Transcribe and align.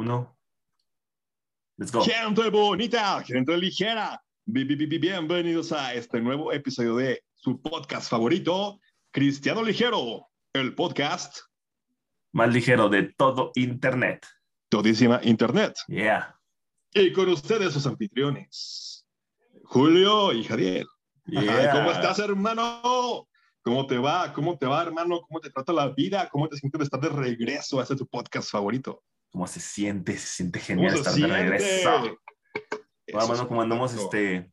uno. 0.00 0.36
Let's 1.78 1.90
go. 1.90 2.02
Gente 2.02 2.50
bonita, 2.50 3.22
gente 3.24 3.56
ligera. 3.56 4.20
Bi- 4.44 4.64
bi- 4.64 4.76
bi- 4.86 4.98
Bienvenidos 4.98 5.72
a 5.72 5.94
este 5.94 6.20
nuevo 6.20 6.52
episodio 6.52 6.96
de 6.96 7.22
su 7.34 7.60
podcast 7.60 8.10
favorito, 8.10 8.78
Cristiano 9.10 9.62
Ligero, 9.62 10.28
el 10.52 10.74
podcast 10.74 11.38
Más 12.32 12.52
ligero 12.52 12.90
de 12.90 13.04
todo 13.16 13.52
Internet. 13.54 14.26
Todísima 14.68 15.20
Internet. 15.24 15.74
Yeah. 15.88 16.38
Y 16.92 17.12
con 17.12 17.30
ustedes 17.30 17.72
sus 17.72 17.86
anfitriones, 17.86 19.06
Julio 19.64 20.32
y 20.34 20.44
Javier. 20.44 20.86
Yeah. 21.24 21.72
¿Cómo 21.72 21.90
estás, 21.90 22.18
hermano? 22.18 23.26
¿Cómo 23.62 23.86
te 23.86 23.96
va? 23.96 24.30
¿Cómo 24.34 24.58
te 24.58 24.66
va, 24.66 24.82
hermano? 24.82 25.22
¿Cómo 25.22 25.40
te 25.40 25.50
trata 25.50 25.72
la 25.72 25.88
vida? 25.88 26.28
¿Cómo 26.30 26.48
te 26.48 26.56
sientes 26.58 26.78
de 26.80 26.84
estar 26.84 27.00
de 27.00 27.08
regreso 27.08 27.80
a 27.80 27.82
este 27.82 27.96
tu 27.96 28.06
podcast 28.06 28.50
favorito? 28.50 29.02
¿Cómo 29.36 29.46
se 29.46 29.60
siente? 29.60 30.16
Se 30.16 30.28
siente 30.28 30.60
¿Cómo 30.60 30.66
genial 30.66 30.94
estar 30.94 31.12
de 31.12 31.26
regreso. 31.26 32.18
Eso 33.06 33.26
Bueno, 33.28 33.48
¿cómo 33.48 33.60
andamos? 33.60 33.92
Este, 33.92 34.50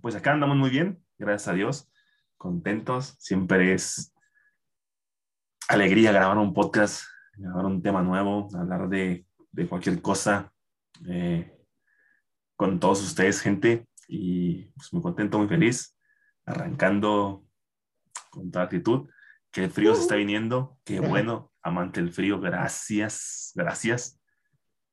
pues 0.00 0.16
acá 0.16 0.32
andamos 0.32 0.56
muy 0.56 0.70
bien, 0.70 1.00
gracias 1.16 1.46
a 1.46 1.52
Dios. 1.52 1.88
Contentos. 2.36 3.14
Siempre 3.20 3.74
es 3.74 4.12
alegría 5.68 6.10
grabar 6.10 6.36
un 6.38 6.52
podcast, 6.52 7.04
grabar 7.36 7.64
un 7.64 7.80
tema 7.80 8.02
nuevo, 8.02 8.48
hablar 8.58 8.88
de, 8.88 9.24
de 9.52 9.68
cualquier 9.68 10.02
cosa 10.02 10.52
eh, 11.08 11.56
con 12.56 12.80
todos 12.80 13.04
ustedes, 13.04 13.40
gente. 13.40 13.86
Y 14.08 14.64
pues 14.74 14.92
muy 14.92 15.00
contento, 15.00 15.38
muy 15.38 15.46
feliz, 15.46 15.96
arrancando 16.44 17.46
con 18.30 18.50
toda 18.50 18.64
actitud. 18.64 19.08
Que 19.52 19.62
el 19.62 19.70
frío 19.70 19.94
se 19.94 20.00
está 20.00 20.16
viniendo, 20.16 20.76
qué 20.82 20.98
bueno, 20.98 21.52
amante 21.62 22.00
del 22.00 22.12
frío, 22.12 22.40
gracias, 22.40 23.52
gracias. 23.54 24.20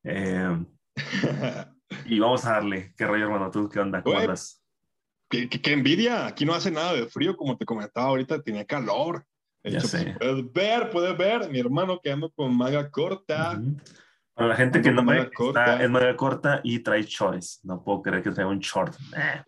Eh, 0.03 0.65
y 2.05 2.19
vamos 2.19 2.45
a 2.45 2.53
darle. 2.53 2.93
¿Qué 2.97 3.05
rollo, 3.05 3.25
hermano? 3.25 3.51
¿Tú 3.51 3.69
qué 3.69 3.79
onda? 3.79 4.01
¿Cómo 4.01 4.15
Güey, 4.15 4.25
andas? 4.25 4.63
¿Qué, 5.29 5.47
qué, 5.49 5.61
qué 5.61 5.73
envidia? 5.73 6.27
Aquí 6.27 6.45
no 6.45 6.53
hace 6.53 6.71
nada 6.71 6.93
de 6.93 7.07
frío, 7.07 7.37
como 7.37 7.57
te 7.57 7.65
comentaba 7.65 8.07
ahorita, 8.07 8.41
tenía 8.41 8.65
calor. 8.65 9.25
De 9.63 9.71
Ya 9.71 9.77
hecho, 9.77 9.87
sé. 9.87 10.03
pues, 10.03 10.17
puedes 10.17 10.53
ver, 10.53 10.89
puedes 10.89 11.17
ver, 11.17 11.49
mi 11.49 11.59
hermano 11.59 11.99
que 12.01 12.11
ando 12.11 12.31
con 12.31 12.55
maga 12.55 12.89
corta. 12.89 13.57
Ujú. 13.59 13.77
Para 14.33 14.47
la 14.49 14.55
gente 14.55 14.81
que 14.81 14.91
no 14.91 15.05
ve, 15.05 15.29
está 15.39 15.83
en 15.83 15.91
manga 15.91 16.15
corta 16.15 16.61
y 16.63 16.79
trae 16.79 17.03
shorts. 17.03 17.59
No 17.63 17.83
puedo 17.83 18.01
creer 18.01 18.23
que 18.23 18.31
traiga 18.31 18.49
un 18.49 18.59
short. 18.59 18.95
Eh. 19.15 19.43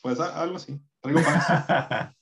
Pues 0.00 0.18
a- 0.20 0.40
algo 0.40 0.56
así. 0.56 0.80
Traigo 1.00 1.20
pants. 1.22 1.44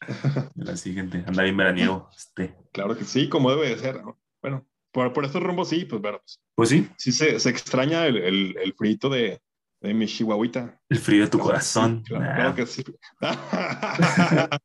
la 0.54 0.76
siguiente, 0.76 1.24
anda 1.26 1.42
bien 1.42 1.56
veraniego. 1.56 2.08
Este. 2.16 2.56
claro 2.72 2.96
que 2.96 3.04
sí, 3.04 3.28
como 3.28 3.50
debe 3.50 3.68
de 3.70 3.78
ser. 3.78 4.02
¿no? 4.02 4.18
Bueno, 4.40 4.66
por, 4.94 5.12
por 5.12 5.24
estos 5.24 5.42
rumbos 5.42 5.68
sí, 5.68 5.84
pues 5.84 6.00
bueno, 6.00 6.20
pues, 6.54 6.68
sí, 6.70 6.88
sí 6.96 7.10
se, 7.12 7.38
se 7.40 7.50
extraña 7.50 8.06
el, 8.06 8.16
el, 8.16 8.56
el 8.62 8.72
frito 8.74 9.08
de, 9.10 9.40
de 9.82 9.92
mi 9.92 10.06
chihuahuita. 10.06 10.80
el 10.88 10.98
frío 10.98 11.24
de 11.24 11.30
tu 11.30 11.38
corazón. 11.40 12.02
sí, 12.04 12.10
claro, 12.12 12.24
Nah. 12.24 12.34
claro 12.36 12.54
que 12.54 12.66
sí. 12.66 12.84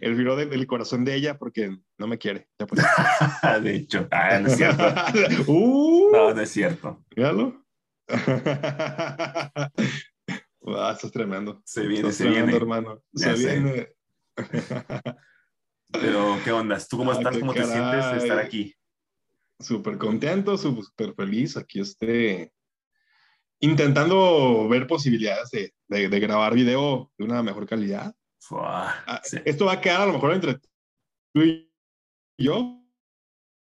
el 0.00 0.14
frío 0.14 0.36
de- 0.36 0.46
del 0.46 0.66
corazón 0.66 1.04
de 1.04 1.14
ella 1.16 1.38
porque 1.38 1.76
no 1.98 2.06
me 2.06 2.18
quiere. 2.18 2.48
Ya 2.58 2.66
pues. 2.66 2.82
de 3.62 3.74
hecho, 3.76 4.06
ah, 4.12 4.38
no 4.38 4.48
es 4.48 4.56
cierto. 4.56 4.84
uh, 5.52 6.10
No, 6.12 6.32
no 6.34 6.40
es 6.40 6.50
cierto. 6.50 7.04
Míralo. 7.16 7.64
Ah, 10.68 10.92
estás 10.94 11.10
tremendo. 11.12 11.62
Se 11.64 11.82
viene, 11.86 12.08
Estás 12.08 12.16
se 12.16 12.24
tremendo, 12.24 12.46
viene. 12.46 12.56
hermano. 12.58 13.02
Ya 13.12 13.36
se 13.36 13.42
sé. 13.42 13.60
viene. 13.60 13.88
Pero, 15.92 16.38
¿qué 16.44 16.52
onda? 16.52 16.78
¿Tú 16.88 16.96
cómo 16.98 17.12
Ah, 17.12 17.14
estás? 17.14 17.38
¿Cómo 17.38 17.54
te 17.54 17.64
sientes 17.64 18.10
de 18.12 18.16
estar 18.18 18.38
aquí? 18.38 18.74
Súper 19.58 19.96
contento, 19.98 20.56
súper 20.58 21.14
feliz. 21.14 21.56
Aquí 21.56 21.80
este. 21.80 22.52
Intentando 23.60 24.68
ver 24.68 24.86
posibilidades 24.86 25.50
de, 25.50 25.74
de, 25.88 26.08
de 26.10 26.20
grabar 26.20 26.54
video 26.54 27.10
de 27.16 27.24
una 27.24 27.42
mejor 27.42 27.66
calidad. 27.66 28.14
Fua, 28.38 29.02
Ah, 29.06 29.20
sí. 29.24 29.38
Esto 29.44 29.64
va 29.64 29.72
a 29.74 29.80
quedar 29.80 30.02
a 30.02 30.06
lo 30.06 30.12
mejor 30.12 30.34
entre 30.34 30.58
tú 31.32 31.42
y 31.42 31.72
yo, 32.38 32.84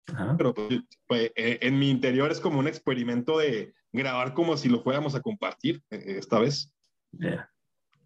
Ajá. 0.08 0.34
pero 0.38 0.54
pues, 0.54 0.80
pues, 1.06 1.30
eh, 1.36 1.58
en 1.60 1.78
mi 1.78 1.90
interior 1.90 2.32
es 2.32 2.40
como 2.40 2.58
un 2.58 2.66
experimento 2.68 3.38
de 3.38 3.74
grabar 3.92 4.32
como 4.32 4.56
si 4.56 4.70
lo 4.70 4.82
fuéramos 4.82 5.14
a 5.14 5.20
compartir 5.20 5.82
eh, 5.90 6.16
esta 6.18 6.38
vez, 6.38 6.72
Yeah. 7.12 7.50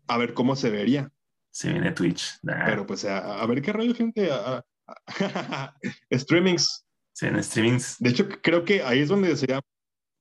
a 0.08 0.19
ver 0.19 0.34
cómo 0.34 0.56
se 0.56 0.70
vería. 0.70 1.12
Se 1.52 1.70
viene 1.72 1.92
Twitch. 1.92 2.41
Nah. 2.42 2.64
Pero 2.66 2.84
pues 2.84 3.04
a, 3.04 3.41
a 3.41 3.46
ver 3.46 3.62
qué 3.62 3.72
rollo, 3.72 3.94
gente. 3.94 4.28
a- 4.32 4.64
a- 4.88 5.04
Streamings. 6.10 6.84
Se 7.16 7.25
vienen 7.27 7.43
streamings. 7.43 7.97
De 7.99 8.10
hecho, 8.10 8.28
creo 8.28 8.62
que 8.66 8.82
ahí 8.82 9.00
es 9.00 9.09
donde 9.09 9.34
sería, 9.38 9.60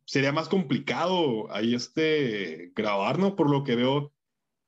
sería 0.05 0.31
más 0.31 0.47
complicado 0.47 1.51
ahí 1.51 1.75
este 1.75 2.71
grabar, 2.73 3.19
¿no? 3.19 3.35
Por 3.35 3.49
lo 3.49 3.65
que 3.65 3.75
veo, 3.75 4.13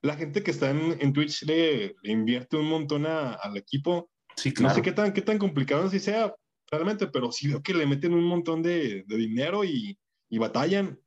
la 0.01 0.17
gente 0.17 0.43
que 0.43 0.51
está 0.51 0.71
en, 0.71 0.97
en 0.99 1.13
Twitch 1.13 1.43
le, 1.43 1.95
le 2.01 2.11
invierte 2.11 2.57
un 2.57 2.67
montón 2.67 3.05
a- 3.05 3.31
al 3.31 3.55
equipo. 3.55 4.09
Sí, 4.35 4.49
No 4.49 4.55
claro. 4.55 4.75
sé 4.75 4.81
qué 4.81 4.91
tan, 4.91 5.13
qué 5.13 5.21
tan 5.21 5.37
complicado 5.37 5.85
así 5.85 6.01
sea 6.01 6.35
realmente, 6.69 7.07
pero 7.07 7.31
sí 7.31 7.47
veo 7.47 7.63
que 7.63 7.73
le 7.73 7.85
meten 7.85 8.13
un 8.13 8.25
montón 8.25 8.61
de, 8.61 9.05
de 9.07 9.15
dinero 9.15 9.63
y, 9.63 9.97
y 10.29 10.37
batallan. 10.37 10.99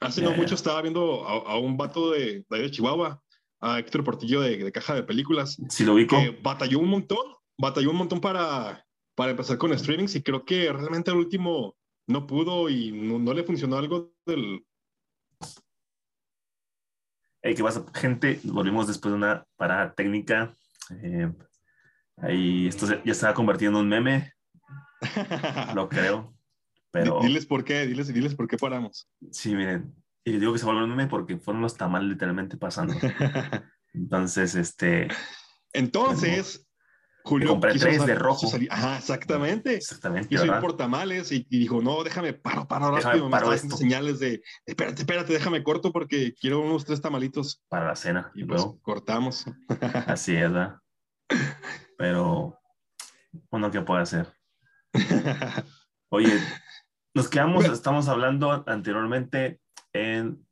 Hace 0.00 0.20
no 0.20 0.32
mucho 0.32 0.56
estaba 0.56 0.82
viendo 0.82 1.26
a, 1.26 1.52
a 1.54 1.58
un 1.58 1.78
vato 1.78 2.10
de, 2.10 2.44
de 2.50 2.70
Chihuahua, 2.70 3.22
a 3.60 3.78
Héctor 3.78 4.04
Portillo 4.04 4.42
de, 4.42 4.58
de 4.58 4.72
Caja 4.72 4.94
de 4.94 5.04
Películas, 5.04 5.56
Si 5.70 5.84
lo 5.84 5.94
ubico. 5.94 6.16
que 6.20 6.38
batalló 6.42 6.80
un 6.80 6.88
montón, 6.90 7.24
batalló 7.56 7.90
un 7.92 7.96
montón 7.96 8.20
para, 8.20 8.84
para 9.18 9.32
empezar 9.32 9.58
con 9.58 9.76
streamings 9.76 10.14
y 10.14 10.22
creo 10.22 10.44
que 10.44 10.72
realmente 10.72 11.10
al 11.10 11.16
último 11.16 11.76
no 12.06 12.24
pudo 12.24 12.68
y 12.70 12.92
no, 12.92 13.18
no 13.18 13.34
le 13.34 13.42
funcionó 13.42 13.76
algo 13.76 14.14
del... 14.24 14.64
Hey, 17.42 17.54
¿qué 17.56 17.64
pasa, 17.64 17.84
gente? 17.94 18.38
Volvimos 18.44 18.86
después 18.86 19.10
de 19.10 19.16
una 19.16 19.44
parada 19.56 19.92
técnica. 19.92 20.54
Eh, 21.02 21.32
ahí 22.18 22.68
esto 22.68 22.86
se- 22.86 23.02
ya 23.04 23.10
estaba 23.10 23.34
convirtiendo 23.34 23.80
en 23.80 23.84
un 23.86 23.88
meme, 23.90 24.32
lo 25.74 25.88
creo. 25.88 26.32
Pero 26.92 27.18
Diles 27.20 27.44
por 27.44 27.64
qué, 27.64 27.86
diles, 27.88 28.14
diles 28.14 28.36
por 28.36 28.46
qué 28.46 28.56
paramos. 28.56 29.08
sí, 29.32 29.52
miren. 29.56 29.92
Y 30.24 30.38
digo 30.38 30.52
que 30.52 30.60
se 30.60 30.64
volvió 30.64 30.84
un 30.84 30.90
meme 30.90 31.08
porque 31.08 31.38
fueron 31.38 31.62
los 31.62 31.76
tamales 31.76 32.08
literalmente 32.08 32.56
pasando. 32.56 32.94
Entonces, 33.94 34.54
este, 34.54 35.08
Entonces, 35.72 36.67
Julio 37.24 37.48
compré 37.48 37.78
tres 37.78 38.06
de 38.06 38.14
rojo. 38.14 38.48
Ajá, 38.70 38.98
exactamente. 38.98 39.76
exactamente, 39.76 40.28
Quiso 40.28 40.44
ir 40.44 40.50
¿verdad? 40.50 40.62
por 40.62 40.76
tamales 40.76 41.30
y, 41.32 41.46
y 41.50 41.58
dijo, 41.58 41.82
no, 41.82 42.02
déjame, 42.02 42.32
paro, 42.32 42.66
paro 42.66 42.86
Déjame 42.86 43.02
rápido. 43.02 43.24
Me 43.26 43.30
paro 43.30 43.52
esto. 43.52 43.76
señales 43.76 44.18
de, 44.18 44.42
espérate, 44.64 45.02
espérate, 45.02 45.32
déjame 45.32 45.62
corto 45.62 45.92
porque 45.92 46.34
quiero 46.34 46.60
unos 46.60 46.84
tres 46.84 47.00
tamalitos. 47.00 47.62
Para 47.68 47.88
la 47.88 47.96
cena. 47.96 48.30
Y 48.34 48.44
pues 48.44 48.60
luego, 48.60 48.80
cortamos. 48.80 49.44
así 50.06 50.34
es, 50.36 50.52
¿verdad? 50.52 50.76
Pero, 51.98 52.58
bueno, 53.50 53.70
¿qué 53.70 53.82
puede 53.82 54.02
hacer? 54.02 54.32
Oye, 56.10 56.40
nos 57.14 57.28
quedamos, 57.28 57.66
estamos 57.66 58.08
hablando 58.08 58.64
anteriormente 58.66 59.60
en 59.92 60.47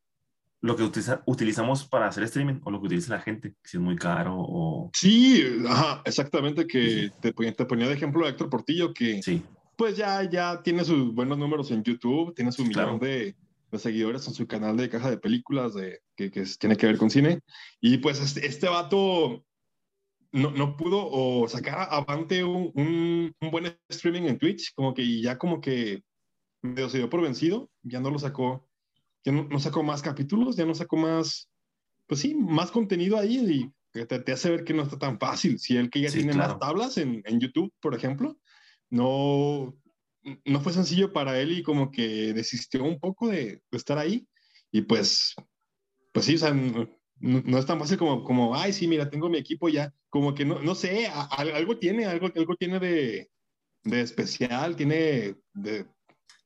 lo 0.62 0.74
que 0.76 0.82
utiliza- 0.82 1.22
utilizamos 1.26 1.86
para 1.86 2.08
hacer 2.08 2.24
streaming 2.24 2.60
o 2.64 2.70
lo 2.70 2.80
que 2.80 2.86
utiliza 2.86 3.14
la 3.14 3.20
gente, 3.20 3.54
si 3.62 3.76
es 3.76 3.82
muy 3.82 3.96
caro 3.96 4.34
o... 4.38 4.90
sí, 4.94 5.44
ajá, 5.68 6.02
exactamente, 6.04 6.66
que 6.66 7.10
te, 7.20 7.32
ponía- 7.32 7.52
te 7.54 7.64
ponía 7.66 7.86
de 7.88 7.94
ejemplo 7.94 8.24
a 8.24 8.30
Héctor 8.30 8.48
Portillo, 8.50 8.92
que 8.94 9.22
Sí, 9.22 9.42
pues 9.76 9.96
ya, 9.96 10.22
ya 10.28 10.62
tiene 10.62 10.84
sus 10.84 11.14
buenos 11.14 11.36
números 11.38 11.70
en 11.70 11.82
YouTube, 11.82 12.34
tiene 12.34 12.50
su 12.52 12.64
Claro. 12.64 12.94
millón 12.94 13.00
de, 13.00 13.36
de 13.70 13.78
seguidores 13.78 14.26
en 14.26 14.34
su 14.34 14.46
canal 14.46 14.76
de 14.76 14.88
caja 14.88 15.10
de 15.10 15.18
películas 15.18 15.74
de, 15.74 16.00
que, 16.16 16.30
que 16.30 16.44
tiene 16.58 16.76
que 16.76 16.86
ver 16.86 16.96
con 16.96 17.10
cine. 17.10 17.40
Y 17.80 17.98
pues 17.98 18.20
este, 18.20 18.46
este 18.46 18.68
vato 18.68 19.44
no, 20.32 20.50
no 20.50 20.76
pudo 20.76 21.06
o 21.08 21.46
sacar 21.48 21.88
avante 21.90 22.42
un, 22.42 22.70
un, 22.74 23.34
un 23.40 23.50
buen 23.50 23.76
streaming 23.90 24.22
en 24.22 24.38
Twitch, 24.38 24.72
como 24.74 24.94
que 24.94 25.02
y 25.02 25.20
ya 25.22 25.36
como 25.36 25.60
que 25.60 26.02
medio 26.62 26.88
se 26.88 26.98
dio 26.98 27.10
por 27.10 27.20
vencido, 27.22 27.70
ya 27.82 28.00
no 28.00 28.10
lo 28.10 28.18
sacó, 28.18 28.66
ya 29.26 29.32
no, 29.32 29.44
no 29.50 29.60
sacó 29.60 29.84
más 29.84 30.02
capítulos, 30.02 30.56
ya 30.56 30.66
no 30.66 30.74
sacó 30.74 30.96
más, 30.96 31.50
pues 32.06 32.20
sí, 32.22 32.34
más 32.36 32.70
contenido 32.72 33.18
ahí 33.18 33.38
y 33.38 33.72
que 33.92 34.06
te, 34.06 34.20
te 34.20 34.32
hace 34.32 34.50
ver 34.50 34.64
que 34.64 34.74
no 34.74 34.84
está 34.84 34.98
tan 34.98 35.18
fácil. 35.20 35.58
Si 35.60 35.76
el 35.76 35.90
que 35.90 36.02
ya 36.02 36.12
Sí, 36.12 36.18
tiene 36.18 36.34
claro. 36.34 36.54
más 36.54 36.60
tablas 36.60 36.98
en, 36.98 37.22
en 37.26 37.40
YouTube, 37.40 37.74
por 37.80 37.94
ejemplo, 37.94 38.38
no, 38.90 39.76
no 40.44 40.60
fue 40.60 40.72
sencillo 40.72 41.12
para 41.12 41.40
él 41.40 41.52
y 41.58 41.62
como 41.64 41.90
que 41.90 42.32
desistió 42.34 42.84
un 42.84 43.00
poco 43.00 43.28
de, 43.28 43.62
de 43.70 43.78
estar 43.78 43.98
ahí. 43.98 44.28
Y 44.72 44.82
pues, 44.82 45.34
pues 46.12 46.26
sí, 46.26 46.36
o 46.36 46.38
sea, 46.38 46.52
no, 46.54 46.88
no 47.20 47.58
es 47.58 47.66
tan 47.66 47.78
fácil 47.78 47.98
como, 47.98 48.24
como, 48.24 48.54
ay, 48.56 48.72
sí, 48.72 48.88
mira, 48.88 49.10
tengo 49.10 49.28
mi 49.28 49.38
equipo 49.38 49.68
ya. 49.68 49.94
Como 50.10 50.34
que 50.34 50.44
no, 50.44 50.60
no 50.62 50.74
sé, 50.74 51.06
a- 51.08 51.22
a- 51.30 51.56
algo 51.56 51.78
tiene, 51.78 52.06
algo, 52.06 52.28
algo 52.34 52.56
tiene 52.56 52.78
de, 52.80 53.30
de 53.84 54.00
especial, 54.02 54.76
tiene 54.76 55.36
de... 55.54 55.86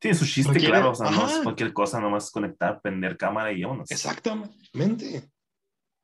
tiene 0.00 0.16
su 0.16 0.24
chiste, 0.26 0.52
Requiere- 0.52 0.72
claro, 0.72 0.90
o 0.90 0.94
sea, 0.94 1.10
no 1.10 1.26
es 1.26 1.32
Ajá. 1.34 1.42
cualquier 1.44 1.72
cosa, 1.72 2.00
nomás 2.00 2.30
conectar, 2.30 2.80
prender 2.82 3.16
cámara 3.16 3.52
y 3.52 3.62
vámonos. 3.62 3.90
Exactamente. 3.90 5.30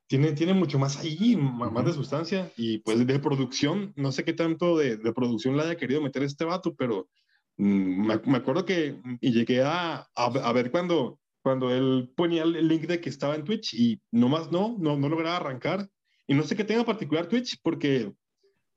Tiene, 0.08 0.32
tiene 0.32 0.54
mucho 0.54 0.78
más 0.78 0.98
ahí, 0.98 1.34
ma- 1.36 1.70
más 1.70 1.84
de 1.84 1.92
sustancia. 1.92 2.52
Y 2.56 2.78
pues 2.78 3.04
de 3.04 3.18
producción, 3.18 3.92
no 3.96 4.12
sé 4.12 4.22
qué 4.24 4.32
tanto 4.32 4.78
de, 4.78 4.96
de 4.98 5.12
producción 5.12 5.56
le 5.56 5.64
haya 5.64 5.76
querido 5.76 6.00
meter 6.00 6.22
este 6.22 6.44
vato, 6.44 6.74
pero 6.76 7.08
mm, 7.56 8.06
me, 8.06 8.20
me 8.24 8.36
acuerdo 8.36 8.64
que 8.64 9.00
y 9.20 9.32
llegué 9.32 9.62
a, 9.64 9.96
a, 9.96 10.24
a, 10.26 10.52
ver 10.52 10.70
cuando, 10.70 11.18
cuando 11.42 11.74
él 11.74 12.12
ponía 12.16 12.44
el 12.44 12.68
link 12.68 12.82
de 12.82 13.00
que 13.00 13.08
estaba 13.08 13.34
en 13.34 13.44
Twitch 13.44 13.74
y 13.74 14.00
nomás 14.12 14.52
no, 14.52 14.76
no, 14.78 14.96
no 14.96 15.08
lograba 15.08 15.36
arrancar. 15.36 15.88
Y 16.28 16.34
no 16.34 16.42
sé 16.44 16.54
qué 16.54 16.64
tenga 16.64 16.84
particular 16.84 17.28
Twitch 17.28 17.58
porque 17.62 18.12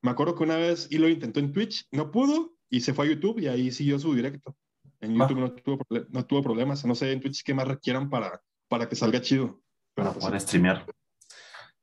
me 0.01 0.11
acuerdo 0.11 0.33
que 0.35 0.43
una 0.43 0.55
vez 0.55 0.87
y 0.89 0.97
lo 0.97 1.09
intentó 1.09 1.39
en 1.41 1.51
Twitch, 1.51 1.85
no 1.91 2.09
pudo 2.09 2.53
y 2.69 2.81
se 2.81 2.93
fue 2.93 3.05
a 3.05 3.09
YouTube 3.09 3.39
y 3.39 3.47
ahí 3.47 3.71
siguió 3.71 3.99
su 3.99 4.15
directo. 4.15 4.55
En 5.01 5.15
YouTube 5.15 5.37
ah. 5.37 5.41
no, 5.41 5.53
tuvo, 5.53 5.85
no 6.09 6.25
tuvo 6.25 6.43
problemas. 6.43 6.85
No 6.85 6.95
sé 6.95 7.11
en 7.11 7.21
Twitch 7.21 7.43
qué 7.43 7.53
más 7.53 7.67
requieran 7.67 8.09
para, 8.09 8.41
para 8.67 8.87
que 8.87 8.95
salga 8.95 9.21
chido. 9.21 9.61
Pero 9.93 10.09
para 10.09 10.19
poder 10.19 10.41
streamear. 10.41 10.85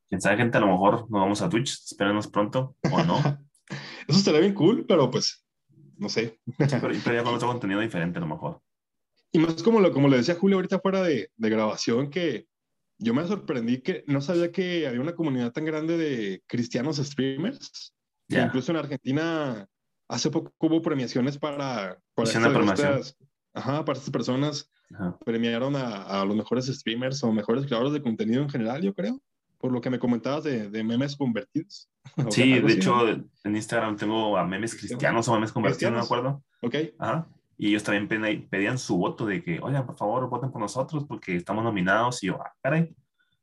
Quién 0.08 0.20
sabe, 0.20 0.36
gente, 0.36 0.58
a 0.58 0.60
lo 0.60 0.68
mejor 0.68 1.10
nos 1.10 1.20
vamos 1.20 1.42
a 1.42 1.48
Twitch, 1.48 1.72
espérenos 1.84 2.28
pronto 2.28 2.76
o 2.90 3.02
no. 3.02 3.16
Eso 4.08 4.18
estaría 4.18 4.40
bien 4.40 4.54
cool, 4.54 4.86
pero 4.86 5.10
pues, 5.10 5.44
no 5.98 6.08
sé. 6.08 6.38
pero, 6.56 6.92
ya 6.92 7.24
con 7.24 7.34
otro 7.34 7.48
contenido 7.52 7.80
diferente 7.80 8.18
a 8.18 8.20
lo 8.20 8.28
mejor. 8.28 8.60
Y 9.32 9.38
más 9.40 9.62
como, 9.62 9.80
lo, 9.80 9.92
como 9.92 10.08
le 10.08 10.18
decía 10.18 10.36
Julio 10.36 10.58
ahorita 10.58 10.78
fuera 10.78 11.02
de, 11.02 11.30
de 11.36 11.50
grabación, 11.50 12.10
que 12.10 12.46
yo 12.98 13.12
me 13.12 13.26
sorprendí 13.26 13.82
que 13.82 14.04
no 14.06 14.20
sabía 14.20 14.52
que 14.52 14.86
había 14.86 15.00
una 15.00 15.14
comunidad 15.14 15.52
tan 15.52 15.64
grande 15.64 15.96
de 15.96 16.42
cristianos 16.46 16.96
streamers. 16.96 17.94
incluso 18.28 18.72
en 18.72 18.78
Argentina 18.78 19.68
hace 20.08 20.31
poco 20.31 20.53
hubo 20.58 20.82
premiaciones 20.82 21.38
para, 21.38 21.99
para, 22.14 22.29
estas, 22.29 23.17
ajá, 23.55 23.85
para 23.85 23.99
estas 23.99 24.11
personas. 24.11 24.70
Premiaron 25.25 25.75
a, 25.75 26.03
a, 26.03 26.25
los 26.25 26.37
mejores 26.37 26.67
streamers 26.67 27.23
o 27.25 27.32
mejores 27.32 27.67
creadores 27.67 27.93
de 27.93 28.03
contenido 28.03 28.43
en 28.43 28.49
general, 28.49 28.82
yo 28.82 28.94
creo 28.94 29.20
por 29.58 29.73
lo 29.73 29.81
que 29.81 29.91
me 29.91 29.99
comentabas 29.99 30.44
de, 30.44 30.70
de 30.70 30.85
memes 30.85 31.17
convertidos. 31.17 31.91
Sí, 32.31 32.61
de 32.61 32.73
hecho, 32.73 33.08
en 33.08 33.56
Instagram 33.56 33.97
tengo 33.97 34.38
a 34.38 34.44
memes 34.44 34.76
cristianos 34.76 35.26
o 35.29 35.35
memes 35.35 35.50
convertidos, 35.50 35.93
no 35.93 35.99
me 35.99 36.05
acuerdo. 36.05 36.44
Ok. 36.62 36.75
Ajá. 36.99 37.26
Y 37.59 37.69
ellos 37.70 37.82
también 37.82 38.47
pedían 38.49 38.79
su 38.79 38.97
voto 38.97 39.26
de 39.26 39.43
que, 39.43 39.59
oigan, 39.61 39.85
por 39.85 39.97
favor, 39.97 40.29
voten 40.29 40.52
por 40.52 40.61
nosotros 40.61 41.05
porque 41.09 41.35
estamos 41.35 41.64
nominados. 41.64 42.23
Y 42.23 42.29
yo, 42.29 42.41
ah, 42.41 42.55
caray. 42.62 42.94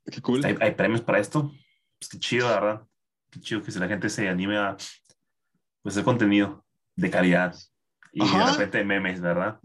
Qué 0.06 0.22
cool. 0.22 0.44
¿Hay, 0.46 0.72
premios 0.76 1.02
para 1.02 1.20
esto? 1.20 1.52
Pues 2.00 2.10
qué 2.10 2.20
chido, 2.20 2.48
la 2.48 2.60
verdad. 2.60 2.88
Qué 3.30 3.42
chido 3.42 3.62
que 3.62 3.72
si 3.72 3.80
la 3.80 3.88
gente 3.88 4.10
se 4.10 4.30
anime 4.30 4.58
a 4.58 4.78
pues, 5.84 5.94
hacer 5.96 6.04
contenido 6.04 6.66
de 6.96 7.10
calidad. 7.10 7.56
Y 8.12 8.20
de 8.20 8.46
repente 8.46 8.84
memes, 8.84 9.22
¿verdad? 9.22 9.60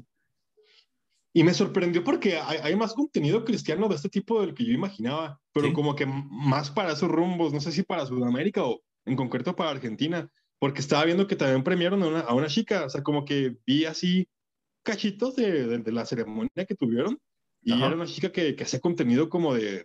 Y 1.32 1.44
me 1.44 1.54
sorprendió 1.54 2.02
porque 2.02 2.38
hay, 2.38 2.58
hay, 2.62 2.76
más 2.76 2.94
contenido 2.94 3.44
cristiano 3.44 3.88
de 3.88 3.94
este 3.94 4.08
tipo 4.08 4.40
del 4.40 4.54
que 4.54 4.64
yo 4.64 4.72
imaginaba, 4.72 5.40
pero 5.52 5.72
como 5.72 5.94
que 5.94 6.06
más 6.06 6.70
para 6.70 6.92
esos 6.92 7.08
rumbos, 7.08 7.52
no 7.52 7.60
sé 7.60 7.70
si 7.70 7.82
para 7.82 8.06
Sudamérica 8.06 8.64
o 8.64 8.82
en 9.04 9.14
concreto 9.14 9.54
para 9.54 9.70
Argentina, 9.70 10.28
porque 10.58 10.80
estaba 10.80 11.04
viendo 11.04 11.26
que 11.26 11.36
también 11.36 11.62
premiaron 11.62 12.02
a 12.02 12.08
una, 12.08 12.20
a 12.20 12.34
una 12.34 12.48
chica, 12.48 12.86
o 12.86 12.88
sea, 12.88 13.02
como 13.02 13.24
que 13.24 13.56
vi 13.66 13.84
así 13.84 14.28
cachitos 14.82 15.36
de, 15.36 15.78
de, 15.78 15.92
la 15.92 16.06
ceremonia 16.06 16.64
que 16.66 16.74
tuvieron 16.74 17.20
y 17.62 17.72
era 17.72 17.94
una 17.94 18.06
chica 18.06 18.32
que, 18.32 18.56
que 18.56 18.64
hacía 18.64 18.80
contenido 18.80 19.28
como 19.28 19.54
de, 19.54 19.84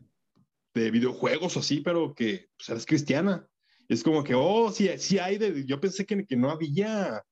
de 0.74 0.92
videojuegos 0.92 1.56
o 1.56 1.60
así, 1.60 1.82
pero 1.82 2.14
que 2.14 2.50
pues, 2.58 2.70
es 2.70 2.86
cristiana. 2.86 3.48
Es 3.90 4.04
como 4.04 4.24
que, 4.24 4.34
oh, 4.36 4.72
sí, 4.72 4.90
sí 4.98 5.20
hay, 5.20 5.38
de, 5.38 5.66
yo 5.66 5.80
pensé 5.80 6.06
que, 6.06 6.26
que 6.26 6.36
no 6.36 6.50
había, 6.50 7.24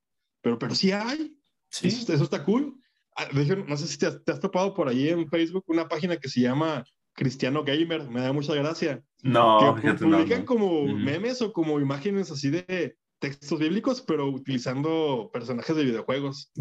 pero, 0.41 0.59
pero 0.59 0.75
sí 0.75 0.91
hay. 0.91 1.35
Sí. 1.69 1.87
Eso, 1.87 2.13
eso 2.13 2.23
está 2.23 2.43
cool. 2.43 2.75
Ah, 3.15 3.27
no 3.31 3.77
sé 3.77 3.87
si 3.87 3.97
te 3.97 4.07
has, 4.07 4.39
topado 4.39 4.73
por 4.73 4.87
ahí 4.87 5.09
en 5.09 5.27
Facebook 5.29 5.63
una 5.67 5.87
página 5.87 6.17
que 6.17 6.29
se 6.29 6.41
llama 6.41 6.83
Cristiano 7.13 7.63
Gamer, 7.63 8.09
me 8.09 8.21
da 8.21 8.33
mucha 8.33 8.53
gracia. 8.55 9.01
No, 9.21 9.75
que 9.81 9.93
publican 9.93 10.45
como 10.45 10.85
memes 10.85 11.41
o 11.41 11.51
como 11.51 11.79
imágenes 11.79 12.31
así 12.31 12.49
de 12.49 12.95
textos 13.19 13.59
bíblicos, 13.59 14.01
pero 14.01 14.29
utilizando 14.29 15.29
personajes 15.31 15.75
de 15.75 15.85
videojuegos. 15.85 16.51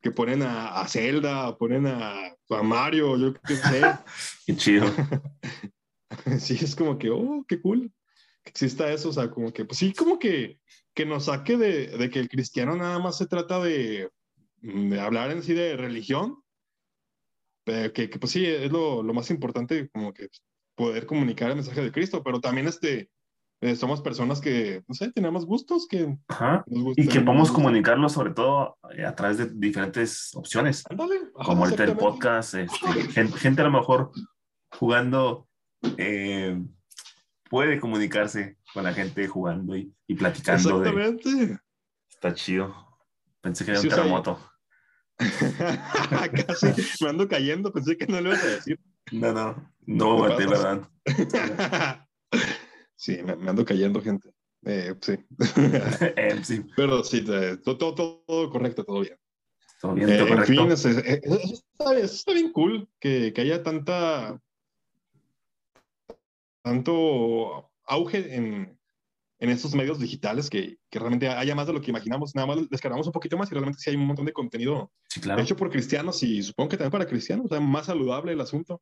Que 0.00 0.10
ponen 0.10 0.42
a, 0.42 0.80
a, 0.80 0.88
Zelda, 0.88 1.56
ponen 1.56 1.86
a, 1.86 2.34
a 2.50 2.62
Mario, 2.64 3.16
yo 3.16 3.34
qué 3.46 3.54
sé. 3.54 3.82
qué 4.46 4.56
chido. 4.56 4.86
sí, 6.40 6.58
es 6.60 6.74
como 6.74 6.98
que, 6.98 7.08
oh, 7.08 7.44
qué 7.46 7.60
cool 7.60 7.92
que 8.42 8.50
exista 8.50 8.92
eso, 8.92 9.10
o 9.10 9.12
sea, 9.12 9.30
como 9.30 9.52
que, 9.52 9.64
pues 9.64 9.78
sí, 9.78 9.92
como 9.92 10.18
que, 10.18 10.58
que 10.94 11.06
nos 11.06 11.26
saque 11.26 11.56
de, 11.56 11.86
de 11.86 12.10
que 12.10 12.18
el 12.18 12.28
cristiano 12.28 12.76
nada 12.76 12.98
más 12.98 13.18
se 13.18 13.26
trata 13.26 13.60
de 13.60 14.10
de 14.62 15.00
hablar 15.00 15.30
en 15.30 15.42
sí 15.42 15.54
de 15.54 15.76
religión, 15.76 16.38
que, 17.64 17.92
que, 17.92 18.08
pues 18.18 18.32
sí, 18.32 18.44
es 18.46 18.70
lo, 18.72 19.02
lo, 19.02 19.12
más 19.12 19.30
importante, 19.30 19.88
como 19.90 20.12
que 20.12 20.28
poder 20.74 21.06
comunicar 21.06 21.50
el 21.50 21.56
mensaje 21.56 21.82
de 21.82 21.92
Cristo, 21.92 22.22
pero 22.22 22.40
también 22.40 22.66
este, 22.66 23.10
eh, 23.60 23.76
somos 23.76 24.00
personas 24.00 24.40
que, 24.40 24.82
no 24.88 24.94
sé, 24.94 25.12
tenemos 25.12 25.46
gustos 25.46 25.86
que... 25.86 26.16
y 26.96 27.08
que 27.08 27.20
podemos 27.20 27.50
comunicarlo 27.50 28.08
sobre 28.08 28.32
todo 28.32 28.78
eh, 28.96 29.04
a 29.04 29.14
través 29.14 29.38
de 29.38 29.50
diferentes 29.52 30.34
opciones, 30.34 30.84
como 31.32 31.64
ahorita 31.64 31.84
el 31.84 31.96
podcast, 31.96 32.54
este, 32.54 33.08
gente, 33.12 33.62
a 33.62 33.64
lo 33.64 33.72
mejor 33.72 34.10
jugando 34.70 35.48
eh, 35.98 36.60
puede 37.52 37.78
comunicarse 37.78 38.56
con 38.72 38.82
la 38.82 38.94
gente 38.94 39.28
jugando 39.28 39.76
y, 39.76 39.94
y 40.06 40.14
platicando. 40.14 40.78
Exactamente. 40.78 41.58
Está 42.08 42.32
chido. 42.32 42.74
Pensé 43.42 43.66
que 43.66 43.72
era 43.72 43.80
un 43.80 43.88
terremoto. 43.90 44.40
Casi 46.46 47.04
me 47.04 47.10
ando 47.10 47.28
cayendo, 47.28 47.70
pensé 47.70 47.98
que 47.98 48.06
no 48.06 48.22
lo 48.22 48.30
ibas 48.30 48.42
a 48.42 48.46
decir. 48.46 48.80
No, 49.12 49.34
no, 49.34 49.70
no, 49.84 50.18
Mate, 50.20 50.46
verdad. 50.46 50.88
sí, 52.96 53.18
me, 53.22 53.32
ando 53.32 53.66
cayendo, 53.66 54.00
gente. 54.00 54.32
Eh, 54.64 54.94
sí. 55.02 55.18
eh, 56.16 56.40
sí. 56.42 56.64
Pero 56.74 57.04
sí, 57.04 57.22
todo, 57.22 57.76
todo, 57.76 57.94
todo, 57.94 58.50
correcto, 58.50 58.82
todo 58.82 59.00
bien. 59.00 59.18
Todo 59.78 59.92
bien, 59.92 60.08
todo 60.08 60.26
eh, 60.26 60.28
correcto. 60.30 60.52
En 60.52 60.58
fin, 60.58 60.70
es, 60.72 60.84
es, 60.86 60.96
es, 61.04 61.64
está, 61.70 61.98
está, 61.98 62.32
bien 62.32 62.50
cool 62.50 62.88
que, 62.98 63.34
que 63.34 63.42
haya 63.42 63.62
tanta 63.62 64.40
tanto 66.62 67.70
auge 67.84 68.34
en, 68.34 68.78
en 69.38 69.50
estos 69.50 69.74
medios 69.74 69.98
digitales 69.98 70.48
que, 70.48 70.78
que, 70.88 70.98
realmente 71.00 71.28
haya 71.28 71.54
más 71.54 71.66
de 71.66 71.72
lo 71.72 71.80
que 71.80 71.90
imaginamos. 71.90 72.34
Nada 72.34 72.46
más 72.46 72.70
descargamos 72.70 73.06
un 73.06 73.12
poquito 73.12 73.36
más 73.36 73.50
y 73.50 73.54
realmente 73.54 73.80
sí 73.80 73.90
hay 73.90 73.96
un 73.96 74.06
montón 74.06 74.24
de 74.24 74.32
contenido 74.32 74.92
hecho 75.38 75.56
por 75.56 75.68
cristianos 75.68 76.22
y 76.22 76.42
supongo 76.42 76.70
que 76.70 76.76
también 76.76 76.92
para 76.92 77.06
cristianos, 77.06 77.46
o 77.46 77.48
sea, 77.48 77.60
más 77.60 77.86
saludable 77.86 78.32
el 78.32 78.40
asunto. 78.40 78.80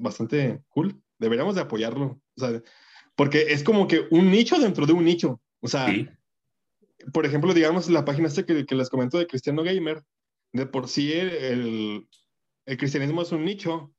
Bastante 0.00 0.62
cool. 0.68 1.02
Deberíamos 1.18 1.56
de 1.56 1.62
apoyarlo. 1.62 2.20
O 2.36 2.40
sea, 2.40 2.62
porque 3.16 3.46
es 3.48 3.64
como 3.64 3.88
que 3.88 4.06
un 4.10 4.30
nicho 4.30 4.58
dentro 4.58 4.86
de 4.86 4.92
un 4.92 5.04
nicho. 5.04 5.40
O 5.60 5.68
sea, 5.68 5.88
por 7.12 7.26
ejemplo, 7.26 7.52
digamos 7.52 7.90
la 7.90 8.04
página 8.04 8.28
esta 8.28 8.46
que, 8.46 8.64
que, 8.66 8.74
les 8.76 8.88
comento 8.88 9.18
de 9.18 9.26
Cristiano 9.26 9.64
Gamer, 9.64 10.02
de 10.52 10.66
por 10.66 10.88
sí 10.88 11.12
el, 11.12 12.08
el 12.66 12.76
cristianismo 12.76 13.22
es 13.22 13.32
un 13.32 13.44
nicho 13.44 13.92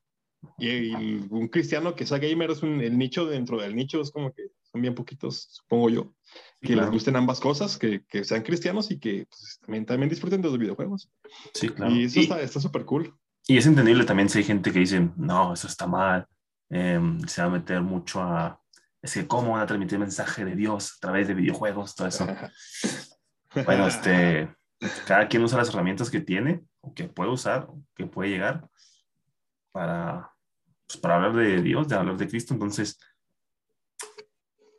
y, 0.58 0.94
un 1.30 1.48
cristiano 1.48 1.96
que 1.96 2.06
sea 2.06 2.20
gamer 2.20 2.52
es 2.52 2.64
un, 2.64 2.82
el 2.82 2.98
nicho 2.98 3.26
dentro 3.26 3.60
del 3.60 3.76
nicho, 3.76 4.02
es 4.02 4.12
como 4.12 4.34
que 4.34 4.52
son 4.72 4.82
bien 4.82 4.96
poquitos, 4.96 5.48
supongo 5.52 5.90
yo, 5.90 6.14
que 6.62 6.76
les 6.76 6.90
gusten 6.90 7.16
ambas 7.16 7.40
cosas, 7.40 7.78
que, 7.78 8.04
que 8.06 8.24
sean 8.24 8.44
cristianos 8.44 8.92
y 8.92 9.00
que 9.00 9.28
pues, 9.30 9.60
también, 9.62 9.86
también 9.86 10.10
disfruten 10.10 10.42
de 10.42 10.50
los 10.50 10.58
videojuegos. 10.58 11.10
Sí, 11.54 11.70
claro. 11.70 11.94
Y 11.94 12.06
eso 12.06 12.20
está 12.38 12.60
súper 12.60 12.86
cool. 12.86 13.14
Y 13.48 13.58
es 13.58 13.66
entendible 13.66 14.04
también 14.04 14.30
si 14.30 14.40
hay 14.40 14.44
gente 14.44 14.72
que 14.72 14.80
dice, 14.80 15.10
no, 15.16 15.54
eso 15.54 15.68
está 15.68 15.88
mal, 15.88 16.28
em, 16.70 17.20
se 17.28 17.42
va 17.42 17.48
a 17.48 17.52
meter 17.52 17.82
mucho 17.82 18.22
a, 18.22 18.62
es 19.02 19.14
que 19.14 19.28
cómo 19.28 19.54
van 19.54 19.62
a 19.62 19.66
transmitir 19.66 20.00
mensaje 20.00 20.44
de 20.44 20.56
Dios 20.56 20.96
a 20.98 21.00
través 21.00 21.28
de 21.28 21.34
videojuegos, 21.34 21.96
todo 21.96 22.08
eso. 22.08 22.28
bueno, 23.66 23.88
este, 23.88 24.50
cada 25.06 25.28
quien 25.28 25.44
usa 25.44 25.58
las 25.58 25.70
herramientas 25.70 26.10
que 26.10 26.20
tiene, 26.20 26.64
o 26.82 26.94
que 26.94 27.06
puede 27.06 27.30
usar, 27.30 27.68
o 27.70 27.82
que 27.96 28.06
puede 28.06 28.30
llegar 28.30 28.68
para, 29.78 30.34
pues, 30.88 30.98
para 31.00 31.16
hablar 31.18 31.36
de 31.36 31.62
Dios, 31.62 31.88
de 31.88 31.96
hablar 31.96 32.18
de 32.18 32.28
Cristo. 32.28 32.56
Entonces, 32.56 33.00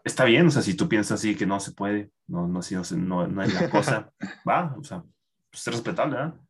está 0.02 0.24
bien, 0.24 0.48
o 0.48 0.50
sea, 0.50 0.60
si 0.60 0.74
tú 0.74 0.88
piensas 0.88 1.20
así 1.20 1.36
que 1.36 1.46
no 1.46 1.60
se 1.60 1.70
puede, 1.70 2.10
no, 2.26 2.48
no, 2.48 2.60
no, 2.60 3.28
no 3.28 3.42
es 3.44 3.54
la 3.54 3.70
cosa, 3.70 4.12
va, 4.48 4.74
o 4.76 4.82
sea, 4.82 5.04
pues, 5.52 5.68
es 5.68 5.72
respetable, 5.72 6.16
¿verdad? 6.16 6.40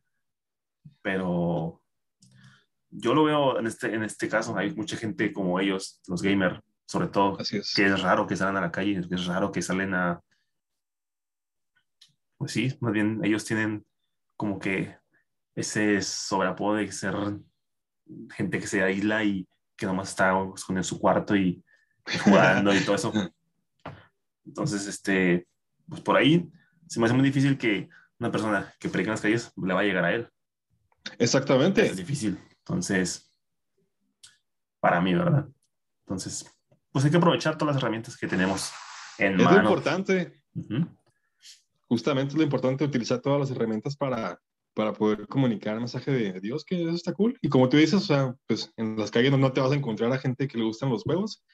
Pero 1.02 1.82
yo 2.88 3.12
lo 3.12 3.24
veo 3.24 3.58
en 3.58 3.66
este, 3.66 3.94
en 3.94 4.02
este 4.02 4.30
caso, 4.30 4.56
hay 4.56 4.74
mucha 4.74 4.96
gente 4.96 5.30
como 5.30 5.60
ellos, 5.60 6.00
los 6.08 6.22
gamers, 6.22 6.62
sobre 6.86 7.08
todo, 7.08 7.36
que 7.36 7.58
es 7.58 8.00
raro 8.00 8.26
que 8.26 8.34
salgan 8.34 8.56
a 8.56 8.62
la 8.62 8.72
calle, 8.72 9.06
que 9.06 9.14
es 9.14 9.26
raro 9.26 9.52
que 9.52 9.60
salen 9.60 9.92
a... 9.92 10.22
Pues 12.38 12.52
sí, 12.52 12.78
más 12.80 12.94
bien 12.94 13.20
ellos 13.22 13.44
tienen 13.44 13.84
como 14.38 14.58
que 14.58 14.96
ese 15.54 16.00
sobreapodo 16.00 16.76
de 16.76 16.90
ser 16.90 17.14
gente 18.34 18.58
que 18.58 18.66
se 18.66 18.82
aísla 18.82 19.24
y 19.24 19.46
que 19.76 19.86
nomás 19.86 20.10
está 20.10 20.30
escondido 20.54 20.80
en 20.80 20.84
su 20.84 20.98
cuarto 20.98 21.36
y 21.36 21.62
jugando 22.24 22.74
y 22.74 22.80
todo 22.80 22.96
eso. 22.96 23.12
Entonces, 24.44 24.86
este, 24.86 25.46
pues 25.88 26.00
por 26.00 26.16
ahí 26.16 26.50
se 26.86 26.98
me 26.98 27.06
hace 27.06 27.14
muy 27.14 27.24
difícil 27.24 27.58
que 27.58 27.88
una 28.18 28.30
persona 28.30 28.74
que 28.78 28.88
predica 28.88 29.10
en 29.10 29.12
las 29.12 29.20
calles 29.20 29.52
le 29.56 29.74
va 29.74 29.80
a 29.80 29.84
llegar 29.84 30.04
a 30.04 30.14
él. 30.14 30.28
Exactamente. 31.18 31.86
Es 31.86 31.96
difícil. 31.96 32.38
Entonces, 32.58 33.30
para 34.80 35.00
mí, 35.00 35.14
¿verdad? 35.14 35.48
Entonces, 36.06 36.46
pues 36.90 37.04
hay 37.04 37.10
que 37.10 37.16
aprovechar 37.16 37.56
todas 37.56 37.74
las 37.74 37.82
herramientas 37.82 38.16
que 38.16 38.26
tenemos 38.26 38.72
en 39.18 39.34
es 39.34 39.44
mano. 39.44 39.56
Es 39.56 39.62
importante. 39.62 40.42
justamente 41.86 42.32
es 42.32 42.38
lo 42.38 42.42
importante, 42.42 42.84
utilizar 42.84 43.20
todas 43.20 43.40
las 43.40 43.50
herramientas 43.50 43.96
para, 43.96 44.40
para 44.78 44.92
poder 44.92 45.26
comunicar 45.26 45.74
el 45.74 45.80
mensaje 45.80 46.12
de 46.12 46.40
Dios, 46.40 46.64
que 46.64 46.80
eso 46.80 46.94
está 46.94 47.12
cool. 47.12 47.36
Y 47.42 47.48
como 47.48 47.68
tú 47.68 47.76
dices, 47.76 47.94
o 47.94 47.98
sea, 47.98 48.36
pues 48.46 48.72
en 48.76 48.96
las 48.96 49.10
calles 49.10 49.36
no, 49.36 49.52
te 49.52 49.60
vas 49.60 49.72
a 49.72 49.74
encontrar 49.74 50.12
a 50.12 50.18
gente 50.18 50.46
que 50.46 50.56
le 50.56 50.62
gustan 50.62 50.88
los 50.88 51.02
juegos, 51.02 51.44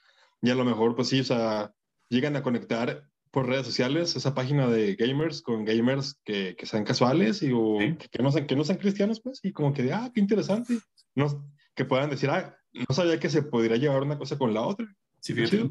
y 0.42 0.50
a 0.50 0.54
lo 0.54 0.62
mejor, 0.62 0.94
pues 0.94 1.08
sí, 1.08 1.20
o 1.20 1.24
sea, 1.24 1.72
llegan 2.10 2.36
a 2.36 2.42
conectar 2.42 3.08
por 3.30 3.46
redes 3.46 3.64
sociales 3.64 4.14
esa 4.14 4.34
página 4.34 4.68
de 4.68 4.94
gamers 4.94 5.40
con 5.40 5.64
gamers 5.64 6.20
que, 6.22 6.54
que 6.54 6.66
sean 6.66 6.84
casuales 6.84 7.42
y 7.42 7.50
o 7.50 7.78
que, 7.78 8.22
no 8.22 8.30
sean, 8.30 8.46
que 8.46 8.56
no 8.56 8.62
sean 8.62 8.76
cristianos, 8.76 9.22
pues, 9.22 9.40
y 9.42 9.52
como 9.52 9.72
que, 9.72 9.90
ah, 9.90 10.10
qué 10.12 10.20
interesante, 10.20 10.80
no, 11.14 11.50
que 11.74 11.86
puedan 11.86 12.10
decir, 12.10 12.28
ah, 12.28 12.54
no 12.74 12.94
sabía 12.94 13.18
que 13.18 13.30
se 13.30 13.42
podría 13.42 13.78
llevar 13.78 14.02
una 14.02 14.18
cosa 14.18 14.36
con 14.36 14.52
la 14.52 14.60
otra. 14.60 14.86
Sí, 15.20 15.32
fíjate. 15.32 15.70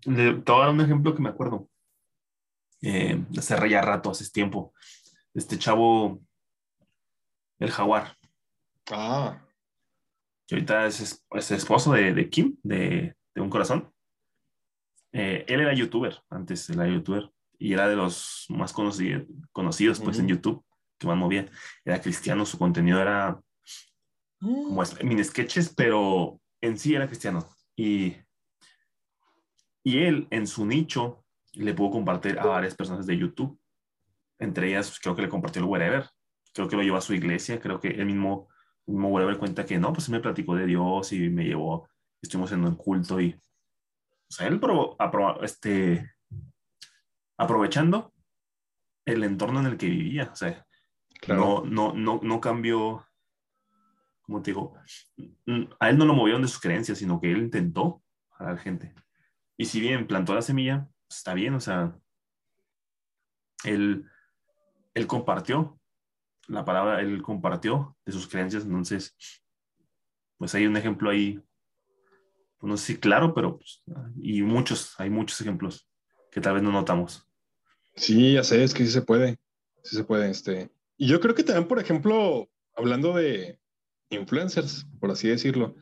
te 0.00 0.10
voy 0.10 0.42
a 0.44 0.64
dar 0.64 0.70
un 0.70 0.80
ejemplo 0.80 1.14
que 1.14 1.22
me 1.22 1.28
acuerdo. 1.28 1.68
Eh, 2.82 3.24
hace 3.38 3.70
ya 3.70 3.82
rato, 3.82 4.10
hace 4.10 4.28
tiempo. 4.30 4.74
Este 5.32 5.56
chavo, 5.58 6.20
el 7.58 7.70
jaguar. 7.70 8.16
Ah. 8.90 9.40
Que 10.46 10.54
ahorita 10.54 10.86
es, 10.86 11.24
es 11.30 11.50
esposo 11.50 11.92
de, 11.92 12.14
de 12.14 12.30
Kim, 12.30 12.56
de, 12.62 13.14
de, 13.34 13.40
Un 13.40 13.50
Corazón. 13.50 13.92
Eh, 15.12 15.44
él 15.48 15.60
era 15.60 15.74
youtuber, 15.74 16.22
antes 16.30 16.68
era 16.70 16.86
youtuber, 16.86 17.30
y 17.58 17.72
era 17.72 17.88
de 17.88 17.96
los 17.96 18.46
más 18.48 18.72
conocidos, 18.72 19.24
conocidos 19.52 20.00
pues, 20.00 20.18
en 20.18 20.28
YouTube, 20.28 20.64
que 20.98 21.06
más 21.06 21.16
movía. 21.16 21.50
Era 21.84 22.00
cristiano, 22.00 22.46
su 22.46 22.58
contenido 22.58 23.00
era 23.00 23.40
como 24.40 24.82
mini 25.02 25.24
sketches, 25.24 25.74
pero 25.74 26.40
en 26.60 26.78
sí 26.78 26.94
era 26.94 27.06
cristiano. 27.06 27.48
Y, 27.76 28.16
y 29.82 29.98
él, 29.98 30.28
en 30.30 30.46
su 30.46 30.64
nicho, 30.64 31.24
le 31.54 31.74
pudo 31.74 31.92
compartir 31.92 32.38
a 32.38 32.46
varias 32.46 32.74
personas 32.74 33.06
de 33.06 33.18
YouTube. 33.18 33.58
Entre 34.38 34.68
ellas, 34.68 34.88
pues, 34.88 35.00
creo 35.00 35.16
que 35.16 35.22
le 35.22 35.28
compartió 35.28 35.60
el 35.60 35.68
Wherever. 35.68 36.08
Creo 36.52 36.68
que 36.68 36.76
lo 36.76 36.82
llevó 36.82 36.96
a 36.96 37.02
su 37.02 37.14
iglesia. 37.14 37.60
Creo 37.60 37.80
que 37.80 37.88
él 37.88 38.06
mismo, 38.06 38.48
mismo 38.86 39.08
Wherever 39.08 39.38
cuenta 39.38 39.64
que 39.64 39.78
no, 39.78 39.92
pues 39.92 40.08
me 40.08 40.20
platicó 40.20 40.54
de 40.54 40.66
Dios 40.66 41.12
y 41.12 41.28
me 41.30 41.44
llevó, 41.44 41.88
estuvimos 42.20 42.52
en 42.52 42.64
un 42.64 42.76
culto 42.76 43.20
y, 43.20 43.32
o 43.32 44.32
sea, 44.32 44.46
él 44.46 44.60
probó, 44.60 44.96
este, 45.42 46.10
aprovechando 47.36 48.12
el 49.04 49.24
entorno 49.24 49.60
en 49.60 49.66
el 49.66 49.76
que 49.76 49.88
vivía. 49.88 50.30
O 50.32 50.36
sea, 50.36 50.66
no, 51.28 51.64
no, 51.64 51.92
no, 51.92 52.20
no 52.22 52.40
cambió 52.40 53.08
como 54.28 54.42
te 54.42 54.50
digo, 54.50 54.74
a 55.80 55.88
él 55.88 55.96
no 55.96 56.04
lo 56.04 56.12
movieron 56.12 56.42
de 56.42 56.48
sus 56.48 56.60
creencias, 56.60 56.98
sino 56.98 57.18
que 57.18 57.32
él 57.32 57.38
intentó 57.38 58.02
a 58.32 58.52
la 58.52 58.58
gente. 58.58 58.94
Y 59.56 59.64
si 59.64 59.80
bien 59.80 60.06
plantó 60.06 60.34
la 60.34 60.42
semilla, 60.42 60.86
pues, 61.06 61.16
está 61.16 61.32
bien, 61.32 61.54
o 61.54 61.60
sea, 61.60 61.96
él, 63.64 64.04
él 64.92 65.06
compartió 65.06 65.80
la 66.48 66.64
palabra, 66.64 67.00
él 67.00 67.22
compartió 67.22 67.96
de 68.04 68.12
sus 68.12 68.28
creencias, 68.28 68.64
entonces, 68.64 69.16
pues 70.36 70.54
hay 70.54 70.66
un 70.66 70.76
ejemplo 70.76 71.10
ahí, 71.10 71.40
pues, 72.58 72.70
no 72.70 72.76
sé 72.76 72.94
si 72.94 72.98
claro, 72.98 73.34
pero, 73.34 73.58
pues, 73.58 73.82
y 74.16 74.42
muchos, 74.42 74.94
hay 74.98 75.10
muchos 75.10 75.40
ejemplos 75.40 75.88
que 76.32 76.40
tal 76.40 76.54
vez 76.54 76.62
no 76.62 76.72
notamos. 76.72 77.26
Sí, 77.94 78.34
ya 78.34 78.44
sé, 78.44 78.62
es 78.64 78.74
que 78.74 78.84
sí 78.84 78.90
se 78.90 79.02
puede, 79.02 79.38
sí 79.82 79.96
se 79.96 80.04
puede, 80.04 80.30
este. 80.30 80.70
Y 80.96 81.08
yo 81.08 81.20
creo 81.20 81.34
que 81.34 81.44
también, 81.44 81.68
por 81.68 81.78
ejemplo, 81.78 82.48
hablando 82.74 83.14
de, 83.14 83.60
influencers, 84.10 84.86
por 85.00 85.10
así 85.10 85.28
decirlo. 85.28 85.74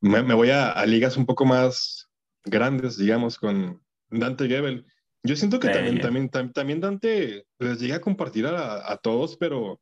Me, 0.00 0.22
voy 0.34 0.50
a, 0.50 0.84
ligas 0.86 1.16
un 1.16 1.26
poco 1.26 1.44
más 1.44 2.08
grandes, 2.44 2.96
digamos, 2.96 3.38
con 3.38 3.82
Dante 4.10 4.46
Gebel. 4.46 4.86
Yo 5.24 5.34
siento 5.36 5.58
que 5.58 5.68
también, 5.68 6.00
también, 6.00 6.52
también, 6.52 6.80
Dante 6.80 7.46
les 7.58 7.80
llega 7.80 7.96
a 7.96 8.00
compartir 8.00 8.46
a, 8.46 8.96
todos, 9.02 9.36
pero 9.36 9.80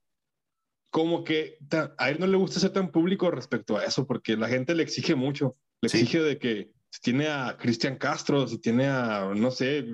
como 0.97 1.25
que 1.25 1.59
a 1.99 2.09
él 2.09 2.17
no 2.19 2.27
le 2.27 2.39
gusta 2.39 2.59
ser 2.59 2.71
tan 2.71 2.91
público 2.91 3.31
respecto 3.31 3.77
a 3.77 3.85
eso, 3.85 4.07
porque 4.07 4.35
la 4.35 4.49
gente 4.49 4.75
le 4.75 4.83
exige 4.83 5.15
mucho. 5.15 5.55
Le 5.83 5.89
exige 5.89 6.23
de 6.23 6.39
que 6.39 6.71
si 6.89 7.03
tiene 7.03 7.29
a 7.29 7.55
Cristian 7.59 7.97
Castro, 7.97 8.49
si 8.49 8.57
tiene 8.57 8.87
a, 8.87 9.31
no 9.37 9.51
sé, 9.51 9.85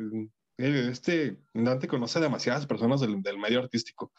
este 0.59 1.39
Dante 1.55 1.89
conoce 1.89 2.21
a 2.21 2.23
demasiadas 2.23 2.69
personas 2.69 3.01
del, 3.01 3.21
del 3.21 3.37
medio 3.37 3.59
artístico 3.59 4.13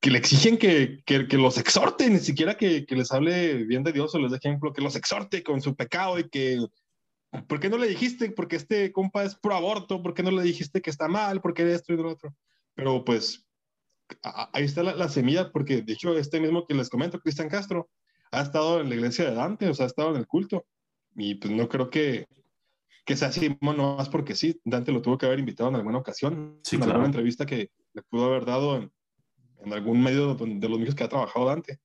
que 0.00 0.10
le 0.10 0.16
exigen 0.16 0.56
que, 0.56 1.02
que, 1.04 1.28
que, 1.28 1.36
los 1.36 1.58
exhorte, 1.58 2.08
ni 2.08 2.20
siquiera 2.20 2.56
que, 2.56 2.86
que, 2.86 2.96
les 2.96 3.12
hable 3.12 3.64
bien 3.64 3.84
de 3.84 3.92
Dios 3.92 4.14
o 4.14 4.18
les 4.18 4.30
dé 4.30 4.38
ejemplo, 4.38 4.72
que 4.72 4.80
los 4.80 4.96
exhorte 4.96 5.42
con 5.42 5.60
su 5.60 5.76
pecado 5.76 6.18
y 6.18 6.30
que, 6.30 6.56
¿por 7.46 7.60
qué 7.60 7.68
no 7.68 7.76
le 7.76 7.86
dijiste? 7.86 8.30
Porque 8.30 8.56
este 8.56 8.92
compa 8.92 9.24
es 9.24 9.34
pro 9.34 9.54
aborto, 9.54 10.02
¿por 10.02 10.14
qué 10.14 10.22
no 10.22 10.30
le 10.30 10.42
dijiste 10.42 10.80
que 10.80 10.88
está 10.88 11.06
mal? 11.06 11.42
¿Por 11.42 11.52
qué 11.52 11.70
esto 11.70 11.92
y 11.92 11.98
lo 11.98 12.12
otro? 12.12 12.34
Pero 12.74 13.04
pues 13.04 13.47
ahí 14.22 14.64
está 14.64 14.82
la, 14.82 14.94
la, 14.94 15.08
semilla, 15.08 15.50
porque 15.52 15.82
de 15.82 15.92
hecho 15.92 16.16
este 16.16 16.40
mismo 16.40 16.66
que 16.66 16.74
les 16.74 16.90
comento, 16.90 17.20
Cristian 17.20 17.48
Castro, 17.48 17.88
ha 18.30 18.42
estado 18.42 18.80
en 18.80 18.88
la 18.88 18.94
iglesia 18.94 19.28
de 19.28 19.34
Dante, 19.34 19.68
o 19.68 19.74
sea, 19.74 19.84
ha 19.84 19.88
estado 19.88 20.10
en 20.10 20.16
el 20.16 20.26
culto. 20.26 20.66
Y 21.16 21.36
pues 21.36 21.52
no 21.52 21.68
creo 21.68 21.90
que, 21.90 22.26
que 23.04 23.16
sea 23.16 23.28
así, 23.28 23.56
no 23.60 23.96
más 23.96 24.08
porque 24.08 24.34
sí, 24.34 24.60
Dante 24.64 24.92
lo 24.92 25.02
tuvo 25.02 25.18
que 25.18 25.26
haber 25.26 25.38
invitado 25.38 25.70
en 25.70 25.76
alguna 25.76 25.98
ocasión, 25.98 26.60
en 26.70 26.82
alguna 26.82 27.06
entrevista 27.06 27.46
que 27.46 27.70
le 27.92 28.02
pudo 28.02 28.26
haber 28.26 28.44
dado 28.44 28.76
en, 28.76 28.92
en 29.64 29.72
algún 29.72 30.02
medio 30.02 30.34
de 30.34 30.68
los 30.68 30.78
medios 30.78 30.94
que 30.94 31.04
ha 31.04 31.08
trabajado 31.08 31.46
Dante. 31.46 31.80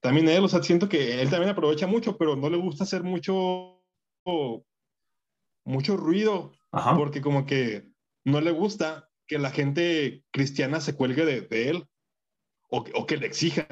También 0.00 0.28
él, 0.28 0.44
o 0.44 0.48
sea, 0.48 0.62
siento 0.62 0.88
que 0.88 1.20
él 1.20 1.30
también 1.30 1.50
aprovecha 1.50 1.86
mucho, 1.86 2.16
pero 2.16 2.36
no 2.36 2.48
le 2.48 2.56
gusta 2.56 2.84
hacer 2.84 3.02
mucho, 3.02 3.82
mucho 5.64 5.96
ruido, 5.96 6.52
porque 6.96 7.20
como 7.20 7.44
que 7.44 7.88
no 8.24 8.40
le 8.40 8.52
gusta 8.52 9.08
que 9.26 9.38
la 9.38 9.50
gente 9.50 10.22
cristiana 10.30 10.80
se 10.80 10.94
cuelgue 10.94 11.24
de, 11.24 11.68
él 11.68 11.86
o, 12.68 13.06
que 13.06 13.16
le 13.16 13.26
exija. 13.26 13.66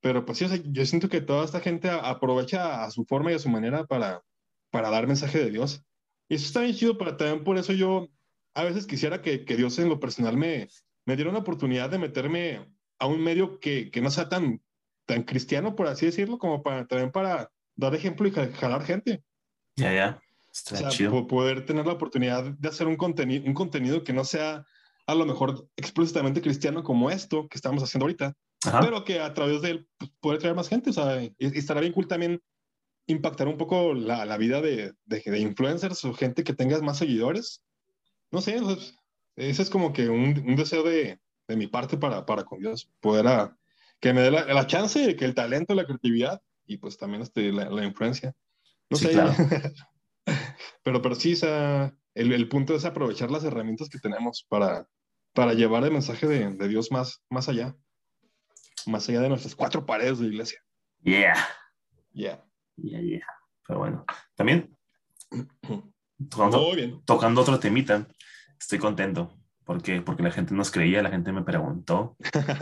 Pero 0.00 0.24
pues 0.24 0.38
yo 0.38 0.86
siento 0.86 1.08
que 1.08 1.20
toda 1.20 1.44
esta 1.44 1.60
gente 1.60 1.88
aprovecha 1.90 2.84
a 2.84 2.90
su 2.90 3.04
forma 3.04 3.32
y 3.32 3.34
a 3.34 3.38
su 3.38 3.48
manera 3.48 3.84
para, 3.84 4.22
para 4.70 4.90
dar 4.90 5.06
mensaje 5.06 5.38
de 5.38 5.50
Dios. 5.50 5.82
Y 6.28 6.34
eso 6.34 6.46
está 6.46 6.60
bien 6.60 6.74
chido, 6.74 6.98
pero 6.98 7.16
también 7.16 7.44
por 7.44 7.58
eso 7.58 7.72
yo 7.72 8.08
a 8.54 8.64
veces 8.64 8.86
quisiera 8.86 9.22
que, 9.22 9.38
Dios 9.38 9.78
en 9.78 9.88
lo 9.88 10.00
personal 10.00 10.36
me, 10.36 10.68
dieron 11.06 11.34
la 11.34 11.40
oportunidad 11.40 11.90
de 11.90 11.98
meterme 11.98 12.68
a 12.98 13.06
un 13.06 13.22
medio 13.22 13.58
que, 13.58 13.90
que 13.90 14.00
no 14.00 14.10
sea 14.10 14.28
tan, 14.28 14.62
tan 15.06 15.22
cristiano, 15.22 15.74
por 15.74 15.86
así 15.86 16.06
decirlo, 16.06 16.38
como 16.38 16.62
para 16.62 16.86
también 16.86 17.10
para 17.10 17.50
dar 17.76 17.94
ejemplo 17.94 18.28
y 18.28 18.32
jalar 18.32 18.84
gente. 18.84 19.22
Ya, 19.76 19.92
ya. 19.92 20.22
O 20.70 20.90
sea, 20.90 21.10
poder 21.26 21.66
tener 21.66 21.86
la 21.86 21.94
oportunidad 21.94 22.44
de 22.44 22.68
hacer 22.68 22.86
un, 22.86 22.96
contenido 22.96 23.44
un 23.44 23.54
contenido 23.54 24.04
que 24.04 24.12
no 24.12 24.24
sea 24.24 24.64
a 25.06 25.14
lo 25.14 25.26
mejor 25.26 25.68
explícitamente 25.76 26.40
cristiano 26.40 26.82
como 26.82 27.10
esto 27.10 27.48
que 27.48 27.56
estamos 27.58 27.82
haciendo 27.82 28.04
ahorita, 28.04 28.34
pero 28.80 29.04
que 29.04 29.20
a 29.20 29.34
través 29.34 29.60
de 29.62 29.70
él 29.70 29.88
pues, 29.98 30.10
puede 30.20 30.38
traer 30.38 30.54
más 30.54 30.68
gente. 30.68 30.90
O 30.90 30.92
sea, 30.92 31.22
y, 31.22 31.34
estará 31.38 31.80
bien 31.80 31.92
cool 31.92 32.08
también 32.08 32.40
impactar 33.06 33.48
un 33.48 33.58
poco 33.58 33.92
la, 33.92 34.24
la 34.24 34.38
vida 34.38 34.62
de, 34.62 34.94
de, 35.04 35.22
de, 35.24 35.38
influencers 35.40 36.04
o 36.04 36.14
gente 36.14 36.42
que 36.42 36.54
tengas 36.54 36.80
más 36.80 36.98
seguidores. 36.98 37.62
No 38.30 38.40
sé, 38.40 38.58
ese 39.36 39.62
es 39.62 39.68
como 39.68 39.92
que 39.92 40.08
un, 40.08 40.42
un 40.46 40.56
deseo 40.56 40.82
de, 40.82 41.20
de, 41.48 41.56
mi 41.56 41.66
parte 41.66 41.98
para, 41.98 42.24
para 42.24 42.44
con 42.44 42.60
Dios, 42.60 42.90
poder 43.00 43.26
a, 43.26 43.58
que 44.00 44.14
me 44.14 44.22
dé 44.22 44.30
la, 44.30 44.46
la, 44.46 44.66
chance, 44.66 45.16
que 45.16 45.24
el 45.24 45.34
talento, 45.34 45.74
la 45.74 45.84
creatividad 45.84 46.40
y 46.66 46.78
pues 46.78 46.96
también 46.96 47.22
este, 47.22 47.52
la, 47.52 47.68
la 47.68 47.84
influencia. 47.84 48.34
No 48.88 48.96
sé, 48.96 49.10
claro. 49.10 49.34
pero, 50.84 51.02
pero 51.02 51.14
sí, 51.14 51.32
esa, 51.32 51.96
el, 52.14 52.32
el, 52.32 52.48
punto 52.48 52.76
es 52.76 52.84
aprovechar 52.84 53.30
las 53.30 53.42
herramientas 53.42 53.88
que 53.88 53.98
tenemos 53.98 54.46
para, 54.48 54.86
para 55.32 55.54
llevar 55.54 55.82
el 55.82 55.90
mensaje 55.90 56.26
de, 56.28 56.50
de, 56.50 56.68
Dios 56.68 56.92
más, 56.92 57.24
más 57.30 57.48
allá, 57.48 57.74
más 58.86 59.08
allá 59.08 59.22
de 59.22 59.30
nuestras 59.30 59.56
cuatro 59.56 59.86
paredes 59.86 60.18
de 60.20 60.26
iglesia. 60.26 60.60
Yeah. 61.02 61.36
Yeah. 62.12 62.44
Yeah, 62.76 63.00
yeah. 63.00 63.26
Pero 63.66 63.78
bueno, 63.78 64.04
también 64.34 64.76
tocando, 66.30 66.74
bien. 66.74 67.02
tocando 67.04 67.40
otro 67.40 67.58
temita, 67.58 68.06
estoy 68.60 68.78
contento 68.78 69.38
porque, 69.64 70.02
porque 70.02 70.22
la 70.22 70.30
gente 70.30 70.54
nos 70.54 70.70
creía, 70.70 71.02
la 71.02 71.10
gente 71.10 71.32
me 71.32 71.42
preguntó, 71.42 72.16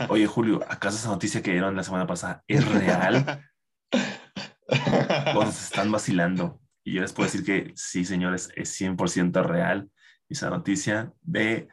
oye 0.09 0.25
Julio, 0.27 0.61
¿acaso 0.69 0.97
esa 0.97 1.09
noticia 1.09 1.41
que 1.41 1.51
dieron 1.51 1.75
la 1.75 1.83
semana 1.83 2.07
pasada 2.07 2.43
es 2.47 2.65
real? 2.65 3.43
¿O 5.35 5.43
nos 5.43 5.61
están 5.61 5.91
vacilando? 5.91 6.62
Y 6.83 6.93
yo 6.93 7.01
les 7.01 7.13
puedo 7.13 7.29
decir 7.29 7.45
que 7.45 7.71
sí, 7.75 8.03
señores, 8.05 8.49
es 8.55 8.79
100% 8.79 9.43
real 9.43 9.89
esa 10.29 10.49
noticia 10.49 11.13
de, 11.21 11.67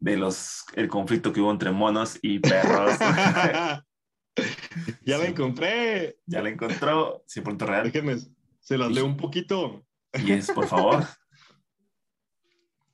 de 0.00 0.16
los, 0.16 0.64
el 0.74 0.88
conflicto 0.88 1.32
que 1.32 1.40
hubo 1.40 1.50
entre 1.50 1.70
monos 1.70 2.18
y 2.20 2.38
perros. 2.38 2.98
ya 5.04 5.18
la 5.18 5.24
encontré. 5.26 6.18
Ya 6.26 6.42
la 6.42 6.50
encontró, 6.50 7.24
100% 7.26 7.66
real. 7.66 7.84
Déjenme, 7.84 8.16
se 8.60 8.78
las 8.78 8.90
leo 8.92 9.06
un 9.06 9.16
poquito. 9.16 9.86
Y 10.14 10.32
es, 10.32 10.50
por 10.50 10.66
favor. 10.66 11.06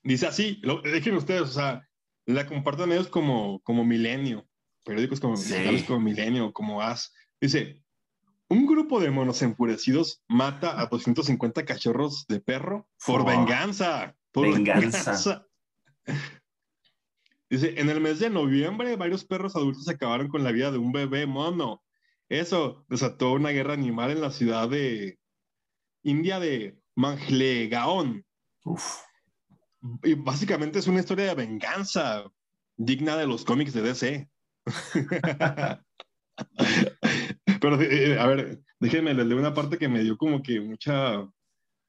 Dice 0.05 0.27
así, 0.27 0.61
lo, 0.63 0.81
déjenme 0.81 1.19
ustedes, 1.19 1.43
o 1.43 1.47
sea, 1.47 1.89
la 2.27 2.47
comparten 2.47 2.89
medios 2.89 3.09
como, 3.09 3.61
como 3.63 3.85
Milenio, 3.85 4.47
periódicos 4.85 5.19
como, 5.19 5.35
como 5.87 6.01
Milenio, 6.01 6.53
como 6.53 6.81
As. 6.81 7.13
Dice, 7.41 7.83
un 8.49 8.67
grupo 8.67 9.01
de 9.01 9.11
monos 9.11 9.43
enfurecidos 9.43 10.23
mata 10.29 10.81
a 10.81 10.87
250 10.87 11.65
cachorros 11.65 12.27
de 12.29 12.41
perro 12.41 12.89
por 13.05 13.25
venganza. 13.25 14.17
Por 14.33 14.53
venganza. 14.53 15.47
Dice, 17.51 17.81
en 17.81 17.89
el 17.89 18.01
mes 18.01 18.19
de 18.19 18.31
noviembre, 18.31 18.97
varios 18.97 19.25
perros 19.25 19.57
adultos 19.57 19.89
acabaron 19.89 20.29
con 20.29 20.45
la 20.45 20.53
vida 20.53 20.71
de 20.71 20.79
un 20.79 20.93
bebé 20.93 21.27
mono. 21.27 21.83
Eso 22.29 22.85
desató 22.89 23.33
una 23.33 23.51
guerra 23.51 23.73
animal 23.73 24.11
en 24.11 24.21
la 24.21 24.31
ciudad 24.31 24.69
de 24.69 25.19
India 26.03 26.39
de 26.41 26.79
Manjlegaon. 26.95 28.25
Uf. 28.65 28.99
Y 30.03 30.15
básicamente 30.15 30.79
es 30.79 30.87
una 30.87 31.01
historia 31.01 31.27
de 31.27 31.35
venganza 31.35 32.25
digna 32.77 33.17
de 33.17 33.27
los 33.27 33.45
cómics 33.45 33.73
de 33.73 33.83
DC. 33.83 34.29
Pero, 37.61 37.81
eh, 37.81 38.19
a 38.19 38.27
ver, 38.27 38.61
déjenme 38.81 39.15
leer 39.15 39.35
una 39.35 39.55
parte 39.55 39.79
que 39.79 39.89
me 39.89 40.03
dio 40.03 40.17
como 40.17 40.43
que 40.43 40.61
mucha, 40.61 41.29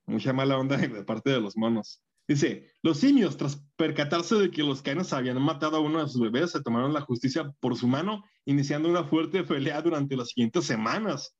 mucha 0.05 0.33
mala 0.33 0.57
onda 0.57 0.77
de 0.77 1.03
parte 1.03 1.31
de 1.31 1.41
los 1.41 1.57
monos. 1.57 2.01
Dice, 2.27 2.71
los 2.83 2.99
simios, 2.99 3.37
tras 3.37 3.59
percatarse 3.75 4.35
de 4.35 4.51
que 4.51 4.61
los 4.61 4.83
canes 4.83 5.13
habían 5.13 5.41
matado 5.41 5.77
a 5.77 5.79
uno 5.79 6.03
de 6.03 6.09
sus 6.09 6.21
bebés, 6.21 6.51
se 6.51 6.61
tomaron 6.61 6.93
la 6.93 7.01
justicia 7.01 7.51
por 7.59 7.75
su 7.75 7.87
mano, 7.87 8.23
iniciando 8.45 8.87
una 8.87 9.03
fuerte 9.03 9.43
pelea 9.43 9.81
durante 9.81 10.15
las 10.15 10.29
siguientes 10.29 10.65
semanas. 10.65 11.35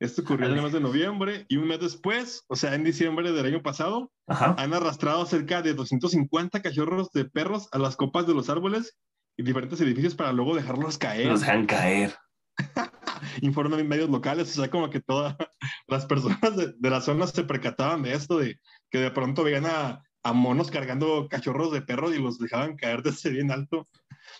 Esto 0.00 0.22
ocurrió 0.22 0.48
en 0.48 0.56
el 0.56 0.62
mes 0.62 0.72
de 0.72 0.80
noviembre 0.80 1.46
y 1.48 1.58
un 1.58 1.68
mes 1.68 1.78
después, 1.78 2.44
o 2.48 2.56
sea, 2.56 2.74
en 2.74 2.82
diciembre 2.82 3.30
del 3.30 3.46
año 3.46 3.62
pasado, 3.62 4.10
Ajá. 4.26 4.56
han 4.58 4.74
arrastrado 4.74 5.24
cerca 5.26 5.62
de 5.62 5.74
250 5.74 6.60
cachorros 6.60 7.12
de 7.12 7.24
perros 7.24 7.68
a 7.70 7.78
las 7.78 7.94
copas 7.94 8.26
de 8.26 8.34
los 8.34 8.50
árboles 8.50 8.98
y 9.36 9.44
diferentes 9.44 9.80
edificios 9.80 10.16
para 10.16 10.32
luego 10.32 10.56
dejarlos 10.56 10.98
caer. 10.98 11.28
Los 11.28 11.42
dejan 11.42 11.66
caer. 11.66 12.16
Informan 13.40 13.80
en 13.80 13.88
medios 13.88 14.10
locales, 14.10 14.50
o 14.50 14.60
sea, 14.60 14.70
como 14.70 14.90
que 14.90 15.00
todas 15.00 15.36
las 15.88 16.06
personas 16.06 16.56
de, 16.56 16.72
de 16.76 16.90
la 16.90 17.00
zona 17.00 17.26
se 17.26 17.44
percataban 17.44 18.02
de 18.02 18.14
esto, 18.14 18.38
de 18.38 18.58
que 18.90 18.98
de 18.98 19.10
pronto 19.10 19.42
veían 19.44 19.66
a, 19.66 20.02
a 20.22 20.32
monos 20.32 20.70
cargando 20.70 21.28
cachorros 21.28 21.72
de 21.72 21.82
perros 21.82 22.14
y 22.14 22.18
los 22.20 22.38
dejaban 22.38 22.76
caer 22.76 23.02
desde 23.02 23.30
bien 23.30 23.50
alto 23.50 23.88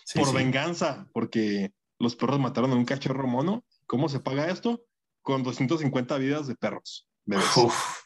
Sí, 0.05 0.19
por 0.19 0.29
sí. 0.29 0.35
venganza, 0.35 1.07
porque 1.13 1.71
los 1.99 2.15
perros 2.15 2.39
mataron 2.39 2.71
a 2.71 2.75
un 2.75 2.85
cachorro 2.85 3.27
mono. 3.27 3.63
¿Cómo 3.85 4.09
se 4.09 4.19
paga 4.19 4.47
esto? 4.49 4.83
Con 5.21 5.43
250 5.43 6.17
vidas 6.17 6.47
de 6.47 6.55
perros. 6.55 7.07
bebés. 7.25 7.55
Uf, 7.57 8.01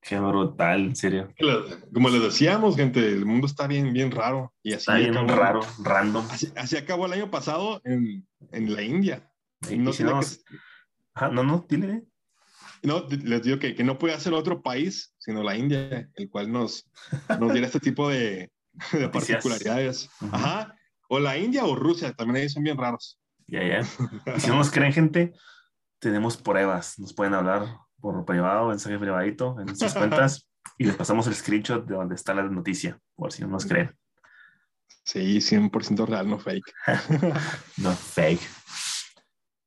qué 0.00 0.18
brutal, 0.18 0.80
en 0.86 0.96
serio. 0.96 1.32
Como 1.92 2.08
les 2.08 2.22
decíamos, 2.22 2.76
gente, 2.76 3.00
el 3.06 3.24
mundo 3.26 3.46
está 3.46 3.66
bien, 3.66 3.92
bien 3.92 4.10
raro. 4.10 4.52
Y 4.62 4.70
así, 4.72 4.78
Está 4.80 4.94
bien 4.96 5.16
acabó, 5.16 5.38
raro, 5.40 5.60
random. 5.82 6.26
Así, 6.30 6.52
así 6.56 6.76
acabó 6.76 7.06
el 7.06 7.12
año 7.14 7.30
pasado 7.30 7.80
en, 7.84 8.26
en 8.52 8.74
la 8.74 8.82
India. 8.82 9.30
Y 9.70 9.78
No, 9.78 9.92
si 9.92 10.04
que- 10.04 10.10
Ajá, 11.14 11.28
no, 11.30 11.42
no, 11.42 11.64
dile. 11.68 12.04
no, 12.82 13.06
les 13.08 13.42
digo 13.42 13.58
que, 13.58 13.74
que 13.74 13.84
no 13.84 13.98
puede 13.98 14.18
ser 14.20 14.34
otro 14.34 14.62
país, 14.62 15.14
sino 15.18 15.42
la 15.42 15.56
India, 15.56 16.08
el 16.14 16.28
cual 16.28 16.52
nos, 16.52 16.88
nos 17.40 17.52
diera 17.52 17.66
este 17.66 17.80
tipo 17.80 18.08
de, 18.08 18.50
de 18.92 19.08
particularidades. 19.08 20.10
Ujú. 20.20 20.34
Ajá. 20.36 20.74
O 21.08 21.18
la 21.20 21.38
India 21.38 21.64
o 21.64 21.74
Rusia, 21.74 22.12
también 22.12 22.42
ahí 22.42 22.48
son 22.48 22.62
bien 22.64 22.76
raros. 22.76 23.18
Ya, 23.46 23.62
ya. 23.64 23.80
Y 24.36 24.40
si 24.40 24.48
no 24.48 24.56
nos 24.56 24.70
creen, 24.70 24.92
gente, 24.92 25.32
tenemos 26.00 26.36
pruebas. 26.36 26.98
Nos 26.98 27.14
pueden 27.14 27.32
hablar 27.34 27.78
por 28.00 28.24
privado, 28.24 28.68
mensaje 28.68 28.98
privadito 28.98 29.56
en 29.60 29.74
sus 29.76 29.94
cuentas 29.94 30.48
y 30.78 30.84
les 30.84 30.96
pasamos 30.96 31.26
el 31.28 31.34
screenshot 31.34 31.86
de 31.86 31.94
donde 31.94 32.14
está 32.16 32.34
la 32.34 32.42
noticia, 32.42 32.98
por 33.14 33.32
si 33.32 33.42
no 33.42 33.48
nos 33.48 33.64
creen. 33.64 33.96
Sí, 35.04 35.36
100% 35.40 36.04
real, 36.06 36.28
no 36.28 36.38
fake. 36.38 36.72
No 37.78 37.92
fake. 37.92 38.40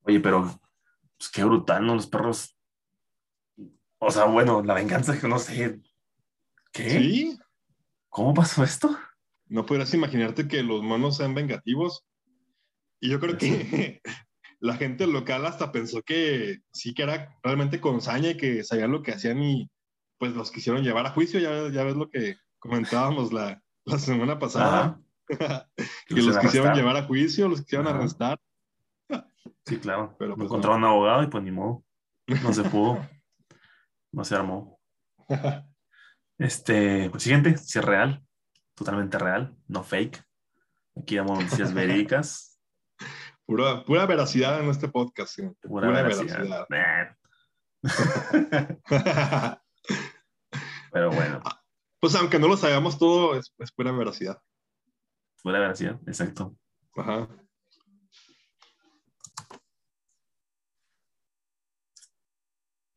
Oye, 0.09 0.19
pero 0.19 0.59
pues, 1.17 1.29
qué 1.29 1.43
brutal, 1.43 1.85
¿no? 1.85 1.93
Los 1.93 2.07
perros. 2.07 2.57
O 3.99 4.09
sea, 4.09 4.25
bueno, 4.25 4.63
la 4.63 4.73
venganza 4.73 5.19
que 5.19 5.27
no 5.27 5.37
sé. 5.37 5.79
¿Qué? 6.71 6.89
Sí, 6.89 7.39
¿Cómo 8.09 8.33
pasó 8.33 8.63
esto? 8.63 8.97
no 9.51 9.65
podrás 9.65 9.93
imaginarte 9.95 10.47
que 10.47 10.61
los 10.63 10.81
monos 10.83 11.17
sean 11.17 11.35
vengativos. 11.35 12.05
Y 12.99 13.09
yo 13.09 13.19
creo 13.19 13.37
que 13.37 14.01
la 14.59 14.77
gente 14.77 15.05
local 15.05 15.45
hasta 15.45 15.71
pensó 15.71 16.01
que 16.01 16.59
sí 16.73 16.93
que 16.95 17.03
era 17.03 17.37
realmente 17.43 17.79
con 17.79 18.01
saña 18.01 18.31
y 18.31 18.37
que 18.37 18.63
sabían 18.63 18.91
lo 18.91 19.03
que 19.03 19.11
hacían 19.11 19.41
y 19.43 19.69
pues 20.17 20.33
los 20.33 20.51
quisieron 20.51 20.83
llevar 20.83 21.05
a 21.05 21.11
juicio. 21.11 21.39
Ya, 21.39 21.69
ya 21.71 21.83
ves 21.83 21.95
lo 21.95 22.09
que 22.09 22.37
comentábamos 22.57 23.31
la, 23.31 23.61
la 23.85 23.99
semana 23.99 24.39
pasada. 24.39 24.99
Que 26.07 26.23
los 26.23 26.39
quisieron 26.39 26.69
arrestar. 26.69 26.75
llevar 26.75 26.97
a 26.97 27.03
juicio, 27.05 27.47
los 27.47 27.61
quisieron 27.61 27.85
Ajá. 27.87 27.99
arrestar. 27.99 28.39
Sí, 29.65 29.77
claro. 29.79 30.15
Pero, 30.19 30.35
pues, 30.35 30.45
Encontraron 30.45 30.79
un 30.83 30.89
abogado 30.89 31.23
y 31.23 31.27
pues 31.27 31.43
ni 31.43 31.51
modo. 31.51 31.83
No 32.27 32.53
se 32.53 32.63
pudo. 32.63 32.99
No 34.11 34.23
se 34.23 34.35
armó. 34.35 34.79
Este, 36.39 37.09
pues 37.09 37.23
siguiente, 37.23 37.57
si 37.57 37.79
es 37.79 37.83
real, 37.85 38.23
totalmente 38.73 39.19
real, 39.19 39.57
no 39.67 39.83
fake. 39.83 40.23
Aquí 40.95 41.17
damos 41.17 41.37
noticias 41.37 41.73
verídicas, 41.73 42.61
Pura, 43.45 43.83
pura 43.83 44.05
veracidad 44.05 44.61
en 44.61 44.69
este 44.69 44.87
podcast. 44.87 45.35
sí. 45.35 45.41
pura, 45.61 45.87
Pura 45.87 46.01
veracidad. 46.01 46.65
Nah. 46.69 47.07
Pero 50.93 51.11
bueno, 51.11 51.41
pues 51.99 52.15
aunque 52.15 52.39
no 52.39 52.47
lo 52.47 52.55
sabemos 52.55 52.97
todo, 52.97 53.35
es, 53.35 53.53
es 53.57 53.71
pura 53.73 53.91
veracidad. 53.91 54.41
pura 55.43 55.59
veracidad, 55.59 55.99
exacto. 56.07 56.55
Ajá. 56.95 57.27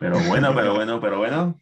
Pero 0.03 0.19
bueno, 0.29 0.55
pero 0.55 0.75
bueno, 0.75 1.01
pero 1.01 1.19
bueno. 1.19 1.59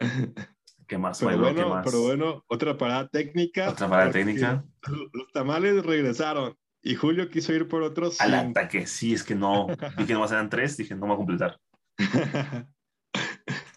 ¿Qué 0.88 0.98
más? 0.98 1.18
Pero 1.18 1.30
Pueblo? 1.32 1.46
¿Qué 1.48 1.52
bueno, 1.54 1.68
más? 1.74 1.84
pero 1.84 2.02
bueno, 2.02 2.44
otra 2.48 2.76
parada 2.78 3.08
técnica. 3.08 3.70
Otra 3.70 3.88
parada 3.88 4.10
técnica. 4.10 4.64
Los 5.12 5.32
tamales 5.32 5.84
regresaron 5.84 6.56
y 6.82 6.94
Julio 6.94 7.28
quiso 7.28 7.52
ir 7.52 7.66
por 7.68 7.82
otros. 7.82 8.20
Al 8.20 8.30
cinco. 8.30 8.50
ataque, 8.60 8.86
sí, 8.86 9.12
es 9.12 9.24
que 9.24 9.34
no. 9.34 9.66
Vi 9.98 10.06
que 10.06 10.12
nomás 10.14 10.30
eran 10.32 10.48
tres, 10.48 10.76
dije, 10.76 10.94
no 10.94 11.00
me 11.02 11.06
voy 11.08 11.14
a 11.14 11.16
completar. 11.16 11.60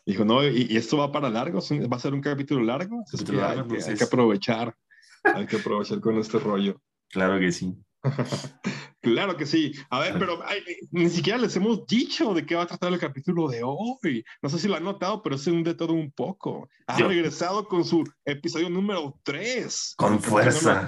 Dijo, 0.06 0.26
no, 0.26 0.44
y, 0.44 0.66
y 0.70 0.78
esto 0.78 0.98
va 0.98 1.12
para 1.12 1.30
largo, 1.30 1.60
va 1.60 1.98
a 1.98 2.00
ser 2.00 2.14
un 2.16 2.22
capítulo 2.22 2.64
largo. 2.64 3.04
Capítulo 3.12 3.46
hay, 3.46 3.48
que, 3.48 3.54
hay 3.54 3.60
entonces- 3.62 3.98
que 4.00 4.04
aprovechar. 4.06 4.76
Hay 5.24 5.46
que 5.46 5.58
aprovechar 5.58 6.00
con 6.00 6.18
este 6.18 6.40
rollo. 6.40 6.82
Claro 7.10 7.40
que 7.40 7.52
sí. 7.52 7.76
Claro 9.02 9.38
que 9.38 9.46
sí. 9.46 9.72
A 9.90 10.00
ver, 10.00 10.20
pero 10.20 10.42
ay, 10.46 10.60
ni 10.92 11.10
siquiera 11.10 11.40
les 11.40 11.56
hemos 11.56 11.86
dicho 11.86 12.34
de 12.34 12.46
qué 12.46 12.56
va 12.56 12.64
a 12.64 12.68
tratar 12.68 12.92
el 12.92 13.00
capítulo 13.00 13.48
de 13.48 13.62
hoy. 13.64 14.26
No 14.42 14.50
sé 14.50 14.60
si 14.60 14.68
lo 14.68 14.76
han 14.76 14.84
notado, 14.84 15.22
pero 15.22 15.36
es 15.36 15.48
un 15.48 15.64
de 15.64 15.74
todo 15.74 15.94
un 15.94 16.12
poco. 16.12 16.70
Ha 16.86 17.00
Yo- 17.00 17.08
regresado 17.08 17.66
con 17.68 17.86
su 17.86 18.04
episodio 18.26 18.70
número 18.70 19.18
3. 19.24 19.94
Con 19.96 20.20
fuerza. 20.20 20.88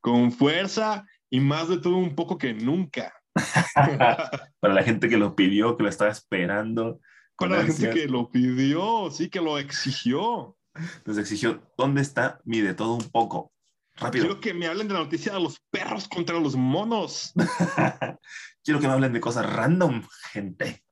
Con 0.00 0.32
fuerza 0.32 1.04
y 1.28 1.40
más 1.40 1.68
de 1.68 1.78
todo 1.78 1.96
un 1.96 2.14
poco 2.14 2.38
que 2.38 2.54
nunca. 2.54 3.12
Para 4.60 4.74
la 4.74 4.82
gente 4.82 5.08
que 5.08 5.18
lo 5.18 5.36
pidió, 5.36 5.76
que 5.76 5.82
lo 5.82 5.90
estaba 5.90 6.10
esperando. 6.10 7.00
Para 7.36 7.58
la 7.58 7.64
gente 7.64 7.90
que 7.90 8.06
lo 8.06 8.30
pidió, 8.30 9.10
sí, 9.10 9.28
que 9.28 9.40
lo 9.40 9.58
exigió. 9.58 10.56
Nos 11.04 11.18
exigió, 11.18 11.62
¿dónde 11.76 12.00
está 12.00 12.40
mi 12.44 12.60
de 12.60 12.72
todo 12.72 12.94
un 12.94 13.10
poco? 13.10 13.52
Rápido. 13.98 14.26
Quiero 14.26 14.40
que 14.40 14.54
me 14.54 14.66
hablen 14.66 14.88
de 14.88 14.94
la 14.94 15.00
noticia 15.00 15.32
de 15.32 15.40
los 15.40 15.60
perros 15.70 16.08
contra 16.08 16.38
los 16.38 16.56
monos. 16.56 17.32
Quiero 18.64 18.80
que 18.80 18.86
me 18.86 18.92
hablen 18.92 19.12
de 19.12 19.20
cosas 19.20 19.50
random, 19.50 20.02
gente. 20.32 20.84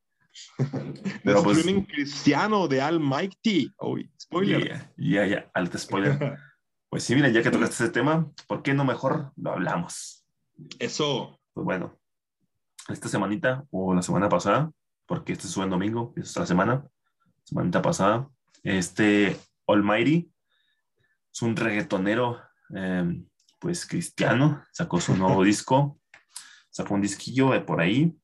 Pero 1.23 1.43
pues- 1.43 1.59
streaming 1.59 1.83
cristiano 1.83 2.67
de 2.69 2.81
Almighty. 2.81 3.73
Uy, 3.79 4.11
spoiler. 4.21 4.69
Ya, 4.69 4.93
ya, 4.97 5.27
ya, 5.27 5.51
alto 5.55 5.79
spoiler. 5.79 6.39
Pues 6.89 7.03
sí, 7.03 7.17
mira, 7.17 7.29
ya 7.29 7.43
que 7.43 7.51
tocaste 7.51 7.85
ese 7.85 7.93
tema, 7.93 8.31
¿por 8.47 8.63
qué 8.63 8.73
no 8.73 8.85
mejor 8.85 9.33
lo 9.37 9.51
hablamos? 9.51 10.25
Eso. 10.79 11.41
Pues 11.53 11.65
bueno, 11.65 11.99
esta 12.89 13.09
semanita 13.09 13.67
o 13.71 13.93
la 13.93 14.03
semana 14.03 14.29
pasada, 14.29 14.71
porque 15.05 15.33
este 15.33 15.49
sube 15.49 15.65
en 15.65 15.71
domingo, 15.71 16.15
es 16.17 16.31
otra 16.31 16.47
semana, 16.47 16.87
semanita 17.43 17.83
pasada, 17.83 18.31
este 18.63 19.37
Almighty 19.67 20.33
es 21.33 21.43
un 21.43 21.57
reggaetonero, 21.57 22.41
eh, 22.75 23.25
pues 23.59 23.87
cristiano, 23.87 24.63
sacó 24.73 25.01
su 25.01 25.17
nuevo 25.17 25.43
disco, 25.45 25.99
sacó 26.71 26.95
un 26.95 27.01
disquillo 27.03 27.51
de 27.51 27.61
por 27.61 27.81
ahí. 27.81 28.17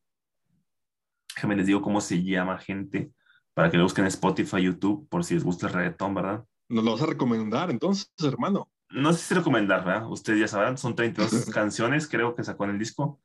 Déjenme 1.35 1.57
les 1.57 1.67
digo 1.67 1.81
cómo 1.83 2.01
se 2.01 2.23
llama, 2.23 2.59
gente, 2.59 3.13
para 3.55 3.71
que 3.71 3.77
lo 3.79 3.85
busquen 3.85 4.05
en 4.05 4.09
Spotify, 4.09 4.63
YouTube, 4.63 5.09
por 5.09 5.25
si 5.25 5.35
les 5.35 5.45
gusta 5.45 5.67
el 5.67 5.73
reggaetón, 5.73 6.15
¿verdad? 6.15 6.45
Nos 6.69 6.85
lo 6.85 6.93
vas 6.93 7.03
a 7.03 7.07
recomendar 7.07 7.71
entonces, 7.71 8.11
hermano. 8.23 8.71
No 8.91 9.13
sé 9.13 9.21
si 9.21 9.35
recomendar, 9.35 9.85
¿verdad? 9.85 10.07
Ustedes 10.11 10.41
ya 10.41 10.49
sabrán, 10.49 10.77
son 10.77 10.95
32 10.95 11.47
canciones, 11.53 12.07
creo 12.09 12.35
que 12.35 12.45
sacó 12.45 12.65
en 12.65 12.71
el 12.71 12.79
disco. 12.79 13.21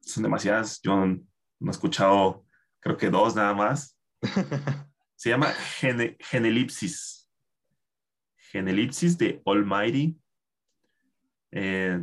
Son 0.00 0.22
demasiadas. 0.22 0.80
Yo 0.82 0.94
no 1.06 1.16
he 1.66 1.70
escuchado, 1.70 2.44
creo 2.80 2.96
que 2.96 3.10
dos 3.10 3.34
nada 3.34 3.54
más. 3.54 3.98
Se 5.16 5.30
llama 5.30 5.46
Gene- 5.80 6.16
Genelipsis. 6.20 7.25
Genelipsis 8.50 9.18
de 9.18 9.42
Almighty. 9.44 10.18
Eh, 11.50 12.02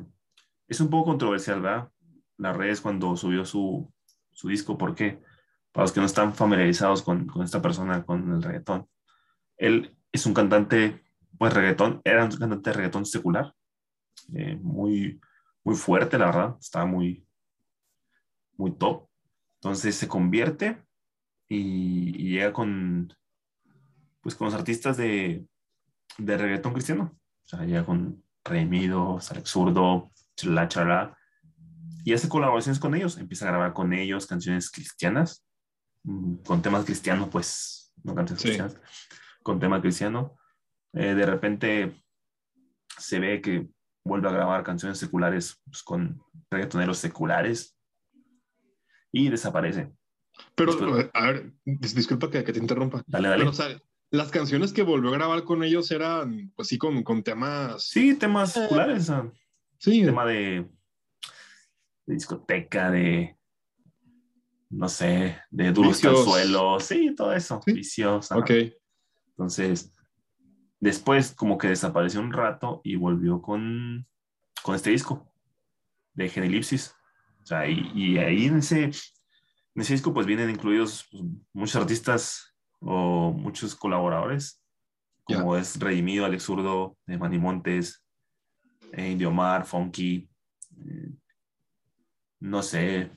es 0.68 0.80
un 0.80 0.90
poco 0.90 1.12
controversial, 1.12 1.62
¿verdad? 1.62 1.90
Las 2.38 2.56
redes 2.58 2.82
cuando 2.82 3.16
subió 3.16 3.46
su, 3.46 3.92
su 4.32 4.48
disco, 4.48 4.78
porque 4.78 5.22
para 5.72 5.84
los 5.84 5.92
que 5.92 6.00
no 6.00 6.06
están 6.06 6.34
familiarizados 6.34 7.02
con, 7.02 7.26
con 7.26 7.44
esta 7.44 7.62
persona, 7.62 8.04
con 8.06 8.34
el 8.34 8.44
reggaetón, 8.44 8.88
él 9.58 9.96
es 10.12 10.26
un 10.26 10.34
cantante 10.34 11.04
pues 11.38 11.54
reggaetón, 11.54 12.02
era 12.04 12.24
un 12.24 12.32
cantante 12.32 12.70
de 12.70 12.76
reggaetón 12.76 13.06
secular, 13.06 13.54
eh, 14.36 14.56
muy, 14.62 15.20
muy 15.64 15.76
fuerte, 15.76 16.18
la 16.18 16.28
verdad, 16.28 16.56
estaba 16.60 16.86
muy, 16.86 17.26
muy 18.58 18.76
top. 18.78 19.08
Entonces 19.56 19.96
se 19.96 20.08
convierte 20.08 20.84
y, 21.48 22.16
y 22.22 22.32
llega 22.32 22.54
con, 22.54 23.14
pues 24.22 24.36
con 24.36 24.46
los 24.46 24.54
artistas 24.54 24.98
de, 24.98 25.46
de 26.18 26.38
reggaetón 26.38 26.74
cristiano. 26.74 27.18
O 27.46 27.48
sea, 27.48 27.66
llega 27.66 27.86
con 27.86 28.24
Remidos, 28.44 29.32
Alex 29.32 29.50
Zurdo, 29.50 30.12
y 32.06 32.14
hace 32.14 32.28
colaboraciones 32.30 32.80
con 32.80 32.96
ellos, 32.96 33.18
empieza 33.18 33.46
a 33.46 33.50
grabar 33.50 33.74
con 33.74 33.94
ellos 33.94 34.28
canciones 34.28 34.70
cristianas, 34.72 35.46
mm, 36.04 36.36
con 36.46 36.62
temas 36.62 36.86
cristianos, 36.86 37.30
pues, 37.30 37.94
no 38.04 38.14
canciones 38.16 38.42
Sí. 38.42 38.48
cristianas, 38.50 38.78
con 39.44 39.60
tema 39.60 39.80
cristiano. 39.82 40.36
Eh, 40.94 41.14
de 41.16 41.26
repente 41.26 42.04
se 42.98 43.20
ve 43.20 43.42
que 43.42 43.70
vuelve 44.06 44.28
a 44.28 44.32
grabar 44.34 44.64
canciones 44.64 44.98
seculares 44.98 45.62
pues, 45.66 45.82
con 45.84 46.22
reggaetoneros 46.52 46.98
seculares 46.98 47.78
y 49.12 49.30
desaparece. 49.30 49.94
Pero, 50.56 50.74
Después- 50.76 51.10
a 51.14 51.26
ver, 51.32 51.54
dis- 51.66 51.94
disculpa 51.94 52.30
que, 52.30 52.44
que 52.44 52.52
te 52.54 52.60
interrumpa. 52.60 53.04
Dale, 53.08 53.30
dale. 53.30 53.40
Pero, 53.44 53.52
o 53.52 53.54
sea, 53.54 53.80
las 54.14 54.30
canciones 54.30 54.72
que 54.74 54.84
volvió 54.84 55.10
a 55.10 55.14
grabar 55.14 55.44
con 55.44 55.64
ellos 55.64 55.90
eran, 55.90 56.52
pues 56.56 56.68
sí, 56.68 56.78
con, 56.78 57.02
con 57.02 57.24
temas. 57.24 57.84
sí, 57.84 58.14
temas 58.14 58.54
seculares, 58.54 59.10
o 59.10 59.14
sea, 59.14 59.32
sí. 59.80 60.06
tema 60.06 60.24
de, 60.24 60.70
de 62.06 62.14
discoteca, 62.14 62.92
de, 62.92 63.36
no 64.70 64.88
sé, 64.88 65.40
de 65.50 65.72
duros 65.72 65.98
suelo, 65.98 66.80
sí, 66.80 67.16
todo 67.16 67.34
eso, 67.34 67.60
Sí. 67.66 67.74
vicios. 67.74 68.32
ajá. 68.32 68.40
Ok. 68.40 68.52
Entonces, 69.30 69.92
después 70.80 71.32
como 71.32 71.58
que 71.58 71.70
desapareció 71.70 72.20
un 72.22 72.32
rato 72.32 72.82
y 72.84 72.96
volvió 72.98 73.42
con, 73.42 74.08
con 74.62 74.76
este 74.76 74.92
disco 74.92 75.28
de 76.14 76.30
Genelipsis. 76.30 76.94
O 77.42 77.46
sea, 77.48 77.68
y, 77.68 77.92
y 77.96 78.20
ahí 78.20 78.46
en 78.46 78.58
ese, 78.60 78.84
en 78.84 78.92
ese 79.82 79.94
disco 79.94 80.14
pues 80.14 80.28
vienen 80.28 80.52
incluidos 80.52 81.08
pues, 81.10 81.24
muchos 81.52 81.78
artistas 81.78 82.53
o 82.84 83.32
muchos 83.32 83.76
colaboradores, 83.76 84.62
como 85.24 85.56
es 85.56 85.80
Redimido, 85.80 86.26
Alex 86.26 86.44
Zurdo, 86.44 86.98
de 87.06 87.18
Manny 87.18 87.38
Montes, 87.38 88.06
eh, 88.92 89.12
Indio 89.12 89.32
Mar, 89.32 89.66
Funky, 89.66 90.30
eh, 90.78 91.12
no 92.42 92.62
sé, 92.62 93.12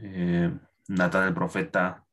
eh, 0.00 0.58
Nathan 0.88 1.28
el 1.28 1.34
Profeta, 1.34 2.04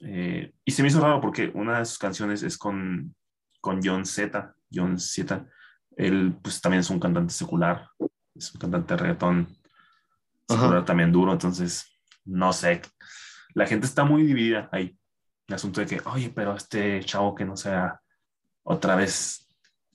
eh, 0.00 0.52
y 0.64 0.70
se 0.70 0.82
me 0.82 0.88
hizo 0.88 1.00
raro 1.00 1.20
porque 1.20 1.50
una 1.54 1.78
de 1.78 1.84
sus 1.84 1.98
canciones 1.98 2.42
es 2.42 2.56
con, 2.56 3.14
con 3.60 3.80
John 3.82 4.06
Z. 4.06 4.54
John 4.72 4.98
Z. 4.98 5.46
Él 5.96 6.36
pues 6.42 6.60
también 6.60 6.80
es 6.80 6.90
un 6.90 7.00
cantante 7.00 7.32
secular. 7.32 7.88
Es 8.34 8.54
un 8.54 8.60
cantante 8.60 8.94
de 8.94 8.98
reggaetón 8.98 9.48
secular 10.48 10.76
Ajá. 10.76 10.84
también 10.84 11.12
duro. 11.12 11.32
Entonces, 11.32 12.00
no 12.24 12.52
sé. 12.52 12.82
La 13.54 13.66
gente 13.66 13.86
está 13.86 14.04
muy 14.04 14.22
dividida 14.22 14.68
ahí. 14.72 14.96
El 15.48 15.54
asunto 15.54 15.80
de 15.80 15.86
que, 15.86 16.00
oye, 16.08 16.30
pero 16.30 16.54
este 16.54 17.02
chavo 17.04 17.34
que 17.34 17.44
no 17.44 17.56
sea 17.56 18.00
otra 18.62 18.94
vez 18.96 19.48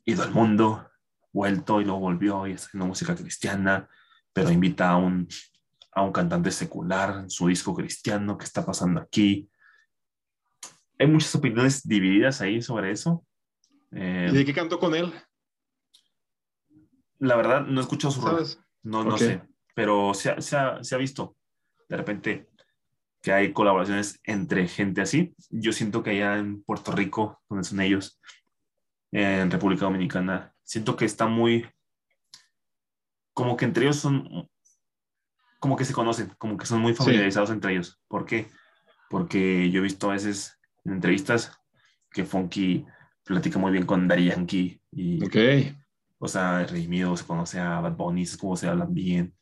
ido 0.04 0.24
al 0.24 0.32
mundo, 0.32 0.90
vuelto 1.32 1.80
y 1.80 1.86
luego 1.86 2.00
volvió 2.00 2.48
y 2.48 2.54
está 2.54 2.68
haciendo 2.68 2.88
música 2.88 3.16
cristiana, 3.16 3.88
pero 4.34 4.50
invita 4.52 4.90
a 4.90 4.98
un, 4.98 5.28
a 5.92 6.02
un 6.02 6.12
cantante 6.12 6.50
secular 6.52 7.20
en 7.20 7.30
su 7.30 7.48
disco 7.48 7.74
cristiano. 7.76 8.38
¿Qué 8.38 8.46
está 8.46 8.66
pasando 8.66 9.00
aquí? 9.00 9.50
hay 11.00 11.08
muchas 11.08 11.36
opiniones 11.36 11.86
divididas 11.88 12.40
ahí 12.42 12.62
sobre 12.62 12.92
eso. 12.92 13.26
Eh, 13.92 14.30
¿Y 14.32 14.36
de 14.36 14.46
qué 14.46 14.54
cantó 14.54 14.80
con 14.80 14.96
él? 14.96 15.14
la 17.20 17.36
verdad, 17.36 17.62
no 17.66 17.80
he 17.80 17.84
escuchado 17.84 18.12
su. 18.12 18.22
¿Sabes? 18.22 18.60
No, 18.84 19.04
no 19.04 19.18
sé. 19.18 19.42
Pero 19.76 20.14
se 20.14 20.30
ha, 20.32 20.42
se 20.42 20.58
ha- 20.58 20.84
se 20.84 20.96
ha 20.96 20.98
visto 20.98 21.36
de 21.90 21.98
repente 21.98 22.50
que 23.24 23.32
hay 23.32 23.54
colaboraciones 23.54 24.20
entre 24.26 24.68
gente 24.68 25.02
así. 25.02 25.34
Yo 25.50 25.72
siento 25.72 26.04
que 26.04 26.12
allá 26.12 26.38
en 26.38 26.62
Puerto 26.62 26.92
Rico, 26.92 27.42
donde 27.50 27.64
son 27.64 27.80
ellos, 27.80 28.20
en 29.12 29.50
República 29.50 29.86
Dominicana, 29.86 30.54
siento 30.64 30.96
que 30.98 31.06
está 31.06 31.26
muy. 31.26 31.66
Como 33.34 33.56
que 33.56 33.66
entre 33.66 33.86
ellos 33.86 33.96
son. 33.96 34.50
Como 35.60 35.78
que 35.78 35.86
se 35.86 35.94
conocen, 35.94 36.34
como 36.38 36.58
que 36.58 36.66
son 36.66 36.82
muy 36.82 36.94
familiarizados 36.94 37.50
entre 37.50 37.72
ellos. 37.72 37.98
¿Por 38.10 38.26
qué? 38.26 38.48
Porque 39.10 39.72
yo 39.72 39.80
he 39.80 39.84
visto 39.84 40.10
a 40.10 40.14
veces 40.14 40.60
en 40.84 40.92
entrevistas 40.94 41.58
que 42.12 42.26
Funky 42.26 42.86
platica 43.24 43.58
muy 43.58 43.72
bien 43.72 43.86
con 43.86 44.06
Daddy 44.10 44.26
Yankee 44.26 44.82
y, 44.92 45.24
Ok. 45.24 45.38
o 46.20 46.28
sea, 46.28 46.66
Redimido 46.66 47.16
se 47.16 47.26
conoce 47.26 47.62
a 47.62 47.80
Bad 47.80 47.96
Bunny, 47.96 48.24
es 48.24 48.36
como 48.36 48.58
se 48.58 48.68
hablan 48.68 48.94
bien, 48.94 49.34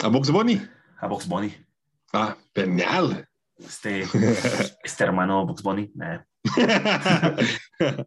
¿A 0.00 0.06
Box 0.06 0.30
Bunny? 0.30 0.62
a 1.00 1.06
Box 1.08 1.26
Bunny, 1.26 1.52
Ah, 2.12 2.36
genial. 2.54 3.28
este, 3.58 4.04
este 4.82 5.04
hermano 5.04 5.46
Box 5.46 5.62
Bunny, 5.62 5.90
nah. 5.94 6.22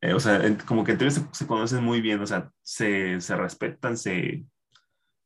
Eh, 0.00 0.12
o 0.12 0.20
sea, 0.20 0.38
como 0.66 0.84
que 0.84 0.92
entre 0.92 1.08
ellos 1.08 1.18
se, 1.18 1.26
se 1.32 1.46
conocen 1.46 1.82
muy 1.82 2.02
bien, 2.02 2.20
o 2.20 2.26
sea, 2.26 2.50
se, 2.60 3.18
se 3.22 3.36
respetan, 3.36 3.96
se 3.96 4.44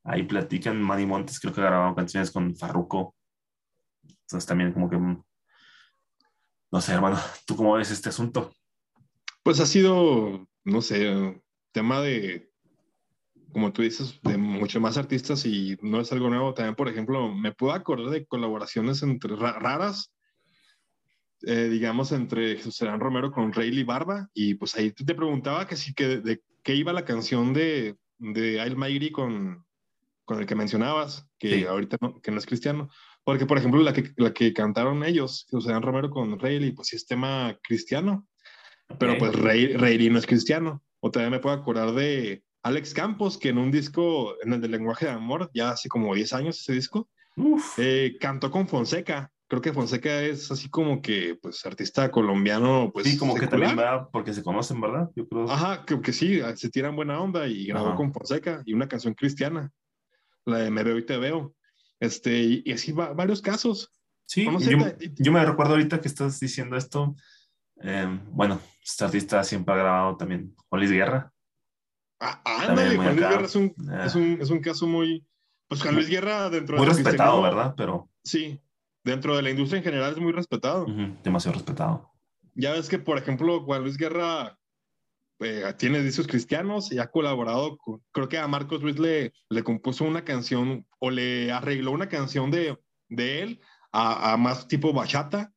ahí 0.05 0.23
platican. 0.23 0.81
Manny 0.81 1.05
Montes 1.05 1.41
creo 1.41 1.53
que 1.53 1.61
grabaron 1.61 1.97
canciones 1.97 2.31
con 2.31 2.55
Farruko. 2.57 3.15
Entonces 4.05 4.47
también 4.47 4.73
como 4.73 4.89
que, 4.89 4.97
mm, 4.97 5.23
no 6.71 6.81
sé, 6.81 6.93
hermano, 6.93 7.19
¿tú 7.45 7.57
cómo 7.57 7.75
ves 7.75 7.91
este 7.91 8.11
asunto? 8.11 8.53
Pues 9.43 9.59
ha 9.59 9.67
sido, 9.67 10.47
no 10.65 10.81
sé, 10.81 11.43
tema 11.73 12.01
de, 12.01 12.51
como 13.53 13.73
tú 13.73 13.83
dices, 13.83 14.21
de 14.23 14.37
muchos 14.37 14.81
más 14.81 14.97
artistas 14.99 15.45
y 15.47 15.77
no 15.83 16.01
es 16.01 16.13
algo 16.13 16.29
nuevo. 16.29 16.55
También, 16.55 16.75
por 16.75 16.89
ejemplo, 16.89 17.33
me 17.35 17.53
puedo 17.53 17.73
acordar 17.73 18.11
de 18.11 18.27
colaboraciones 18.27 19.03
entre 19.03 19.37
ra- 19.37 19.59
raras, 19.59 20.13
eh, 21.43 21.69
digamos, 21.71 22.13
entre 22.13 22.57
Jesús 22.57 22.77
Serán 22.77 23.01
Romero 23.01 23.31
con 23.33 23.53
Rayleigh 23.53 23.85
Barba. 23.85 24.29
Y 24.35 24.55
pues 24.55 24.77
ahí 24.77 24.91
te 24.93 25.15
preguntaba 25.15 25.67
que 25.67 25.77
sí, 25.77 25.95
que 25.95 26.07
de, 26.09 26.21
de 26.21 26.43
qué 26.63 26.75
iba 26.75 26.93
la 26.93 27.05
canción 27.05 27.53
de, 27.55 27.97
de 28.19 28.61
Ail 28.61 28.77
Mayri 28.77 29.11
con, 29.11 29.65
con 30.25 30.41
el 30.41 30.47
que 30.47 30.55
mencionabas, 30.55 31.27
que 31.39 31.61
Sí. 31.61 31.65
ahorita 31.65 31.97
no, 32.01 32.21
que 32.21 32.31
no 32.31 32.39
es 32.39 32.47
cristiano. 32.47 32.89
Porque, 33.25 33.47
por 33.47 33.59
ejemplo, 33.59 33.81
la 33.83 33.93
que, 33.93 34.13
la 34.17 34.33
que 34.33 34.53
cantaron 34.53 35.05
ellos, 35.05 35.45
Jesús 35.49 35.65
Serán 35.65 35.83
Romero 35.83 36.11
con 36.11 36.39
Rayleigh, 36.39 36.73
pues 36.75 36.89
sí 36.89 36.97
es 36.97 37.07
tema 37.07 37.57
cristiano. 37.63 38.27
Pero 38.99 39.13
Ok. 39.15 39.19
pues 39.19 39.35
Rayleigh 39.37 40.11
no 40.11 40.19
es 40.19 40.27
cristiano. 40.27 40.83
O 41.01 41.11
también 41.11 41.31
me 41.31 41.39
puedo 41.39 41.55
acordar 41.55 41.93
de 41.93 42.43
Alex 42.69 42.95
Campos, 42.95 43.39
que 43.39 43.49
en 43.49 43.59
un 43.59 43.71
disco, 43.71 44.35
en 44.43 44.53
el 44.53 44.61
de 44.61 44.69
lenguaje 44.69 45.07
de 45.07 45.13
amor, 45.13 45.51
ya 45.55 45.71
hace 45.71 45.89
como 45.89 46.15
10 46.15 46.33
años 46.35 46.61
ese 46.61 46.73
disco, 46.75 47.09
eh, 47.77 48.17
cantó 48.21 48.51
con 48.51 48.69
Fonseca. 48.69 49.31
Creo 49.47 49.63
que 49.63 49.73
Fonseca 49.73 50.23
es 50.23 50.51
así 50.51 50.69
como 50.69 51.01
que, 51.01 51.39
pues, 51.41 51.65
artista 51.65 52.11
colombiano, 52.11 52.91
pues. 52.93 53.07
sí, 53.07 53.17
como 53.17 53.35
que 53.35 53.47
también 53.47 53.79
va 53.79 54.11
porque 54.11 54.35
se 54.35 54.43
conocen, 54.43 54.81
¿verdad? 54.81 55.09
Yo 55.17 55.27
creo. 55.27 55.51
Ajá, 55.51 55.85
creo 55.87 56.03
que 56.03 56.13
sí, 56.13 56.41
se 56.57 56.69
tiran 56.69 56.95
buena 56.95 57.21
onda 57.21 57.47
y 57.47 57.67
grabó 57.67 57.89
Ajá. 57.89 57.97
con 57.97 58.13
Fonseca 58.13 58.63
y 58.67 58.75
una 58.75 58.87
canción 58.89 59.15
cristiana, 59.15 59.71
la 60.45 60.59
de 60.59 60.71
Me 60.71 60.83
veo 60.83 60.99
y 60.99 61.07
te 61.07 61.17
veo. 61.17 61.55
Este, 62.01 62.39
y, 62.39 62.63
y 62.67 62.73
así 62.73 62.93
va, 62.93 63.13
varios 63.15 63.41
casos. 63.41 63.91
Sí, 64.27 64.47
yo, 65.17 65.33
me 65.33 65.45
recuerdo 65.45 65.73
ahorita 65.73 66.03
que 66.03 66.09
estás 66.09 66.39
diciendo 66.39 66.77
esto. 66.77 67.17
eh, 67.83 68.21
bueno, 68.31 68.61
este 68.85 69.05
artista 69.05 69.43
siempre 69.43 69.75
ha 69.75 69.79
grabado 69.79 70.17
también 70.19 70.55
Juan 70.69 70.81
Luis 70.81 70.93
Guerra. 70.93 71.33
Ah, 72.21 72.41
ándale, 72.45 72.89
muy 72.89 72.97
Juan 72.97 73.17
Luis. 73.17 73.29
Guerra 73.29 73.45
es 73.45 73.55
un, 73.57 73.75
Ah. 73.91 74.05
es, 74.07 74.15
un, 74.15 74.39
es 74.41 74.51
un 74.51 74.61
caso 74.61 74.87
muy. 74.87 75.25
Pues 75.69 75.83
Juan 75.83 75.95
Luis 75.95 76.09
Guerra 76.09 76.49
dentro 76.51 76.77
Muy 76.77 76.87
del 76.87 76.95
respetado, 76.97 77.41
cristianismo- 77.43 77.57
¿verdad? 77.57 77.75
Pero 77.77 78.09
Sí, 78.25 78.61
dentro 79.05 79.37
de 79.37 79.43
la 79.43 79.51
industria 79.51 79.79
en 79.79 79.85
general 79.85 80.13
es 80.13 80.19
muy 80.19 80.33
respetado. 80.33 80.87
demasiado 81.23 81.55
respetado. 81.55 82.11
Ya 82.55 82.73
ves 82.73 82.89
que, 82.89 82.99
por 82.99 83.19
ejemplo, 83.19 83.63
Juan 83.65 83.83
Luis 83.83 83.97
Guerra 83.97 84.59
eh, 85.41 85.63
tiene 85.79 86.03
discos 86.03 86.27
cristianos 86.27 86.91
y 86.91 86.99
ha 86.99 87.11
colaborado 87.11 87.77
con, 87.79 88.03
creo 88.11 88.29
que 88.29 88.39
a 88.39 88.49
Marcos 88.49 88.83
Ruiz 88.83 88.99
le, 88.99 89.33
le 89.51 89.63
compuso 89.63 90.05
una 90.05 90.25
canción 90.25 90.85
o 90.99 91.11
le 91.11 91.53
arregló 91.53 91.93
una 91.93 92.09
canción 92.09 92.51
de, 92.51 92.77
de 93.09 93.43
él 93.43 93.61
a, 93.93 94.33
a 94.33 94.37
más 94.37 94.67
tipo 94.67 94.93
bachata. 94.93 95.53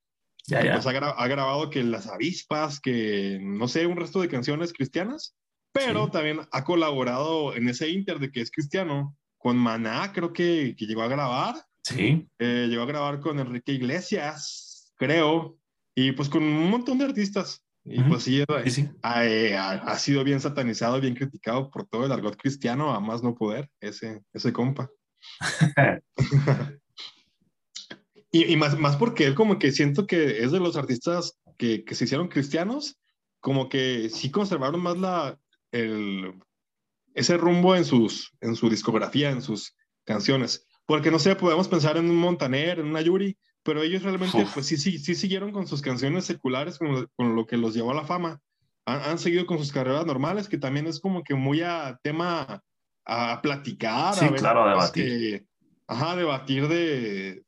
Ya, 0.46 0.62
Y 0.62 0.66
ya. 0.66 0.74
Pues 0.74 0.86
ha, 0.86 0.92
gra- 0.94 1.16
ha 1.18 1.28
grabado 1.28 1.70
que 1.72 1.84
Las 1.84 2.08
Avispas, 2.08 2.80
que 2.80 3.40
no 3.42 3.68
sé, 3.68 3.88
un 3.88 3.98
resto 3.98 4.22
de 4.22 4.28
canciones 4.30 4.72
cristianas, 4.74 5.36
pero 5.72 6.06
Sí. 6.06 6.12
también 6.12 6.40
ha 6.52 6.64
colaborado 6.64 7.56
en 7.56 7.70
ese 7.70 7.90
inter 7.90 8.20
de 8.20 8.32
que 8.32 8.42
es 8.42 8.52
cristiano 8.52 9.16
con 9.38 9.58
Maná, 9.58 10.12
creo 10.14 10.34
que, 10.34 10.76
que 10.78 10.86
llegó 10.86 11.02
a 11.04 11.08
grabar. 11.08 11.56
Sí, 11.84 12.28
Eh, 12.38 12.68
llegó 12.70 12.84
a 12.84 12.88
grabar 12.88 13.20
con 13.20 13.40
Enrique 13.40 13.72
Iglesias, 13.72 14.94
creo, 14.98 15.58
y 15.96 16.12
pues 16.12 16.30
con 16.30 16.44
un 16.44 16.70
montón 16.70 16.98
de 17.00 17.06
artistas. 17.06 17.64
Y 17.84 18.00
Ujú. 18.02 18.10
pues 18.10 18.24
sí, 18.24 18.44
sí, 18.66 18.70
sí. 18.72 18.90
ha, 19.02 19.26
eh, 19.26 19.58
ha- 19.58 19.72
ha 19.72 19.98
sido 19.98 20.24
bien 20.24 20.40
satanizado, 20.40 21.02
bien 21.02 21.16
criticado 21.16 21.72
por 21.72 21.88
todo 21.88 22.06
el 22.06 22.12
argot 22.12 22.38
cristiano, 22.38 22.94
a 22.94 23.00
más 23.00 23.24
no 23.24 23.34
poder, 23.34 23.68
ese, 23.80 24.22
ese 24.34 24.54
compa. 24.54 24.92
y 28.32 28.52
y 28.54 28.56
más, 28.58 28.78
más 28.80 28.96
porque 28.98 29.26
él 29.26 29.34
como 29.36 29.58
que 29.60 29.72
siento 29.72 30.06
que 30.08 30.44
es 30.44 30.52
de 30.52 30.60
los 30.60 30.76
artistas 30.78 31.38
que, 31.58 31.84
que 31.84 31.96
se 31.96 32.06
hicieron 32.06 32.28
cristianos 32.28 32.98
como 33.40 33.70
que 33.70 34.10
sí 34.10 34.30
conservaron 34.30 34.82
más 34.82 34.98
la, 35.00 35.40
el, 35.72 36.34
ese 37.14 37.38
rumbo 37.38 37.76
en, 37.76 37.86
sus, 37.86 38.34
en 38.42 38.56
su 38.56 38.70
discografía, 38.70 39.32
en 39.32 39.42
sus 39.42 39.76
canciones. 40.04 40.68
Porque 40.86 41.12
no 41.12 41.20
sé, 41.20 41.36
podemos 41.36 41.68
pensar 41.68 41.98
en 41.98 42.10
un 42.10 42.18
Montaner, 42.18 42.80
en 42.80 42.88
una 42.88 43.02
Yuri, 43.02 43.38
pero 43.64 43.82
ellos 43.82 44.04
realmente, 44.04 44.46
pues 44.54 44.66
sí, 44.66 44.78
sí, 44.78 44.98
sí 44.98 45.16
siguieron 45.16 45.52
con 45.52 45.68
sus 45.68 45.82
canciones 45.82 46.26
seculares, 46.26 46.78
con, 46.78 47.08
con 47.16 47.36
lo 47.36 47.46
que 47.46 47.58
los 47.58 47.74
llevó 47.74 47.92
a 47.92 47.96
la 47.96 48.06
fama. 48.06 48.40
Han, 48.86 49.02
han, 49.02 49.20
seguido 49.20 49.46
con 49.46 49.60
sus 49.60 49.72
carreras 49.72 50.06
normales, 50.06 50.50
que 50.50 50.58
también 50.58 50.88
es 50.88 51.00
como 51.00 51.24
que 51.24 51.36
muy 51.36 51.62
a 51.62 52.00
tema 52.02 52.64
a 53.06 53.42
platicar. 53.42 54.16
Sí, 54.16 54.26
a 54.26 54.32
ver, 54.32 54.40
claro, 54.40 54.64
a 54.64 54.70
debatir. 54.70 55.06
Que, 55.06 55.46
ajá, 55.88 56.16
debatir 56.16 56.68
de, 56.68 57.44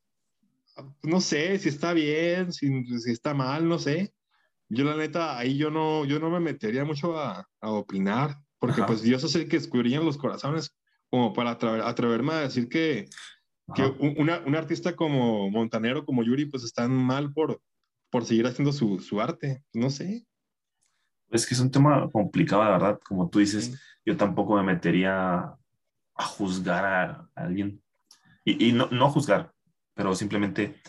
no 1.01 1.21
sé, 1.21 1.57
si 1.59 1.69
está 1.69 1.93
bien, 1.93 2.51
si, 2.51 2.67
si, 2.99 3.11
está 3.11 3.33
mal, 3.33 3.67
no 3.67 3.79
sé. 3.79 4.13
Yo 4.73 4.85
la 4.85 4.95
neta, 4.95 5.37
ahí 5.37 5.57
yo 5.57 5.69
no, 5.69 6.05
yo 6.05 6.19
no 6.19 6.29
me 6.29 6.39
metería 6.39 6.83
mucho 6.83 7.17
a, 7.17 7.47
a 7.61 7.71
opinar, 7.71 8.37
porque 8.59 8.81
ajá. 8.81 8.87
pues 8.87 9.01
Dios 9.01 9.23
es 9.23 9.35
el 9.35 9.47
que 9.47 9.57
escudriña 9.57 9.99
los 9.99 10.17
corazones, 10.17 10.75
como 11.09 11.31
para 11.33 11.51
atrever, 11.51 11.81
atreverme 11.81 12.33
a 12.33 12.39
decir 12.39 12.67
que, 12.69 13.07
que 13.75 13.83
una, 14.17 14.39
un 14.45 14.55
artista 14.55 14.95
como 14.95 15.49
Montanero, 15.49 16.05
como 16.05 16.23
Yuri, 16.23 16.45
pues 16.45 16.63
están 16.63 16.91
mal 16.91 17.31
por, 17.33 17.61
por 18.09 18.25
seguir 18.25 18.47
haciendo 18.47 18.71
su, 18.71 18.99
su 18.99 19.21
arte, 19.21 19.63
no 19.73 19.89
sé. 19.89 20.25
Es 21.29 21.45
que 21.45 21.53
es 21.53 21.59
un 21.59 21.71
tema 21.71 22.09
complicado, 22.11 22.63
la 22.63 22.71
verdad, 22.71 22.99
como 23.07 23.29
tú 23.29 23.39
dices, 23.39 23.65
sí. 23.65 23.75
yo 24.05 24.17
tampoco 24.17 24.55
me 24.55 24.63
metería 24.63 25.55
a 26.15 26.25
juzgar 26.25 26.85
a, 26.85 27.29
a 27.35 27.43
alguien. 27.43 27.81
Y, 28.43 28.69
y 28.69 28.71
no, 28.71 28.87
no, 28.91 29.09
juzgar, 29.09 29.53
pero 29.93 30.15
simplemente, 30.15 30.81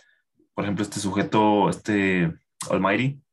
por 0.55 0.65
ejemplo, 0.65 0.83
este 0.83 1.01
sujeto, 1.01 1.69
este 1.69 2.33
Almighty, 2.71 3.24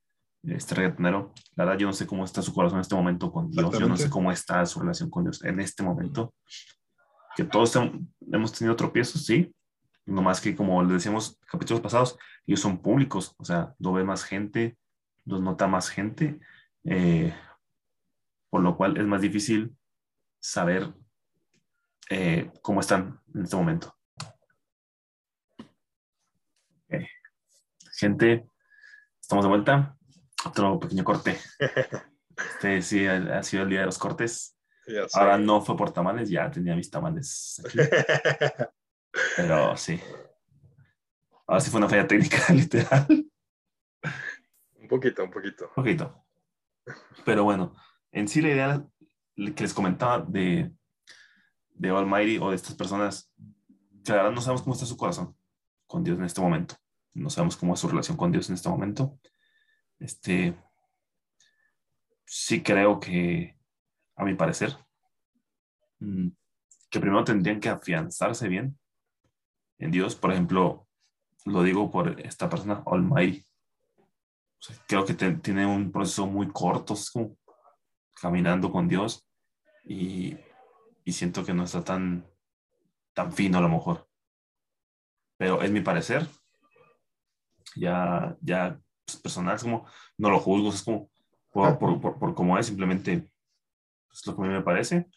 este 0.44 0.76
reggaetonero, 0.76 1.34
la 1.56 1.66
verdad 1.66 1.80
yo 1.80 1.88
no 1.88 1.94
sé 1.94 2.08
cómo 2.08 2.26
está 2.26 2.42
su 2.42 2.54
corazón 2.54 2.78
en 2.78 2.82
este 2.82 2.96
momento 2.96 3.32
con 3.32 3.52
Dios, 3.52 3.78
yo 3.78 3.88
no 3.88 3.98
sé 3.98 4.10
cómo 4.10 4.32
está 4.32 4.66
su 4.66 4.80
relación 4.80 5.10
con 5.10 5.24
Dios 5.24 5.44
en 5.44 5.60
este 5.60 5.84
momento. 5.84 6.34
Que 7.36 7.44
todos 7.44 7.78
hemos 8.32 8.52
tenido 8.52 8.76
tropiezos, 8.76 9.26
sí, 9.26 9.54
no 10.06 10.22
más 10.22 10.42
que 10.42 10.56
como 10.56 10.82
les 10.84 10.94
decíamos 10.94 11.40
capítulos 11.50 11.82
pasados, 11.82 12.18
ellos 12.46 12.60
son 12.60 12.82
públicos, 12.82 13.36
o 13.38 13.46
sea, 13.46 13.74
lo 13.80 13.94
ve 13.94 14.04
más 14.04 14.24
gente, 14.24 14.78
los 15.26 15.42
nota 15.42 15.68
más 15.68 15.90
gente, 15.90 16.40
eh, 16.84 17.34
por 18.50 18.62
lo 18.62 18.76
cual 18.76 18.98
es 18.98 19.06
más 19.06 19.22
difícil 19.22 19.76
saber 20.40 20.94
eh, 22.10 22.52
cómo 22.62 22.82
están 22.82 23.20
en 23.34 23.44
este 23.44 23.56
momento. 23.56 23.96
Okay. 26.86 27.08
Gente, 27.94 28.46
estamos 29.22 29.46
de 29.46 29.50
vuelta. 29.50 29.98
Otro 30.46 30.80
pequeño 30.80 31.04
corte. 31.04 31.38
Este 32.38 32.82
sí 32.82 33.06
ha, 33.06 33.44
sido 33.44 33.64
el 33.64 33.70
día 33.70 33.82
de 33.82 33.86
los 33.86 33.98
cortes. 33.98 34.58
Ahora 35.14 35.38
no 35.38 35.62
fue 35.62 35.78
por 35.78 35.92
tamales, 35.92 36.30
ya 36.30 36.50
tenía 36.50 36.76
mis 36.76 36.90
tamales 36.90 37.62
aquí. 37.66 37.78
Pero 39.38 39.78
sí. 39.78 40.00
Ahora 41.48 41.62
sí 41.62 41.70
fue 41.70 41.80
una 41.80 41.90
falla 41.90 42.08
técnica, 42.08 42.38
literal. 42.54 43.06
Un 44.76 44.88
poquito, 44.88 45.24
un 45.24 45.32
poquito. 45.32 45.68
Un 45.68 45.74
poquito. 45.76 46.26
Pero 47.26 47.44
bueno, 47.44 47.76
en 48.12 48.28
sí 48.28 48.42
la 48.42 48.50
idea 48.50 48.86
que 49.36 49.64
les 49.64 49.74
comentaba 49.74 50.20
de, 50.28 50.72
de 51.74 51.90
Almighty 51.90 52.38
o 52.40 52.50
de 52.50 52.56
estas 52.56 52.76
personas, 52.76 53.32
que 54.04 54.12
la 54.12 54.18
verdad 54.18 54.32
no 54.32 54.42
sabemos 54.42 54.64
cómo 54.64 54.74
está 54.74 54.86
su 54.86 54.98
corazón 54.98 55.36
con 55.86 56.04
Dios 56.04 56.18
en 56.18 56.26
este 56.26 56.42
momento. 56.42 56.76
No 57.14 57.30
sabemos 57.30 57.58
cómo 57.58 57.74
es 57.74 57.80
su 57.80 57.88
relación 57.88 58.18
con 58.18 58.32
Dios 58.32 58.50
en 58.50 58.56
este 58.56 58.70
momento. 58.70 59.20
Este, 60.02 60.60
sí 62.26 62.64
creo 62.64 63.00
que, 63.00 63.56
a 64.16 64.26
mi 64.26 64.34
parecer, 64.34 64.76
mm, 66.00 66.30
que 66.90 67.00
primero 67.00 67.24
tendrían 67.24 67.60
que 67.60 67.70
afianzarse 67.70 68.48
bien 68.48 68.80
en 69.78 69.92
Dios. 69.92 70.16
Por 70.16 70.32
ejemplo, 70.32 70.88
lo 71.46 71.62
digo 71.62 71.92
por 71.92 72.20
esta 72.20 72.50
persona, 72.50 72.84
Almighty. 72.88 73.46
Creo 74.88 75.06
que 75.06 75.14
tiene 75.14 75.66
un 75.68 75.92
proceso 75.92 76.26
muy 76.26 76.48
corto, 76.52 76.96
es 76.96 77.12
como 77.12 77.38
caminando 78.20 78.72
con 78.72 78.88
Dios 78.88 79.28
y, 79.84 80.36
y, 81.04 81.12
siento 81.14 81.44
que 81.44 81.54
no 81.54 81.64
está 81.64 81.84
tan, 81.84 82.28
tan 83.14 83.32
fino 83.34 83.58
a 83.58 83.62
lo 83.62 83.70
mejor. 83.70 84.08
Pero 85.38 85.62
es 85.62 85.72
mi 85.72 85.82
parecer. 85.82 86.28
Ya, 87.76 88.38
ya 88.42 88.80
personal, 89.18 89.56
es 89.56 89.64
como, 89.64 89.88
no 90.18 90.30
lo 90.30 90.40
juzgo, 90.40 90.70
es 90.70 90.84
como, 90.84 91.10
por, 91.52 91.78
por, 91.78 92.02
por, 92.02 92.20
por 92.20 92.36
cómo 92.36 92.58
es, 92.58 92.68
simplemente 92.68 93.32
es 94.12 94.26
lo 94.26 94.36
que 94.36 94.42
a 94.42 94.46
mí 94.46 94.52
me 94.52 94.62
parece. 94.62 95.08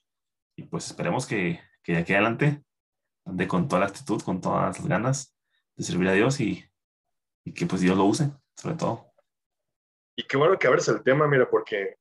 Y 0.57 0.65
pues 0.65 0.87
esperemos 0.87 1.27
que, 1.27 1.61
que 1.83 1.93
de 1.93 1.99
aquí 1.99 2.13
adelante 2.13 2.63
ande 3.25 3.49
con 3.49 3.69
toda 3.69 3.81
la 3.81 3.87
actitud, 3.87 4.23
con 4.23 4.41
todas 4.41 4.79
las 4.79 4.87
ganas 4.87 5.37
de 5.77 5.85
servir 5.85 6.09
a 6.09 6.13
Dios 6.13 6.41
y, 6.41 6.65
y 7.45 7.53
que 7.53 7.67
pues 7.67 7.81
Dios 7.81 7.97
lo 7.97 8.05
use, 8.05 8.31
sobre 8.57 8.77
todo. 8.77 9.13
Y 10.17 10.25
qué 10.27 10.37
bueno 10.37 10.59
que 10.59 10.67
abres 10.67 10.89
el 10.89 11.03
tema, 11.03 11.27
mira, 11.27 11.49
porque 11.49 11.97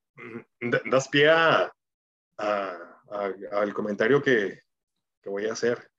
das 0.86 1.08
pie 1.08 1.29
a, 1.29 1.73
a, 2.38 2.77
a, 3.10 3.34
al 3.51 3.73
comentario 3.73 4.21
que, 4.21 4.62
que, 5.21 5.29
voy 5.29 5.47
a 5.47 5.53
hacer. 5.53 5.89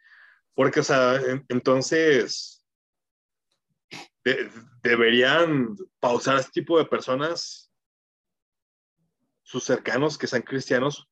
Porque, 0.54 0.80
o 0.80 0.84
sea, 0.84 1.16
en, 1.16 1.44
entonces 1.48 2.53
de, 4.24 4.50
deberían 4.82 5.76
pausar 6.00 6.36
a 6.36 6.40
este 6.40 6.60
tipo 6.60 6.78
de 6.78 6.86
personas, 6.86 7.70
sus 9.42 9.64
cercanos 9.64 10.18
que 10.18 10.26
sean 10.26 10.42
cristianos, 10.42 11.08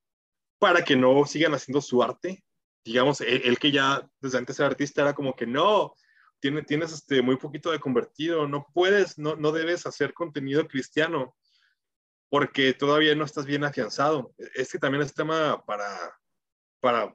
para 0.58 0.84
que 0.84 0.96
no 0.96 1.24
sigan 1.26 1.54
haciendo 1.54 1.80
su 1.80 2.02
arte. 2.02 2.44
Digamos, 2.84 3.20
el, 3.20 3.58
que 3.58 3.70
ya 3.70 4.08
desde 4.20 4.38
antes 4.38 4.58
era 4.58 4.68
artista 4.68 5.02
era 5.02 5.14
como 5.14 5.36
que 5.36 5.46
no, 5.46 5.94
tienes, 6.40 6.66
tienes 6.66 6.92
este, 6.92 7.22
muy 7.22 7.36
poquito 7.36 7.70
de 7.70 7.78
convertido, 7.78 8.48
no 8.48 8.66
puedes, 8.72 9.18
no, 9.18 9.36
no 9.36 9.52
debes 9.52 9.86
hacer 9.86 10.12
contenido 10.14 10.66
cristiano 10.66 11.36
porque 12.32 12.72
todavía 12.72 13.14
no 13.14 13.26
estás 13.26 13.44
bien 13.44 13.62
afianzado. 13.62 14.32
Es 14.54 14.72
que 14.72 14.78
también 14.78 15.02
es 15.02 15.12
tema 15.12 15.62
para, 15.66 16.18
para, 16.80 17.14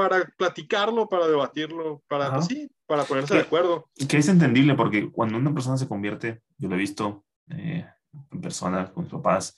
para 0.00 0.24
platicarlo, 0.34 1.10
para 1.10 1.26
debatirlo, 1.26 2.02
para, 2.08 2.32
pues 2.32 2.46
sí, 2.46 2.70
para 2.86 3.04
ponerse 3.04 3.34
de 3.34 3.40
acuerdo. 3.40 3.86
Que 4.08 4.16
es 4.16 4.28
entendible 4.28 4.74
porque 4.74 5.10
cuando 5.10 5.36
una 5.36 5.52
persona 5.52 5.76
se 5.76 5.86
convierte, 5.86 6.40
yo 6.56 6.70
lo 6.70 6.76
he 6.76 6.78
visto 6.78 7.26
eh, 7.50 7.86
en 8.32 8.40
persona 8.40 8.90
con 8.90 9.04
mis 9.04 9.12
papás, 9.12 9.54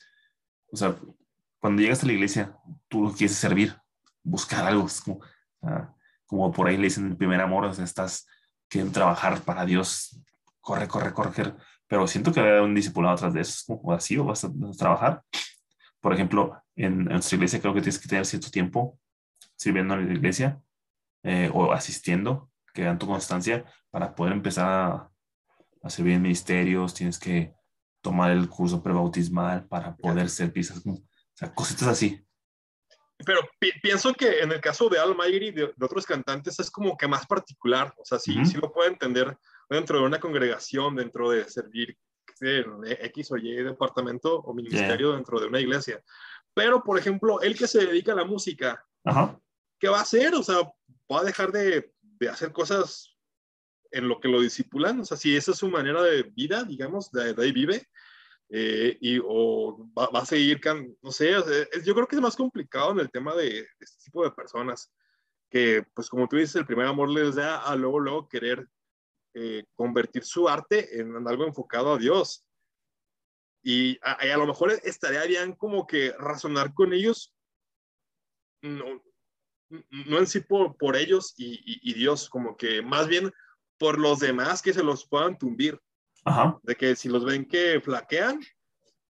o 0.73 0.77
sea, 0.77 0.97
cuando 1.61 1.81
llegas 1.81 2.03
a 2.03 2.07
la 2.07 2.15
iglesia, 2.15 2.59
tú 2.89 3.15
quieres 3.17 3.37
servir, 3.37 3.77
buscar 4.25 4.67
algo, 4.67 4.87
es 4.87 5.01
como, 5.01 5.21
uh, 5.61 5.87
como 6.27 6.51
por 6.51 6.67
ahí 6.67 6.77
le 6.77 6.85
dicen 6.85 7.07
el 7.07 7.17
primer 7.17 7.41
amor, 7.41 7.67
o 7.67 7.73
sea, 7.73 7.85
estás 7.85 8.27
quieren 8.69 8.91
trabajar 8.91 9.43
para 9.43 9.65
Dios, 9.65 10.21
corre, 10.61 10.89
corre, 10.89 11.13
corre, 11.13 11.55
pero 11.87 12.09
siento 12.09 12.33
que 12.33 12.41
hay 12.41 12.65
un 12.65 12.75
discipulado 12.75 13.15
atrás 13.15 13.33
de 13.33 13.43
eso, 13.43 13.75
o 13.75 13.93
así, 13.93 14.19
o 14.19 14.25
vas 14.25 14.43
a, 14.43 14.51
vas 14.53 14.75
a 14.75 14.79
trabajar. 14.79 15.23
Por 16.01 16.13
ejemplo, 16.13 16.61
en, 16.75 17.03
en, 17.03 17.05
nuestra 17.05 17.37
iglesia 17.37 17.61
creo 17.61 17.75
que 17.75 17.81
tienes 17.81 18.01
que 18.01 18.09
tener 18.09 18.27
cierto 18.27 18.51
tiempo 18.51 18.99
sirviendo 19.63 19.95
en 19.95 20.07
la 20.07 20.15
iglesia 20.15 20.61
eh, 21.23 21.51
o 21.53 21.73
asistiendo, 21.73 22.51
que 22.75 22.83
dan 22.83 22.99
tu 22.99 23.07
constancia 23.07 23.65
para 23.91 24.15
poder 24.15 24.33
empezar 24.33 24.69
a, 24.69 25.11
a, 25.83 25.91
servir 25.91 26.15
en 26.15 26.23
ministerios, 26.23 26.95
tienes 26.95 27.19
que 27.19 27.55
tomar 28.01 28.33
el 28.33 28.49
curso 28.49 28.83
prebautismal 28.83 29.67
para 29.69 29.97
poder 29.97 30.29
ser 30.29 30.53
pisas, 30.53 30.83
o 30.87 30.99
sea, 31.35 31.55
cositas 31.55 31.89
así 31.89 32.25
pero 33.25 33.41
pi 33.59 33.71
pienso 33.81 34.13
que 34.15 34.41
en 34.41 34.51
el 34.51 34.61
caso 34.61 34.89
de 34.89 34.99
Almighty 34.99 35.47
y 35.47 35.51
de, 35.53 35.73
de, 35.77 35.85
otros 35.85 36.05
cantantes 36.05 36.59
es 36.59 36.71
como 36.71 36.97
que 36.97 37.07
más 37.07 37.25
particular, 37.27 37.95
o 37.97 38.05
sea, 38.05 38.19
sí, 38.19 38.37
uh 38.37 38.41
-huh. 38.41 38.47
sí 38.47 38.59
lo 38.59 38.73
puedo 38.73 38.91
entender 38.91 39.37
dentro 39.69 39.99
de 39.99 40.05
una 40.05 40.19
congregación, 40.19 40.97
dentro 40.97 41.31
de 41.31 41.49
servir 41.49 41.97
en 42.41 42.85
X 42.85 43.31
o 43.31 43.37
Y 43.37 43.55
departamento 43.63 44.41
o 44.41 44.53
ministerio 44.53 45.09
yeah. 45.09 45.17
dentro 45.17 45.41
de 45.41 45.47
una 45.47 45.61
iglesia. 45.61 46.03
Pero, 46.55 46.83
por 46.83 46.99
ejemplo, 46.99 47.41
el 47.41 47.57
que 47.57 47.67
se 47.67 47.87
dedica 47.87 48.13
a 48.13 48.17
la 48.17 48.25
música. 48.25 48.85
¿Qué 49.83 49.89
va 49.89 49.99
a 49.99 50.03
hacer? 50.03 50.33
O 50.37 50.45
sea, 50.45 50.63
va 51.13 51.21
a 51.21 51.25
dejar 51.25 51.51
de, 51.51 51.93
de 52.01 52.29
hacer 52.29 52.53
cosas 52.53 53.19
en 53.91 54.07
lo 54.07 54.21
que 54.21 54.29
lo 54.29 54.41
disipulan, 54.41 55.01
o 55.01 55.05
sea, 55.05 55.17
si 55.17 55.37
esa 55.37 55.51
es 55.51 55.59
su 55.59 55.69
manera 55.69 56.01
de 56.01 56.23
vida, 56.23 56.63
digamos, 56.63 57.11
de, 57.11 57.35
de 57.35 57.43
ahí 57.43 57.51
vive, 57.51 57.89
eh, 58.49 58.97
y 59.01 59.19
o 59.23 59.91
va, 59.99 60.09
va, 60.09 60.21
a 60.21 60.25
seguir, 60.25 60.61
no 61.03 61.11
sé, 61.11 61.37
o 61.37 61.43
sea, 61.43 61.67
yo 61.85 61.95
creo 61.95 62.07
que 62.07 62.15
es 62.15 62.23
más 62.23 62.37
complicado 62.37 62.93
en 62.93 63.01
el 63.01 63.11
tema 63.11 63.35
de, 63.35 63.67
este 63.81 64.05
tipo 64.05 64.23
de 64.23 64.31
personas, 64.31 64.91
que 65.51 65.85
pues 65.95 66.09
como 66.09 66.29
tú 66.29 66.37
dices, 66.37 66.57
el 66.57 66.67
primer 66.67 66.87
amor 66.87 67.11
les 67.11 67.35
da 67.35 67.59
a 67.59 67.75
luego, 67.75 67.99
luego 67.99 68.29
querer 68.29 68.67
eh, 69.35 69.65
convertir 69.75 70.25
su 70.25 70.49
arte 70.49 71.01
en, 71.01 71.17
en, 71.17 71.29
algo 71.29 71.45
enfocado 71.45 71.93
a 71.93 71.99
Dios. 71.99 72.47
Y 73.65 73.99
a, 74.03 74.13
a, 74.13 74.37
lo 74.37 74.47
mejor 74.47 74.73
estaría 74.85 75.25
bien 75.25 75.55
como 75.55 75.87
que 75.87 76.13
razonar 76.19 76.73
con 76.73 76.93
ellos, 76.93 77.35
no, 78.63 79.03
no 79.91 80.19
en 80.19 80.27
sí 80.27 80.41
por, 80.41 80.77
por 80.77 80.97
ellos 80.97 81.35
y, 81.37 81.55
y, 81.65 81.91
y 81.91 81.95
Dios, 81.95 82.29
como 82.29 82.57
que 82.57 82.83
más 82.83 83.09
bien 83.09 83.33
por 83.79 83.99
los 83.99 84.21
demás 84.21 84.63
que 84.63 84.73
se 84.73 84.83
los 84.83 85.07
puedan 85.07 85.39
tumbir. 85.39 85.81
Ajá. 86.25 86.59
De 86.63 86.77
que 86.77 86.95
si 86.95 87.09
los 87.09 87.25
ven 87.25 87.45
que 87.45 87.81
flaquean, 87.81 88.41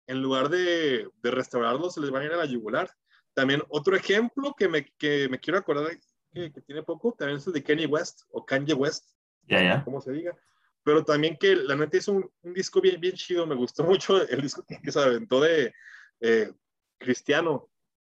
en 0.07 0.21
lugar 0.21 0.49
de, 0.49 1.07
de 1.21 1.31
restaurarlos, 1.31 1.93
se 1.93 2.01
les 2.01 2.09
van 2.09 2.23
a 2.23 2.25
ir 2.25 2.33
a 2.33 2.37
la 2.37 2.45
yugular. 2.45 2.89
También 3.33 3.61
otro 3.69 3.95
ejemplo 3.95 4.53
que 4.57 4.67
me, 4.67 4.85
que 4.97 5.29
me 5.29 5.39
quiero 5.39 5.59
acordar 5.59 5.97
que, 6.33 6.51
que, 6.51 6.61
tiene 6.61 6.83
poco, 6.83 7.13
también 7.13 7.37
es 7.37 7.47
el 7.47 7.53
de 7.53 7.63
Kanye 7.63 7.85
West 7.85 8.21
o 8.29 8.45
Kanye 8.45 8.73
West, 8.73 9.11
ya, 9.43 9.61
ya. 9.61 9.83
como 9.83 10.01
se 10.01 10.11
diga. 10.11 10.35
Pero 10.83 11.03
también 11.03 11.37
que 11.37 11.55
la 11.55 11.75
neta 11.75 11.97
hizo 11.97 12.13
un, 12.13 12.31
un, 12.41 12.53
disco 12.53 12.81
bien, 12.81 12.99
bien 12.99 13.15
chido, 13.15 13.45
me 13.45 13.55
gustó 13.55 13.83
mucho 13.83 14.27
el 14.27 14.41
disco 14.41 14.65
que 14.65 14.91
se 14.91 14.99
aventó 14.99 15.41
de 15.41 15.73
eh, 16.21 16.51
Cristiano. 16.97 17.69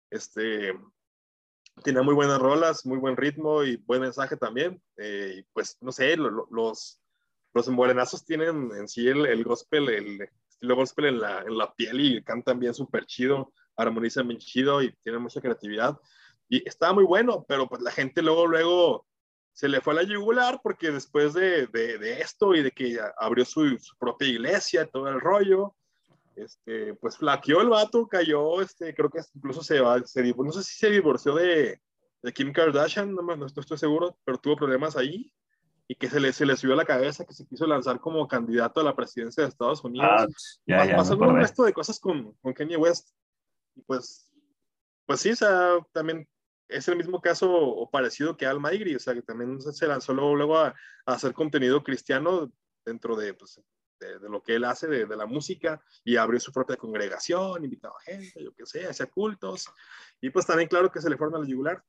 Este, 0.10 0.73
tiene 1.83 2.01
muy 2.01 2.13
buenas 2.13 2.39
rolas, 2.39 2.86
muy 2.86 2.97
buen 2.97 3.17
ritmo 3.17 3.63
y 3.63 3.77
buen 3.77 4.01
mensaje 4.01 4.38
también. 4.38 4.81
Eh, 4.97 5.43
pues, 5.53 5.77
no 5.81 5.91
sé, 5.91 6.15
lo, 6.17 6.29
lo, 6.29 6.47
los, 6.51 6.99
los 7.53 8.25
tienen 8.25 8.69
en 8.77 8.88
sí 8.88 9.07
el, 9.07 9.25
el 9.25 9.43
gospel, 9.43 9.89
el 9.89 10.29
estilo 10.47 10.75
gospel 10.75 11.05
en 11.05 11.19
la, 11.19 11.39
en 11.41 11.57
la 11.57 11.73
piel 11.73 11.99
y 11.99 12.23
cantan 12.23 12.59
bien 12.59 12.73
súper 12.73 13.05
chido, 13.05 13.53
armonizan 13.75 14.27
bien 14.27 14.39
chido 14.39 14.81
y 14.81 14.93
tienen 15.03 15.21
mucha 15.21 15.41
creatividad. 15.41 15.97
Y 16.47 16.67
estaba 16.67 16.93
muy 16.93 17.05
bueno, 17.05 17.45
pero 17.47 17.67
pues 17.67 17.81
la 17.81 17.91
gente 17.91 18.21
luego, 18.21 18.47
luego 18.47 19.07
se 19.53 19.69
le 19.69 19.81
fue 19.81 19.93
a 19.93 19.97
la 19.97 20.03
yugular 20.03 20.59
porque 20.63 20.91
después 20.91 21.33
de, 21.33 21.67
de, 21.67 21.97
de 21.97 22.21
esto 22.21 22.55
y 22.55 22.63
de 22.63 22.71
que 22.71 22.99
abrió 23.17 23.45
su, 23.45 23.77
su, 23.79 23.95
propia 23.97 24.27
iglesia, 24.27 24.88
todo 24.88 25.07
el 25.09 25.21
rollo, 25.21 25.75
este, 26.36 26.93
pues 26.96 27.17
flaqueó 27.17 27.62
el 27.62 27.69
vato, 27.69 28.08
cayó, 28.08 28.62
este, 28.62 28.93
creo 28.93 29.10
que 29.10 29.19
incluso 29.34 29.63
se 29.63 29.80
va, 29.80 30.02
se, 30.06 30.24
no 30.34 30.52
sé 30.52 30.63
si 30.63 30.76
se 30.76 30.89
divorció 30.89 31.36
de, 31.36 31.82
de 32.22 32.34
Kim 32.34 32.52
Kardashian, 32.52 33.13
no, 33.13 33.22
no, 33.22 33.36
no, 33.36 33.46
estoy 33.46 33.78
seguro, 33.78 34.17
pero 34.24 34.38
tuvo 34.38 34.56
problemas 34.56 34.96
ahí 34.96 35.32
y 35.88 35.96
que 35.96 36.10
se 36.10 36.19
le, 36.19 36.32
se 36.32 36.46
le 36.46 36.56
subió 36.56 36.74
a 36.74 36.78
la 36.78 36.86
cabeza 36.86 37.26
que 37.26 37.34
se 37.34 37.46
quiso 37.46 37.67
lanzar 37.67 38.00
como 38.00 38.28
candidato 38.28 38.80
a 38.80 38.84
la 38.84 38.96
presidencia 38.96 39.43
de 39.43 39.50
Estados 39.50 39.84
Unidos. 39.84 40.08
Ah, 40.10 40.28
ya, 40.65 40.86
ya, 40.86 40.96
Pasando 40.96 41.28
un 41.28 41.36
resto 41.36 41.63
de 41.63 41.74
cosas 41.74 42.00
con, 42.00 42.34
con 42.41 42.54
Kanye 42.54 42.78
West. 42.78 43.10
Y 43.76 43.82
pues, 43.82 44.32
pues 45.06 45.19
sí, 45.19 45.32
o 45.32 45.36
sea, 45.36 45.78
también 45.91 46.28
es 46.69 46.88
el 46.88 46.96
mismo 46.96 47.22
caso 47.22 47.52
o 47.52 47.89
parecido 47.89 48.38
que 48.38 48.46
Al 48.46 48.60
Maigri, 48.60 48.96
o 48.96 49.00
sea, 49.00 49.13
que 49.13 49.22
también 49.22 49.62
se 49.62 49.88
lanzó 49.88 50.13
luego, 50.13 50.36
luego 50.36 50.58
a, 50.58 50.67
a, 50.67 51.13
hacer 51.13 51.34
contenido 51.34 51.84
cristiano 51.84 52.52
dentro 52.86 53.15
de, 53.17 53.34
pues, 53.34 53.60
de, 54.03 54.19
de, 54.19 54.29
lo 54.29 54.41
que 54.41 54.55
él 54.55 54.65
hace, 54.65 54.87
de, 54.87 55.05
de, 55.05 55.15
la 55.15 55.25
música, 55.25 55.81
y 56.03 56.17
abrió 56.17 56.39
su 56.39 56.51
propia 56.51 56.77
congregación, 56.77 57.63
invitaba 57.63 57.95
gente, 58.03 58.43
yo 58.43 58.53
qué 58.53 58.65
sé, 58.65 58.85
hacía 58.85 59.05
cultos, 59.07 59.67
y 60.21 60.29
pues 60.29 60.45
también 60.45 60.69
claro 60.69 60.91
que 60.91 61.01
se 61.01 61.09
le 61.09 61.17
fueron 61.17 61.35
a 61.35 61.39
la 61.39 61.47
yugular. 61.47 61.83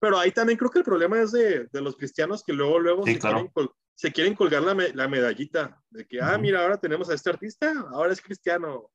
Pero 0.00 0.18
ahí 0.18 0.30
también 0.30 0.58
creo 0.58 0.70
que 0.70 0.78
el 0.78 0.84
problema 0.84 1.20
es 1.20 1.32
de, 1.32 1.66
de 1.66 1.80
los 1.80 1.96
cristianos 1.96 2.44
que 2.44 2.52
luego, 2.52 2.78
luego 2.78 3.04
sí, 3.04 3.14
se, 3.14 3.18
claro. 3.18 3.36
quieren 3.36 3.52
col, 3.52 3.74
se, 3.94 4.12
quieren 4.12 4.34
colgar 4.34 4.62
la, 4.62 4.74
me, 4.74 4.92
la, 4.92 5.08
medallita 5.08 5.82
de 5.90 6.06
que, 6.06 6.20
ah, 6.20 6.38
mira, 6.38 6.62
ahora 6.62 6.78
tenemos 6.78 7.10
a 7.10 7.14
este 7.14 7.30
artista, 7.30 7.72
ahora 7.90 8.12
es 8.12 8.20
cristiano, 8.20 8.90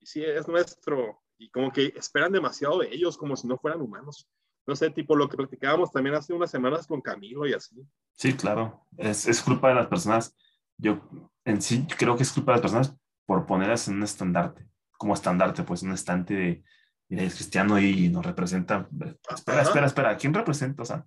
y 0.00 0.06
sí, 0.06 0.24
es 0.24 0.48
nuestro, 0.48 1.22
y 1.38 1.48
como 1.50 1.70
que 1.70 1.92
esperan 1.96 2.32
demasiado 2.32 2.80
de 2.80 2.88
ellos, 2.92 3.16
como 3.16 3.36
si 3.36 3.46
no 3.46 3.58
fueran 3.58 3.80
humanos. 3.80 4.28
No 4.66 4.74
sé, 4.74 4.90
tipo 4.90 5.14
lo 5.14 5.28
que 5.28 5.36
practicábamos 5.36 5.92
también 5.92 6.16
hace 6.16 6.32
unas 6.32 6.50
semanas 6.50 6.88
con 6.88 7.00
Camilo 7.00 7.46
y 7.46 7.54
así. 7.54 7.86
Sí, 8.14 8.34
claro, 8.34 8.84
es, 8.96 9.28
es 9.28 9.40
culpa 9.40 9.68
de 9.68 9.76
las 9.76 9.86
personas. 9.86 10.36
Yo 10.78 11.08
en 11.44 11.62
sí 11.62 11.86
creo 11.96 12.16
que 12.16 12.22
es 12.22 12.32
culpa 12.32 12.52
de 12.52 12.56
las 12.56 12.62
personas 12.62 12.96
por 13.24 13.46
ponerlas 13.46 13.88
en 13.88 13.96
un 13.96 14.02
estandarte, 14.02 14.68
como 14.92 15.14
estandarte, 15.14 15.62
pues 15.62 15.82
un 15.82 15.92
estante 15.92 16.34
de, 16.34 16.64
mira, 17.08 17.22
es 17.22 17.34
cristiano 17.34 17.78
y 17.78 18.08
nos 18.08 18.24
representa. 18.24 18.88
Espera, 19.34 19.60
Ajá. 19.60 19.68
espera, 19.68 19.86
espera, 19.86 20.16
¿quién 20.16 20.34
representa? 20.34 20.82
O 20.82 20.86
sea, 20.86 21.04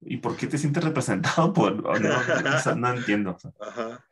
¿y 0.00 0.16
por 0.18 0.36
qué 0.36 0.46
te 0.46 0.58
sientes 0.58 0.82
representado 0.82 1.52
por.? 1.52 1.82
No, 1.82 1.98
no, 1.98 2.40
no, 2.42 2.74
no 2.76 2.94
entiendo. 2.94 3.34
O 3.34 3.38
sea. 3.38 3.52
Ajá. 3.60 4.04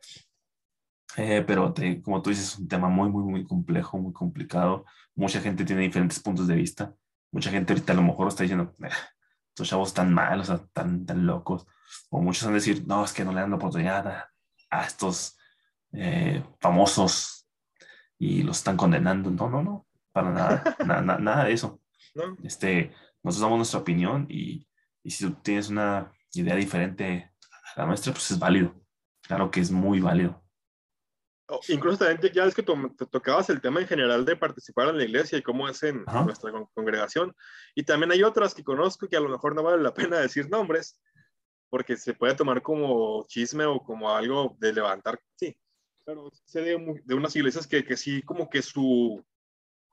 Eh, 1.17 1.43
pero 1.45 1.73
te, 1.73 2.01
como 2.01 2.21
tú 2.21 2.29
dices, 2.29 2.53
es 2.53 2.59
un 2.59 2.67
tema 2.67 2.87
muy, 2.87 3.09
muy, 3.09 3.23
muy 3.23 3.43
complejo, 3.43 3.97
muy 3.97 4.13
complicado. 4.13 4.85
Mucha 5.15 5.41
gente 5.41 5.65
tiene 5.65 5.81
diferentes 5.81 6.19
puntos 6.19 6.47
de 6.47 6.55
vista. 6.55 6.93
Mucha 7.31 7.51
gente 7.51 7.73
ahorita 7.73 7.93
a 7.93 7.95
lo 7.95 8.03
mejor 8.03 8.27
está 8.27 8.43
diciendo, 8.43 8.73
estos 9.49 9.67
chavos 9.67 9.89
están 9.89 10.13
mal, 10.13 10.39
o 10.39 10.43
sea, 10.43 10.61
tan, 10.73 11.05
tan 11.05 11.25
locos. 11.25 11.67
O 12.09 12.21
muchos 12.21 12.43
van 12.43 12.53
a 12.53 12.55
decir, 12.55 12.85
no, 12.87 13.03
es 13.03 13.13
que 13.13 13.25
no 13.25 13.33
le 13.33 13.41
dan 13.41 13.49
la 13.49 13.57
oportunidad 13.57 14.25
a, 14.71 14.85
estos 14.85 15.37
eh, 15.93 16.43
famosos 16.59 17.47
y 18.17 18.43
los 18.43 18.57
están 18.57 18.77
condenando. 18.77 19.29
No, 19.29 19.49
no, 19.49 19.61
no, 19.61 19.87
para 20.11 20.31
nada, 20.31 20.75
na, 20.85 21.01
na, 21.01 21.17
nada 21.19 21.45
de 21.45 21.53
eso. 21.53 21.79
¿No? 22.15 22.37
Este, 22.43 22.93
nosotros 23.23 23.41
damos 23.41 23.57
nuestra 23.57 23.79
opinión 23.79 24.25
y, 24.29 24.67
y 25.03 25.11
si 25.11 25.25
tú 25.25 25.33
tienes 25.41 25.69
una 25.69 26.11
idea 26.33 26.55
diferente 26.55 27.31
a 27.75 27.81
la 27.81 27.85
nuestra, 27.87 28.13
pues 28.13 28.31
es 28.31 28.39
válido. 28.39 28.73
Claro 29.21 29.51
que 29.51 29.59
es 29.59 29.71
muy 29.71 29.99
válido. 29.99 30.41
Incluso 31.67 31.97
también 31.97 32.33
ya 32.33 32.45
es 32.45 32.55
que 32.55 32.63
te 32.63 33.05
tocabas 33.07 33.49
el 33.49 33.59
tema 33.59 33.81
en 33.81 33.87
general 33.87 34.23
de 34.25 34.35
participar 34.35 34.89
en 34.89 34.97
la 34.97 35.03
iglesia 35.03 35.37
y 35.37 35.41
cómo 35.41 35.67
es 35.67 35.83
en 35.83 36.03
Ajá. 36.07 36.23
nuestra 36.23 36.51
congregación. 36.73 37.35
Y 37.75 37.83
también 37.83 38.11
hay 38.11 38.23
otras 38.23 38.53
que 38.53 38.63
conozco 38.63 39.07
que 39.07 39.17
a 39.17 39.19
lo 39.19 39.29
mejor 39.29 39.55
no 39.55 39.63
vale 39.63 39.81
la 39.81 39.93
pena 39.93 40.19
decir 40.19 40.49
nombres, 40.49 40.99
porque 41.71 41.95
se 41.95 42.13
puede 42.13 42.35
tomar 42.35 42.61
como 42.61 43.25
chisme 43.27 43.65
o 43.65 43.79
como 43.79 44.11
algo 44.11 44.57
de 44.59 44.73
levantar. 44.73 45.19
Sí, 45.35 45.57
pero 46.05 46.29
sé 46.45 46.61
de, 46.61 47.01
de 47.05 47.15
unas 47.15 47.33
iglesias 47.35 47.65
que, 47.65 47.83
que 47.85 47.95
sí, 47.95 48.21
como 48.23 48.49
que 48.49 48.61
su, 48.61 49.23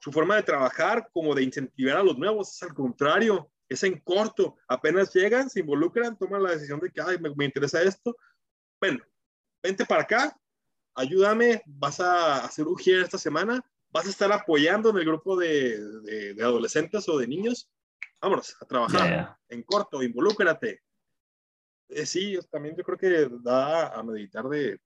su 0.01 0.11
forma 0.11 0.35
de 0.35 0.43
trabajar, 0.43 1.09
como 1.13 1.37
de 1.37 1.45
incentivar 1.45 1.97
a 1.97 2.03
los 2.03 2.19
nuevos, 2.19 2.53
es 2.53 2.63
al 2.65 2.75
contrario, 2.75 3.49
es 3.69 3.85
en 3.85 4.01
corto. 4.01 4.57
Apenas 4.67 5.15
llegan, 5.15 5.49
se 5.49 5.61
involucran, 5.61 6.19
toman 6.19 6.43
la 6.43 6.51
decisión 6.51 6.81
de 6.81 6.91
que, 6.91 7.01
ay, 7.01 7.17
me, 7.21 7.33
me 7.37 7.45
interesa 7.45 7.81
esto. 7.81 8.17
Bueno, 8.81 8.99
vente 9.63 9.87
para 9.87 10.03
acá, 10.03 10.37
ayúdame, 10.97 11.63
vas 11.65 12.01
a 12.01 12.45
hacer 12.45 12.67
un 12.67 12.77
giro 12.77 13.03
esta 13.03 13.19
semana, 13.19 13.65
vas 13.91 14.07
a 14.07 14.11
estar 14.11 14.33
apoyando 14.33 14.91
en 14.91 14.97
el 14.97 15.05
grupo 15.05 15.37
de, 15.37 15.79
de, 16.03 16.35
de 16.35 16.43
adolescentes 16.43 17.09
o 17.09 17.19
de 17.19 17.29
niños. 17.29 17.71
Vámonos 18.21 18.57
a 18.61 18.67
trabajar 18.67 19.09
yeah. 19.09 19.39
en 19.49 19.63
corto, 19.63 20.03
involúcrate. 20.03 20.83
Eh, 21.89 22.07
sí, 22.07 22.39
también 22.51 22.77
yo 22.77 22.85
creo 22.85 22.99
que 22.99 23.29
da 23.43 23.89
a 23.89 24.03
meditar 24.03 24.49
de 24.49 24.79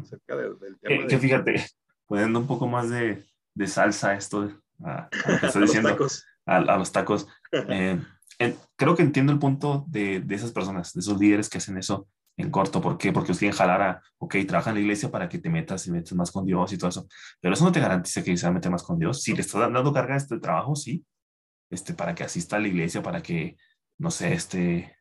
acerca 0.00 0.36
de, 0.36 0.42
del 0.56 0.78
tema. 0.78 0.96
Que, 0.96 0.98
de, 1.02 1.06
que 1.06 1.18
fíjate, 1.18 1.66
poniendo 2.06 2.38
un 2.40 2.46
poco 2.46 2.66
más 2.66 2.90
de, 2.90 3.24
de 3.54 3.66
salsa 3.66 4.10
a 4.10 4.14
esto, 4.14 4.50
a, 4.84 5.08
a 5.24 5.32
lo 5.32 5.38
que 5.40 5.46
estoy 5.46 5.60
los 5.62 5.70
diciendo, 5.70 5.90
tacos. 5.90 6.24
a, 6.46 6.56
a 6.56 6.76
los 6.78 6.92
tacos. 6.92 7.26
Eh, 7.70 7.98
en- 8.40 8.56
creo 8.76 8.94
que 8.94 9.02
entiendo 9.02 9.32
el 9.32 9.38
punto 9.38 9.84
de, 9.88 10.20
de 10.20 10.34
esas 10.34 10.52
personas, 10.52 10.92
de 10.92 11.00
esos 11.00 11.18
líderes 11.18 11.48
que 11.48 11.58
hacen 11.58 11.76
eso 11.78 12.08
en 12.36 12.50
corto. 12.50 12.80
¿Por 12.80 12.96
qué? 12.98 13.12
Porque 13.12 13.32
os 13.32 13.38
quieren 13.38 13.56
jalar 13.56 13.82
a, 13.82 14.02
ok, 14.18 14.36
trabaja 14.46 14.70
en 14.70 14.76
la 14.76 14.80
iglesia 14.82 15.10
para 15.10 15.28
que 15.28 15.38
te 15.38 15.48
metas 15.50 15.86
y 15.86 15.90
metas 15.90 16.12
más 16.12 16.30
con 16.30 16.44
Dios 16.46 16.72
y 16.72 16.78
todo 16.78 16.90
eso. 16.90 17.08
Pero 17.40 17.54
eso 17.54 17.64
no 17.64 17.72
te 17.72 17.80
garantiza 17.80 18.22
que 18.22 18.36
se 18.36 18.46
va 18.46 18.50
a 18.50 18.52
meter 18.54 18.70
más 18.70 18.82
con 18.84 18.98
Dios. 18.98 19.22
Si 19.22 19.32
le 19.34 19.40
estás 19.40 19.60
dando 19.72 19.92
carga 19.92 20.14
a 20.14 20.18
este 20.18 20.38
trabajo, 20.38 20.76
sí, 20.76 21.04
este, 21.70 21.94
para 21.94 22.14
que 22.14 22.22
asista 22.24 22.56
a 22.56 22.60
la 22.60 22.68
iglesia, 22.68 23.02
para 23.02 23.22
que, 23.22 23.56
no 23.98 24.10
sé, 24.12 24.34
este, 24.34 24.94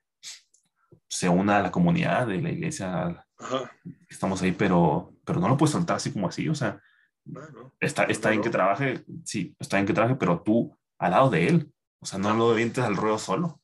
se 1.09 1.29
una 1.29 1.57
a 1.57 1.61
la 1.61 1.71
comunidad 1.71 2.27
de 2.27 2.41
la 2.41 2.49
iglesia. 2.49 3.25
Ajá. 3.37 3.71
Estamos 4.09 4.41
ahí, 4.41 4.51
pero, 4.51 5.13
pero 5.25 5.39
no 5.39 5.47
lo 5.49 5.57
puedes 5.57 5.71
soltar 5.73 5.97
así 5.97 6.11
como 6.11 6.27
así. 6.27 6.47
O 6.49 6.55
sea, 6.55 6.81
Bueno, 7.23 7.73
está, 7.79 8.03
está 8.05 8.29
bien 8.29 8.41
que 8.41 8.49
trabaje, 8.49 9.03
sí, 9.25 9.55
está 9.59 9.77
bien 9.77 9.85
que 9.87 9.93
trabaje, 9.93 10.15
pero 10.15 10.41
tú 10.41 10.77
al 10.97 11.11
lado 11.11 11.29
de 11.29 11.47
él. 11.47 11.73
O 11.99 12.05
sea, 12.05 12.19
no 12.19 12.33
lo 12.33 12.51
avientes 12.51 12.83
al 12.83 12.95
ruedo 12.95 13.17
solo, 13.17 13.59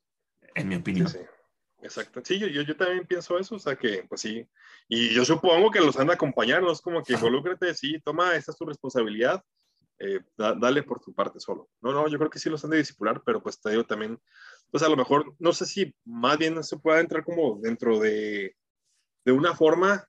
en 0.55 0.67
mi 0.67 0.75
sí, 0.75 0.81
opinión. 0.81 1.07
sí. 1.07 1.19
Exacto. 1.81 2.21
Sí, 2.23 2.39
yo, 2.39 2.47
yo, 2.47 2.61
yo 2.61 2.77
también 2.77 3.05
pienso 3.05 3.37
eso, 3.37 3.55
o 3.55 3.59
sea 3.59 3.75
que, 3.75 4.05
pues 4.07 4.21
sí. 4.21 4.47
Y 4.87 5.13
yo 5.13 5.25
supongo 5.25 5.69
que 5.69 5.81
los 5.81 5.99
han 5.99 6.07
de 6.07 6.13
acompañar, 6.13 6.61
no 6.63 6.71
es 6.71 6.81
como 6.81 7.03
que 7.03 7.13
involúcrate, 7.13 7.73
sí, 7.73 7.99
toma, 8.03 8.35
esta 8.35 8.51
es 8.51 8.57
tu 8.57 8.65
responsabilidad, 8.65 9.43
eh, 9.99 10.19
da- 10.37 10.55
dale 10.55 10.83
por 10.83 10.99
tu 10.99 11.13
parte 11.13 11.39
solo. 11.39 11.69
No, 11.81 11.91
no, 11.91 12.07
yo 12.07 12.17
creo 12.17 12.29
que 12.29 12.39
sí 12.39 12.49
los 12.49 12.63
han 12.63 12.71
de 12.71 12.77
disipular, 12.77 13.21
pero 13.25 13.41
pues 13.41 13.59
te 13.61 13.69
digo 13.71 13.85
también, 13.85 14.19
pues 14.71 14.83
a 14.83 14.89
lo 14.89 14.97
mejor, 14.97 15.35
no 15.39 15.53
sé 15.53 15.65
si 15.65 15.95
más 16.05 16.37
bien 16.37 16.63
se 16.63 16.77
pueda 16.77 16.99
entrar 16.99 17.23
como 17.23 17.59
dentro 17.61 17.99
de, 17.99 18.55
de 19.25 19.31
una 19.31 19.55
forma 19.55 20.07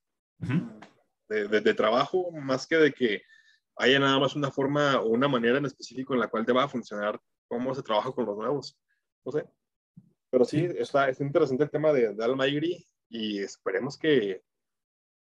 de, 1.29 1.49
de- 1.49 1.61
de 1.61 1.75
trabajo, 1.75 2.31
más 2.33 2.67
que 2.67 2.77
de 2.77 2.93
que 2.93 3.23
haya 3.77 3.99
nada 3.99 4.19
más 4.19 4.37
una 4.37 4.51
forma 4.51 5.01
o 5.01 5.09
una 5.09 5.29
manera 5.29 5.59
en 5.59 5.67
específico 5.67 6.15
en 6.15 6.21
la 6.21 6.29
cual 6.29 6.45
te 6.47 6.53
va 6.53 6.65
a 6.65 6.69
funcionar 6.69 7.21
cómo 7.49 7.75
se 7.75 7.83
trabaja 7.83 8.13
con 8.13 8.27
los 8.27 8.37
nuevos. 8.37 8.79
No 9.25 9.33
sé. 9.33 9.45
Pero 10.31 10.45
sí, 10.45 10.59
Sí. 10.69 10.77
está, 10.79 11.09
está 11.09 11.25
interesante 11.25 11.65
el 11.65 11.71
tema 11.71 11.93
de, 11.93 12.15
de 12.15 12.25
Almaigri 12.25 12.85
y 13.09 13.39
esperemos 13.41 13.97
que, 13.99 14.43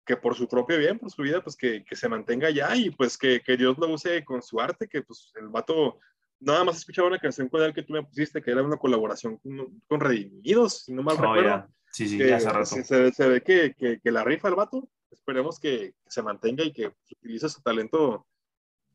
que 0.07 0.16
por 0.16 0.34
su 0.36 0.46
propio 0.48 0.78
bien, 0.78 0.98
por 0.98 1.11
su 1.11 1.22
vida, 1.22 1.42
pues 1.42 1.57
que, 1.57 1.84
que 1.84 1.96
se 1.96 2.09
mantenga 2.09 2.48
ya 2.50 2.74
y 2.76 2.90
pues 2.90 3.18
que, 3.18 3.40
que 3.40 3.57
Dios 3.57 3.76
lo 3.76 3.88
use 3.92 4.24
con 4.24 4.40
su 4.40 4.61
arte, 4.61 4.88
que 4.88 5.02
pues 5.02 5.32
el 5.34 5.48
vato, 5.48 5.98
nada 6.40 6.62
más 6.64 6.76
escuchaba 6.78 7.09
una 7.09 7.18
canción 7.18 7.48
con 7.48 7.61
él 7.62 7.74
que 7.74 7.82
tú 7.82 7.92
me 7.92 8.04
pusiste, 8.04 8.40
que 8.40 8.52
era 8.52 8.62
una 8.62 8.76
colaboración 8.76 9.36
con, 9.38 9.82
con 9.88 10.00
Redimidos, 10.00 10.84
si 10.84 10.92
no 10.94 11.02
mal 11.02 11.16
Oh, 11.18 11.22
recuerdo 11.22 11.48
ya. 11.48 11.68
Sí, 11.90 12.09
sí, 12.09 12.18
que 12.18 12.28
ya 12.28 12.36
hace 12.36 12.50
rato. 12.50 12.66
se, 12.66 12.84
se 12.84 13.00
ve- 13.00 13.12
se 13.12 13.28
ve 13.28 13.42
que, 13.42 13.74
que, 13.74 14.11
la 14.12 14.22
rifa 14.22 14.48
el 14.48 14.54
vato. 14.54 14.88
Esperemos 15.11 15.59
que, 15.59 15.94
que 16.04 16.11
se 16.11 16.22
mantenga 16.22 16.62
y 16.62 16.72
que 16.72 16.92
utilice 17.11 17.48
su 17.48 17.61
talento 17.62 18.26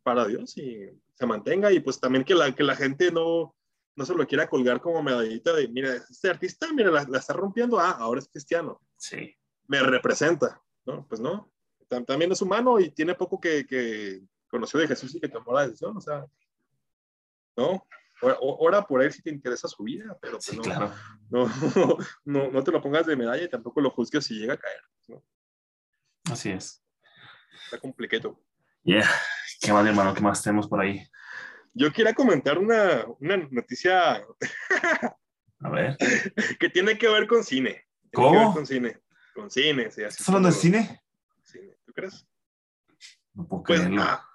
para 0.03 0.25
Dios 0.27 0.55
y 0.57 0.87
se 1.15 1.25
mantenga. 1.25 1.71
Y 1.71 1.79
pues 1.79 1.99
también 1.99 2.23
que 2.23 2.35
la, 2.35 2.53
que 2.55 2.63
la 2.63 2.75
gente 2.75 3.11
no, 3.11 3.55
no 3.95 4.05
se 4.05 4.13
lo 4.13 4.25
quiera 4.27 4.47
colgar 4.47 4.79
como 4.81 5.01
medallita 5.01 5.51
de, 5.53 5.67
mira, 5.67 5.93
este 5.95 6.29
artista, 6.29 6.67
mira, 6.73 6.91
la, 6.91 7.03
la 7.09 7.17
está 7.17 7.33
rompiendo, 7.33 7.79
ah, 7.79 7.91
ahora 7.99 8.19
es 8.19 8.27
cristiano, 8.29 8.79
Sí. 8.97 9.35
me 9.67 9.79
representa, 9.81 10.61
¿no? 10.85 11.05
Pues 11.07 11.19
no. 11.21 11.51
Tam- 11.89 12.05
También 12.05 12.31
es 12.31 12.41
humano 12.41 12.79
y 12.79 12.89
tiene 12.91 13.15
poco 13.15 13.39
que, 13.39 13.65
que 13.65 14.21
conoció 14.47 14.79
de 14.79 14.87
Jesús 14.87 15.13
y 15.15 15.19
que 15.19 15.29
tomó 15.29 15.53
la 15.53 15.65
decisión, 15.67 15.95
o 15.97 16.01
sea, 16.01 16.25
¿no? 17.57 17.85
Ora 18.23 18.83
por 18.85 19.01
él 19.01 19.11
si 19.11 19.21
te 19.23 19.31
interesa 19.31 19.67
su 19.67 19.83
vida, 19.83 20.15
pero 20.21 20.33
pues 20.33 20.45
Sí, 20.45 20.55
no, 20.57 20.61
claro. 20.61 20.93
no, 21.31 21.49
no, 22.25 22.51
no 22.51 22.63
te 22.63 22.71
lo 22.71 22.81
pongas 22.81 23.05
de 23.07 23.15
medalla 23.15 23.43
y 23.43 23.49
tampoco 23.49 23.81
lo 23.81 23.89
juzgues 23.89 24.25
si 24.25 24.35
llega 24.35 24.53
a 24.53 24.57
caer. 24.57 24.81
¿no? 25.07 25.23
Así 26.31 26.49
es. 26.51 26.83
Está 27.65 27.79
complicado. 27.79 28.39
Yeah. 28.83 29.09
¿Qué 29.59 29.73
más, 29.73 29.85
hermano? 29.87 30.13
¿Qué 30.13 30.21
más 30.21 30.41
tenemos 30.43 30.67
por 30.67 30.81
ahí? 30.81 31.03
Yo 31.73 31.91
quería 31.91 32.13
comentar 32.13 32.57
una, 32.59 33.05
una 33.19 33.37
noticia 33.49 34.23
A 35.63 35.69
ver. 35.69 35.97
que 36.59 36.69
tiene 36.69 36.97
que 36.97 37.07
ver 37.07 37.27
con 37.27 37.43
cine. 37.43 37.69
Tiene 37.71 38.13
¿Cómo? 38.13 38.31
que 38.31 38.37
ver 38.45 38.53
con 38.53 38.65
cine. 38.67 38.99
Con 39.33 39.49
cine, 39.49 39.91
sí. 39.91 40.03
así 40.03 40.13
¿Estás 40.21 40.29
hablando 40.29 40.49
de 40.49 40.55
cine? 40.55 41.01
cine. 41.43 41.75
¿Tú 41.85 41.93
crees? 41.93 42.27
No 43.33 43.47
puedo 43.47 43.63
Pues 43.63 43.79
creerlo. 43.81 44.01
a, 44.03 44.27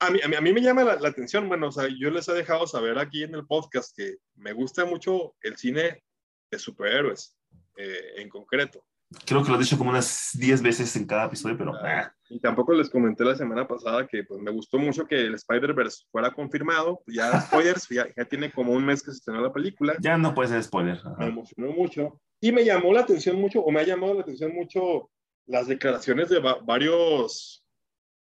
a 0.00 0.10
mí, 0.10 0.20
a, 0.22 0.28
mí, 0.28 0.36
a 0.36 0.40
mí 0.40 0.52
me 0.52 0.60
llama 0.60 0.84
la, 0.84 0.96
la 0.96 1.08
atención, 1.08 1.48
bueno, 1.48 1.68
o 1.68 1.72
sea, 1.72 1.88
yo 1.98 2.10
les 2.10 2.28
he 2.28 2.32
dejado 2.34 2.66
saber 2.66 2.98
aquí 2.98 3.22
en 3.22 3.34
el 3.34 3.46
podcast 3.46 3.96
que 3.96 4.16
me 4.34 4.52
gusta 4.52 4.84
mucho 4.84 5.34
el 5.42 5.56
cine 5.56 6.02
de 6.50 6.58
superhéroes 6.58 7.36
eh, 7.76 8.14
en 8.16 8.28
concreto. 8.28 8.84
Creo 9.26 9.42
que 9.42 9.50
lo 9.50 9.56
he 9.56 9.60
dicho 9.60 9.76
como 9.76 9.90
unas 9.90 10.30
10 10.34 10.62
veces 10.62 10.96
en 10.96 11.06
cada 11.06 11.26
episodio, 11.26 11.56
pero 11.58 11.74
ah, 11.74 12.10
Y 12.30 12.40
tampoco 12.40 12.72
les 12.72 12.88
comenté 12.88 13.24
la 13.24 13.36
semana 13.36 13.68
pasada 13.68 14.06
que 14.06 14.24
pues, 14.24 14.40
me 14.40 14.50
gustó 14.50 14.78
mucho 14.78 15.04
que 15.06 15.20
el 15.20 15.34
Spider-Verse 15.34 16.04
fuera 16.10 16.30
confirmado. 16.30 17.02
Pues, 17.04 17.16
Ya 17.18 17.30
spoilers, 17.42 17.88
ya, 17.90 18.06
ya 18.16 18.24
tiene 18.24 18.50
como 18.50 18.72
un 18.72 18.84
mes 18.86 19.02
que 19.02 19.10
se 19.10 19.18
estrenó 19.18 19.42
la 19.42 19.52
película. 19.52 19.94
ya 20.00 20.16
no 20.16 20.34
puede 20.34 20.48
ser 20.48 20.62
spoiler. 20.62 20.96
Ajá. 20.96 21.14
Me 21.18 21.26
emocionó 21.26 21.72
mucho. 21.72 22.20
Y 22.44 22.50
me 22.52 22.64
llamó 22.64 22.92
la 22.92 23.00
atención 23.00 23.36
mucho, 23.40 23.60
o 23.62 23.70
me 23.70 23.80
ha 23.80 23.84
llamado 23.84 24.14
la 24.14 24.20
atención 24.22 24.52
mucho 24.52 25.10
las 25.46 25.68
declaraciones 25.68 26.28
de 26.28 26.40
va- 26.40 26.58
varios 26.62 27.64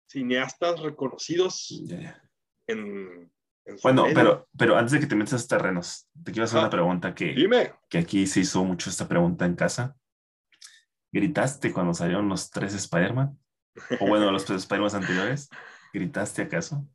cineastas 0.09 0.81
reconocidos 0.81 1.69
ya. 1.87 2.21
en, 2.67 3.33
en 3.65 3.77
Bueno, 3.83 4.03
medio. 4.03 4.15
pero, 4.15 4.49
pero 4.59 4.77
antes 4.77 4.93
de 4.93 5.01
que 5.01 5.07
te 5.07 5.15
metas 5.15 5.35
a 5.35 5.37
esos 5.37 5.49
terrenos, 5.49 6.09
te 6.25 6.33
quiero 6.33 6.45
hacer 6.45 6.59
Ah. 6.59 6.63
una 6.63 6.71
pregunta 6.71 7.15
que, 7.15 7.33
Dime. 7.33 7.73
que 7.89 7.99
aquí 7.99 8.27
se 8.27 8.41
hizo 8.41 8.65
mucho 8.65 8.91
esta 8.91 9.07
pregunta 9.09 9.47
en 9.47 9.55
casa. 9.55 9.97
¿Gritaste 11.13 11.73
cuando 11.73 11.95
salieron 11.95 12.29
los 12.29 12.51
tres 12.51 12.75
Spider-Man? 12.75 13.39
O 14.01 14.07
bueno, 14.07 14.31
los 14.31 14.45
tres 14.45 14.63
Spider-Man 14.63 14.97
anteriores. 14.97 15.49
¿Gritaste 15.93 16.43
acaso? 16.43 16.87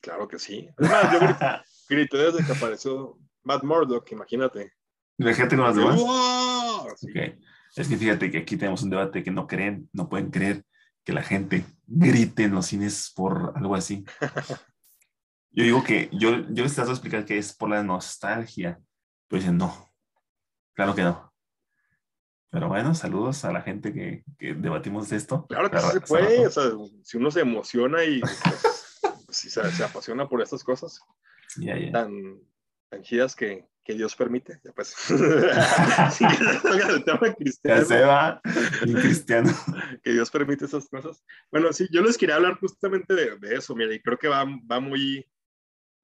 Claro 0.00 0.26
que 0.28 0.38
sí. 0.38 0.68
Es 0.78 0.90
más, 0.90 1.12
yo 1.12 1.20
grité, 1.20 1.46
grité 1.88 2.16
desde 2.18 2.44
que 2.44 2.52
apareció 2.52 3.18
Matt 3.44 3.62
Murdock, 3.62 4.10
imagínate. 4.12 4.72
Imagínate 5.18 5.56
con 5.56 5.64
los 5.66 5.76
demás. 5.76 6.00
¡Wow! 6.00 6.88
Sí. 6.96 7.10
Ok. 7.10 7.38
Es 7.76 7.88
que 7.88 7.96
fíjate 7.96 8.30
que 8.30 8.38
aquí 8.38 8.56
tenemos 8.56 8.82
un 8.82 8.90
debate 8.90 9.22
que 9.22 9.30
no 9.30 9.46
creen, 9.46 9.88
no 9.92 10.08
pueden 10.08 10.30
creer 10.30 10.64
que 11.04 11.12
la 11.12 11.22
gente 11.22 11.64
grite 11.86 12.44
en 12.44 12.52
los 12.54 12.66
cines 12.66 13.12
por 13.14 13.52
algo 13.54 13.74
así. 13.74 14.04
Yo 15.52 15.64
digo 15.64 15.82
que, 15.82 16.10
yo, 16.12 16.46
yo 16.50 16.64
les 16.64 16.74
trato 16.74 16.90
de 16.90 16.94
explicar 16.96 17.24
que 17.24 17.38
es 17.38 17.54
por 17.54 17.70
la 17.70 17.82
nostalgia. 17.82 18.78
Pero 19.26 19.40
dicen, 19.40 19.56
no, 19.56 19.90
claro 20.74 20.94
que 20.94 21.02
no. 21.02 21.32
Pero 22.50 22.68
bueno, 22.68 22.94
saludos 22.94 23.42
a 23.46 23.52
la 23.52 23.62
gente 23.62 23.94
que, 23.94 24.22
que 24.38 24.52
debatimos 24.52 25.08
de 25.08 25.16
esto. 25.16 25.46
Claro 25.46 25.70
que 25.70 25.80
sí 25.80 25.88
se 25.92 26.00
puede. 26.02 26.46
O 26.46 26.50
sea, 26.50 26.64
si 27.02 27.16
uno 27.16 27.30
se 27.30 27.40
emociona 27.40 28.04
y 28.04 28.20
pues, 28.20 28.38
si 29.30 29.48
se, 29.48 29.70
se 29.72 29.82
apasiona 29.82 30.28
por 30.28 30.42
estas 30.42 30.62
cosas 30.62 31.00
Ya, 31.56 31.78
ya. 31.78 31.90
tan, 31.90 32.12
tan 32.88 33.02
chidas 33.02 33.34
que, 33.36 33.66
que 33.84 33.94
Dios 33.94 34.14
permite, 34.16 34.60
ya 34.64 34.72
pues. 34.72 34.94
Ya 37.68 37.84
se 37.84 38.00
va, 38.02 38.40
bien 38.84 38.98
cristiano. 39.00 39.50
que 40.02 40.12
Dios 40.12 40.30
permite 40.30 40.64
esas 40.64 40.88
cosas. 40.88 41.24
Bueno, 41.50 41.72
sí, 41.72 41.88
yo 41.90 42.02
les 42.02 42.16
quería 42.18 42.36
hablar 42.36 42.58
justamente 42.58 43.14
de, 43.14 43.36
de 43.38 43.54
eso, 43.56 43.74
mira, 43.74 43.94
y 43.94 44.00
creo 44.00 44.18
que 44.18 44.28
va, 44.28 44.44
va 44.44 44.80
muy, 44.80 45.26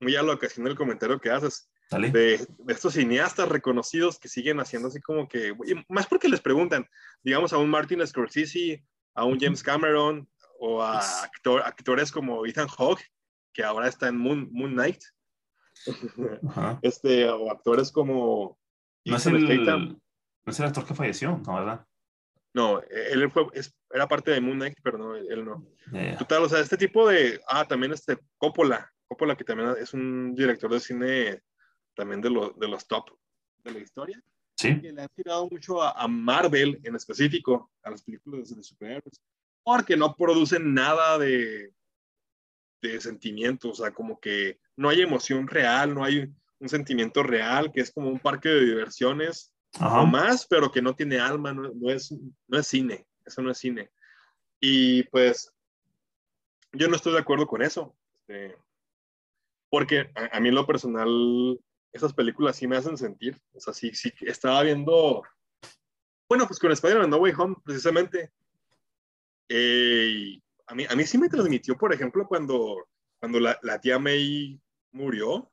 muy 0.00 0.16
a 0.16 0.22
la 0.22 0.34
ocasión 0.34 0.64
del 0.64 0.76
comentario 0.76 1.20
que 1.20 1.30
haces. 1.30 1.68
De, 2.10 2.38
de 2.58 2.72
estos 2.72 2.94
cineastas 2.94 3.48
reconocidos 3.50 4.18
que 4.18 4.28
siguen 4.28 4.60
haciendo 4.60 4.88
así 4.88 4.98
como 5.00 5.28
que, 5.28 5.54
más 5.90 6.06
porque 6.06 6.26
les 6.28 6.40
preguntan, 6.40 6.88
digamos, 7.22 7.52
a 7.52 7.58
un 7.58 7.68
Martin 7.68 8.06
Scorsese, 8.06 8.82
a 9.14 9.24
un 9.26 9.38
James 9.38 9.62
Cameron 9.62 10.26
o 10.58 10.82
a 10.82 11.00
actor- 11.22 11.60
actores 11.62 12.10
como 12.10 12.46
Ethan 12.46 12.68
Hawke, 12.68 13.04
que 13.52 13.62
ahora 13.62 13.88
está 13.88 14.08
en 14.08 14.16
Moon, 14.16 14.48
Moon 14.52 14.72
Knight, 14.72 15.02
Ajá. 16.48 16.78
este, 16.82 17.28
o 17.28 17.50
actores 17.50 17.90
como... 17.92 18.58
No 19.04 19.16
es, 19.16 19.26
el, 19.26 19.42
Statham. 19.44 19.98
no 20.44 20.52
es 20.52 20.60
el 20.60 20.66
actor 20.66 20.86
que 20.86 20.94
falleció, 20.94 21.40
¿no? 21.44 21.54
¿Verdad? 21.54 21.86
No, 22.54 22.80
él 22.82 23.30
fue, 23.30 23.46
es- 23.54 23.74
era 23.90 24.06
parte 24.06 24.30
de 24.30 24.40
Moon 24.40 24.58
Knight, 24.58 24.78
pero 24.82 24.98
no, 24.98 25.16
él 25.16 25.44
no. 25.44 25.66
Ya. 25.92 26.16
Total, 26.18 26.42
o 26.44 26.48
sea, 26.48 26.60
este 26.60 26.76
tipo 26.76 27.08
de... 27.08 27.40
Ah, 27.48 27.66
también 27.66 27.92
este 27.92 28.18
Coppola, 28.38 28.90
Coppola 29.08 29.36
que 29.36 29.44
también 29.44 29.74
es 29.80 29.92
un 29.94 30.34
director 30.34 30.70
de 30.70 30.80
cine 30.80 31.42
también 31.96 32.20
de, 32.20 32.30
lo- 32.30 32.50
de 32.50 32.68
los 32.68 32.86
top 32.86 33.10
de 33.64 33.72
la 33.72 33.78
historia. 33.80 34.22
Sí, 34.56 34.80
que 34.80 34.92
le 34.92 35.02
han 35.02 35.08
tirado 35.16 35.48
mucho 35.50 35.82
a, 35.82 35.90
a 35.92 36.06
Marvel 36.06 36.78
en 36.84 36.94
específico, 36.94 37.70
a 37.82 37.90
las 37.90 38.02
películas 38.02 38.54
de 38.54 38.62
superhéroes, 38.62 39.20
porque 39.64 39.96
no 39.96 40.14
producen 40.14 40.72
nada 40.74 41.18
de, 41.18 41.72
de 42.82 43.00
sentimiento, 43.00 43.70
o 43.70 43.74
sea, 43.74 43.92
como 43.92 44.18
que 44.20 44.58
no 44.76 44.88
hay 44.88 45.00
emoción 45.00 45.46
real, 45.46 45.94
no 45.94 46.04
hay 46.04 46.28
un 46.58 46.68
sentimiento 46.68 47.22
real, 47.22 47.72
que 47.72 47.80
es 47.80 47.92
como 47.92 48.08
un 48.08 48.18
parque 48.18 48.48
de 48.48 48.64
diversiones 48.64 49.54
o 49.80 49.84
ajá. 49.84 50.04
más, 50.04 50.46
pero 50.46 50.70
que 50.70 50.82
no 50.82 50.94
tiene 50.94 51.18
alma, 51.18 51.52
no, 51.52 51.72
no 51.74 51.90
es, 51.90 52.12
no 52.48 52.58
es 52.58 52.66
cine, 52.66 53.06
eso 53.24 53.40
no 53.40 53.50
es 53.50 53.58
cine. 53.58 53.90
Y 54.60 55.04
pues 55.04 55.52
yo 56.72 56.88
no 56.88 56.96
estoy 56.96 57.12
de 57.12 57.20
acuerdo 57.20 57.46
con 57.46 57.62
eso, 57.62 57.96
este, 58.14 58.56
porque 59.70 60.10
a, 60.14 60.36
a 60.36 60.40
mí 60.40 60.48
en 60.48 60.54
lo 60.54 60.66
personal 60.66 61.58
esas 61.92 62.12
películas 62.12 62.56
sí 62.56 62.66
me 62.66 62.76
hacen 62.76 62.96
sentir, 62.96 63.40
o 63.52 63.60
sea, 63.60 63.72
sí, 63.72 63.94
sí, 63.94 64.12
estaba 64.22 64.62
viendo, 64.62 65.22
bueno, 66.28 66.46
pues 66.46 66.58
con 66.58 66.72
Spider-Man 66.72 67.10
No 67.10 67.18
Way 67.18 67.32
Home, 67.38 67.56
precisamente, 67.64 68.32
eh, 69.48 70.08
y 70.10 70.42
a, 70.72 70.74
mí, 70.74 70.86
a 70.88 70.96
mí 70.96 71.04
sí 71.04 71.18
me 71.18 71.28
transmitió, 71.28 71.76
por 71.76 71.92
ejemplo, 71.92 72.26
cuando, 72.26 72.88
cuando 73.20 73.38
la, 73.38 73.58
la 73.62 73.78
tía 73.78 73.98
May 73.98 74.58
murió, 74.90 75.52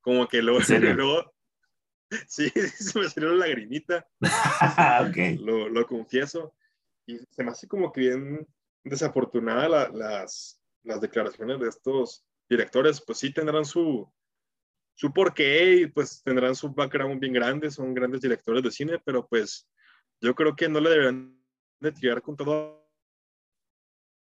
como 0.00 0.28
que 0.28 0.40
luego, 0.40 0.60
luego 0.94 1.32
sí, 2.28 2.48
se 2.78 2.98
me 2.98 3.08
salió 3.08 3.30
la 3.30 3.46
lagrimita, 3.46 4.06
ok. 5.08 5.40
lo, 5.40 5.68
lo 5.68 5.84
confieso, 5.84 6.54
y 7.06 7.18
se 7.18 7.42
me 7.42 7.50
hace 7.50 7.66
como 7.66 7.90
que 7.92 8.02
bien 8.02 8.46
desafortunada 8.84 9.68
la- 9.68 9.88
las, 9.88 10.62
las 10.84 11.00
declaraciones 11.00 11.58
de 11.58 11.68
estos 11.68 12.24
directores, 12.48 13.00
pues 13.00 13.18
sí 13.18 13.32
tendrán 13.32 13.64
su, 13.64 14.08
su 14.94 15.12
porqué 15.12 15.74
y 15.74 15.86
pues 15.88 16.22
tendrán 16.22 16.54
su 16.54 16.72
background 16.72 17.20
bien 17.20 17.32
grande, 17.32 17.68
son 17.70 17.94
grandes 17.94 18.20
directores 18.20 18.62
de 18.62 18.70
cine, 18.70 19.00
pero 19.04 19.26
pues 19.26 19.68
yo 20.20 20.36
creo 20.36 20.54
que 20.54 20.68
no 20.68 20.78
le 20.78 20.90
deberían 20.90 21.36
de 21.80 21.90
tirar 21.92 22.22
con 22.22 22.36
todo 22.36 22.79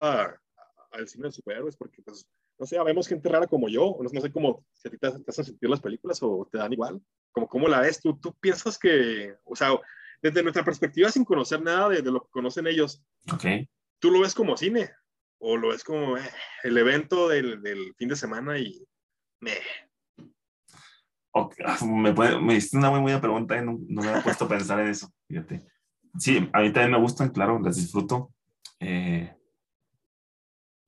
al 0.03 1.09
cine 1.09 1.29
de 1.29 1.33
superhéroes, 1.33 1.77
porque 1.77 2.03
pues, 2.03 2.27
no 2.59 2.67
sé, 2.67 2.83
vemos 2.83 3.09
gente 3.09 3.29
rara 3.29 3.47
como 3.47 3.69
yo, 3.69 3.97
no, 4.01 4.09
no 4.13 4.21
sé 4.21 4.31
cómo, 4.33 4.65
si 4.73 4.89
a 4.89 4.91
ti 4.91 4.99
te, 4.99 5.11
te 5.11 5.25
hacen 5.31 5.45
sentir 5.45 5.71
las 5.71 5.81
películas 5.81 6.19
o 6.23 6.49
te 6.51 6.59
dan 6.59 6.73
igual, 6.73 7.01
como 7.33 7.49
cómo 7.49 7.69
la 7.69 7.81
ves 7.81 8.01
tú, 8.01 8.19
tú 8.19 8.35
piensas 8.41 8.79
que, 8.79 9.35
o 9.45 9.57
sea, 9.57 9.71
desde 10.21 10.43
nuestra 10.43 10.65
perspectiva, 10.65 11.09
sin 11.11 11.25
conocer 11.25 11.63
nada 11.63 11.89
de, 11.89 12.03
de 12.03 12.11
lo 12.11 12.21
que 12.23 12.31
conocen 12.31 12.67
ellos, 12.67 13.03
Ok. 13.33 13.45
¿tú 13.99 14.11
lo 14.11 14.21
ves 14.21 14.35
como 14.35 14.57
cine? 14.57 14.91
¿O 15.39 15.57
lo 15.57 15.69
ves 15.69 15.83
como 15.83 16.17
eh, 16.17 16.31
el 16.63 16.77
evento 16.79 17.29
del, 17.29 17.63
del 17.63 17.95
fin 17.97 18.09
de 18.09 18.17
semana 18.17 18.59
y... 18.59 18.85
meh? 19.41 19.59
Ok, 21.35 21.55
ah, 21.65 21.79
Me, 21.87 22.13
puede- 22.13 22.39
me 22.41 22.55
hiciste 22.57 22.77
una 22.77 22.91
muy 22.91 23.01
buena 23.01 23.21
pregunta 23.21 23.57
y 23.57 23.65
no, 23.65 23.79
no 23.89 24.03
me 24.03 24.09
había 24.11 24.23
puesto 24.23 24.45
a 24.45 24.49
pensar 24.49 24.79
en 24.81 24.89
eso. 24.89 25.09
Fíjate. 25.27 25.67
Sí, 26.19 26.37
a 26.53 26.61
mí 26.61 26.73
también 26.73 26.93
me 26.93 27.01
gustan, 27.01 27.31
claro, 27.31 27.59
las 27.59 27.77
disfruto. 27.77 28.33
Eh, 28.79 29.35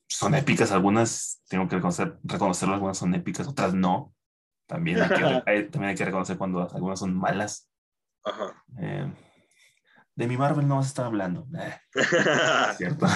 son 0.09 0.35
épicas 0.35 0.71
algunas, 0.73 1.43
tengo 1.49 1.69
que 1.69 1.77
reconocer, 1.77 2.19
reconocerlo, 2.25 2.75
algunas 2.75 2.99
son 2.99 3.15
épicas, 3.15 3.47
otras 3.49 3.75
no. 3.75 4.15
También 4.67 5.01
hay 5.03 5.09
que, 5.09 5.15
hay- 5.47 5.69
también 5.71 5.91
hay 5.91 5.95
que 5.97 6.05
reconocer 6.05 6.37
cuando 6.39 6.69
algunas 6.73 6.99
son 6.99 7.15
malas. 7.17 7.71
Ajá. 8.25 8.65
Eh, 8.81 9.13
de 10.17 10.27
mi 10.29 10.37
Marvel 10.37 10.67
no 10.69 10.77
vas 10.77 10.87
a 10.87 10.89
estar 10.89 11.07
hablando. 11.07 11.47
Eh, 11.59 12.75
cierto. 12.77 13.07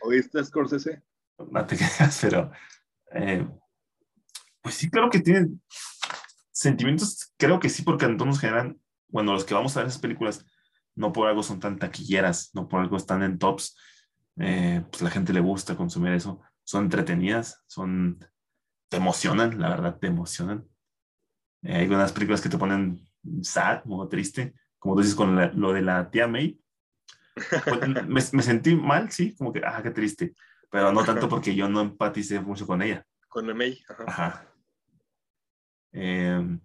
¿Oíste, 0.00 0.44
Scorsese? 0.44 1.02
no 1.50 1.66
te 1.66 1.76
creas, 1.76 2.18
pero 2.22 2.50
eh, 3.12 3.46
pues 4.62 4.74
sí, 4.76 4.88
creo 4.90 5.10
que 5.10 5.20
tienen 5.20 5.62
sentimientos, 6.50 7.32
creo 7.36 7.60
que 7.60 7.68
sí, 7.68 7.82
porque 7.82 8.08
nos 8.08 8.40
generan, 8.40 8.80
bueno, 9.08 9.32
los 9.34 9.44
que 9.44 9.54
vamos 9.54 9.76
a 9.76 9.80
ver 9.80 9.88
esas 9.88 10.00
películas, 10.00 10.44
no 10.94 11.12
por 11.12 11.28
algo 11.28 11.42
son 11.42 11.60
tan 11.60 11.78
taquilleras, 11.78 12.50
no 12.54 12.68
por 12.68 12.80
algo 12.80 12.96
están 12.96 13.22
en 13.22 13.38
tops, 13.38 13.76
eh, 14.38 14.84
pues 14.90 15.02
la 15.02 15.10
gente 15.10 15.32
le 15.32 15.40
gusta 15.40 15.76
consumir 15.76 16.12
eso, 16.12 16.40
son 16.64 16.84
entretenidas, 16.84 17.62
son, 17.66 18.18
te 18.88 18.96
emocionan, 18.98 19.58
la 19.60 19.68
verdad, 19.70 19.98
te 19.98 20.06
emocionan. 20.08 20.66
Eh, 21.62 21.76
hay 21.76 21.86
unas 21.88 22.12
películas 22.12 22.40
que 22.40 22.48
te 22.48 22.58
ponen 22.58 23.06
sad, 23.42 23.82
como 23.82 24.08
triste, 24.08 24.54
como 24.78 24.94
tú 24.94 25.00
dices 25.00 25.14
con 25.16 25.34
la- 25.36 25.52
lo 25.52 25.72
de 25.72 25.82
la 25.82 26.10
tía 26.10 26.26
May. 26.28 26.60
Pues, 27.34 27.80
me, 28.08 28.20
me 28.32 28.42
sentí 28.42 28.74
mal, 28.76 29.10
sí, 29.10 29.34
como 29.36 29.52
que, 29.52 29.60
ah, 29.64 29.82
qué 29.82 29.90
triste. 29.90 30.34
pero 30.70 30.92
no 30.92 31.04
tanto 31.04 31.28
porque 31.28 31.54
yo 31.54 31.68
no 31.68 31.80
empaticé 31.80 32.40
mucho 32.40 32.66
con 32.66 32.82
ella. 32.82 33.04
Con 33.28 33.46
May, 33.56 33.82
ajá. 33.88 34.04
Ajá. 34.06 34.52
Em, 35.92 36.60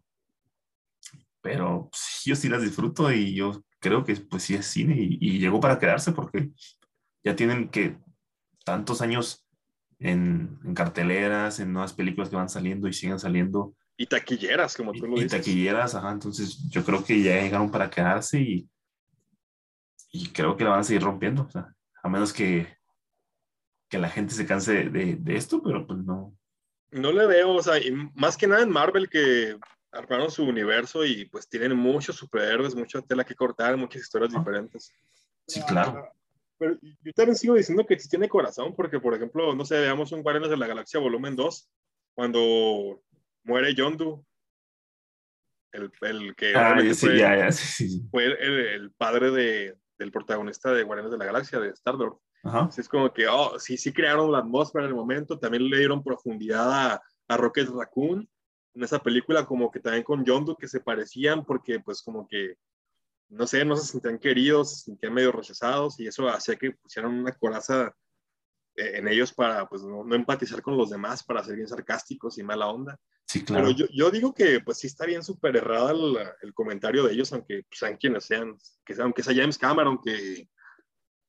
pero 1.42 1.90
pues, 1.92 2.22
yo 2.26 2.36
sí 2.36 2.50
las 2.50 2.62
disfruto 2.62 3.12
y 3.12 3.34
yo 3.36 3.64
creo 3.80 4.04
que 4.04 4.16
pues 4.16 4.44
sí 4.44 4.56
es 4.56 4.66
cine 4.68 4.96
y, 4.98 5.18
y 5.20 5.40
llegó 5.40 5.60
para 5.60 5.80
quedarse 5.80 6.12
porque 6.12 6.52
ya 7.24 7.36
tienen 7.36 7.70
que 7.70 7.98
tantos 8.66 9.02
años 9.02 9.48
en, 10.00 10.60
en 10.64 10.74
carteleras, 10.74 11.60
en 11.60 11.74
nuevas 11.74 11.94
películas 11.94 12.30
que 12.30 12.36
van 12.36 12.50
saliendo 12.50 12.88
y 12.88 12.94
siguen 12.94 13.20
saliendo. 13.20 13.76
Y 13.98 14.08
taquilleras, 14.08 14.76
como 14.76 14.94
tú 14.94 15.06
lo 15.06 15.16
Y, 15.18 15.22
y 15.22 15.24
dices. 15.24 15.40
taquilleras, 15.40 15.94
ajá, 15.96 16.12
entonces 16.12 16.58
yo 16.70 16.84
creo 16.84 17.04
que 17.04 17.22
ya 17.22 17.40
llegaron 17.42 17.70
para 17.70 17.90
quedarse 17.90 18.40
y, 18.42 18.70
y 20.12 20.28
creo 20.30 20.58
que 20.58 20.64
la 20.64 20.72
van 20.72 20.80
a 20.80 20.84
seguir 20.84 21.04
rompiendo, 21.04 21.44
o 21.44 21.50
sea, 21.52 21.74
a 22.04 22.10
menos 22.10 22.34
que, 22.34 22.68
que 23.90 24.00
la 24.00 24.10
gente 24.10 24.34
se 24.34 24.46
canse 24.46 24.74
de, 24.74 24.90
de- 24.90 25.16
de 25.18 25.36
esto, 25.36 25.62
pero 25.62 25.86
pues 25.86 26.00
no. 26.00 26.36
No 26.92 27.12
le 27.12 27.26
veo, 27.28 27.52
o 27.54 27.62
sea, 27.64 27.78
y 27.78 27.92
más 28.16 28.36
que 28.38 28.48
nada 28.48 28.64
en 28.64 28.70
Marvel 28.70 29.10
que 29.10 29.58
armaron 29.94 30.32
su 30.32 30.44
universo 30.44 31.06
y 31.06 31.26
pues 31.26 31.48
tienen 31.48 31.76
muchos 31.78 32.16
superhéroes, 32.16 32.76
mucha 32.76 33.02
tela 33.02 33.24
que 33.24 33.36
cortar, 33.36 33.78
muchas 33.78 34.02
historias 34.02 34.34
Ah. 34.36 34.40
diferentes. 34.40 34.92
Sí, 35.48 35.62
claro. 35.68 36.12
Pero 36.62 36.78
yo 36.82 37.12
también 37.14 37.36
sigo 37.36 37.56
diciendo 37.56 37.84
que 37.88 37.98
sí 37.98 38.08
tiene 38.08 38.30
corazón, 38.30 38.76
porque 38.76 39.00
por 39.00 39.16
ejemplo, 39.16 39.56
no 39.56 39.66
sé, 39.66 39.80
veamos 39.80 40.12
un 40.12 40.22
Guardianes 40.22 40.52
de 40.52 40.58
la 40.58 40.68
Galaxia 40.68 41.00
volumen 41.00 41.36
2, 41.36 41.68
cuando 42.14 43.02
muere 43.44 43.74
Yondu, 43.74 44.24
el, 45.72 45.92
el 46.02 46.36
que 46.36 46.54
Ah, 46.56 46.76
sí, 46.94 47.08
fue, 47.08 47.18
ya, 47.18 47.36
ya, 47.38 47.52
sí, 47.52 48.04
fue 48.12 48.26
el, 48.26 48.32
el- 48.34 48.68
el 48.68 48.92
padre 48.92 49.32
de, 49.32 49.76
del 49.98 50.12
protagonista 50.12 50.72
de 50.72 50.84
Guardianes 50.84 51.12
de 51.12 51.18
la 51.18 51.26
Galaxia, 51.26 51.60
de 51.60 51.70
Star-Lord. 51.70 52.18
Es 52.78 52.88
como 52.90 53.12
que, 53.12 53.28
oh, 53.28 53.58
sí, 53.58 53.76
sí 53.78 53.92
crearon 53.92 54.32
la 54.32 54.40
atmósfera 54.40 54.86
en 54.86 54.90
el 54.92 54.96
momento, 54.96 55.40
también 55.40 55.68
le 55.68 55.78
dieron 55.80 56.04
profundidad 56.04 56.72
a, 56.94 57.02
a 57.28 57.38
Rocket 57.38 57.70
Raccoon 57.70 58.30
en 58.76 58.84
esa 58.84 59.00
película, 59.00 59.46
como 59.46 59.72
que 59.72 59.80
también 59.80 60.04
con 60.04 60.24
Yondu, 60.24 60.56
que 60.56 60.68
se 60.68 60.80
parecían 60.80 61.44
porque 61.44 61.80
pues 61.80 62.02
como 62.04 62.28
que, 62.28 62.56
no 63.32 63.48
sé, 63.48 63.64
no 63.64 63.76
se 63.76 63.88
sentían 63.88 64.20
queridos, 64.20 64.78
se 64.78 64.86
sentían 64.86 65.14
medio 65.14 65.32
rechazados 65.32 66.00
y 66.00 66.08
eso 66.08 66.28
hacía 66.28 66.56
que 66.58 66.72
pusieran 66.72 67.12
una 67.14 67.32
coraza 67.32 67.96
eh, 68.76 68.98
en 68.98 69.08
ellos 69.08 69.34
para 69.34 69.68
pues 69.68 69.84
no, 69.84 70.04
no 70.04 70.16
empatizar 70.16 70.62
con 70.62 70.78
los 70.78 70.90
demás, 70.90 71.24
para 71.24 71.44
ser 71.44 71.56
bien 71.56 71.68
sarcásticos 71.68 72.38
y 72.38 72.44
mala 72.44 72.68
onda. 72.68 72.98
Sí, 73.26 73.44
claro. 73.46 73.64
Pero 73.64 73.78
yo, 73.78 73.86
yo 73.94 74.12
digo 74.12 74.34
que 74.34 74.60
pues 74.60 74.80
sí 74.80 74.88
está 74.88 75.06
bien 75.06 75.24
súper 75.24 75.56
errada 75.56 75.92
el, 75.92 76.18
el 76.42 76.54
comentario 76.54 77.04
de 77.06 77.14
ellos, 77.14 77.32
aunque 77.32 77.64
pues, 77.70 77.80
sean 77.80 77.96
quienes 77.96 78.26
sean, 78.26 78.58
que 78.86 78.96
sea, 78.96 79.06
aunque 79.06 79.24
sea 79.24 79.36
James 79.36 79.58
Cameron, 79.58 80.00
que 80.04 80.50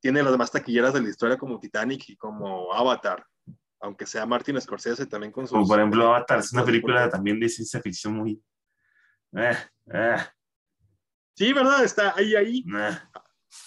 tiene 0.01 0.23
las 0.23 0.33
demás 0.33 0.51
taquilleras 0.51 0.95
de 0.95 1.03
la 1.03 1.09
historia 1.09 1.39
como 1.39 1.61
Titanic 1.61 2.09
y 2.09 2.17
como 2.17 2.73
Avatar, 2.75 3.25
aunque 3.81 4.07
sea 4.07 4.27
Martin 4.27 4.61
Scorsese 4.61 5.07
también 5.07 5.33
con 5.33 5.45
sus... 5.45 5.53
Como 5.53 5.69
por 5.69 5.79
ejemplo, 5.79 6.07
Avatar 6.09 6.41
es 6.41 6.53
una 6.53 6.65
película 6.65 7.09
también 7.09 7.39
de 7.39 7.49
ciencia 7.49 7.81
ficción 7.81 8.15
muy. 8.15 8.43
Eh, 9.35 9.57
eh, 9.93 10.17
Sí, 11.35 11.53
¿verdad? 11.53 11.85
Está 11.85 12.15
ahí, 12.17 12.35
ahí. 12.37 12.65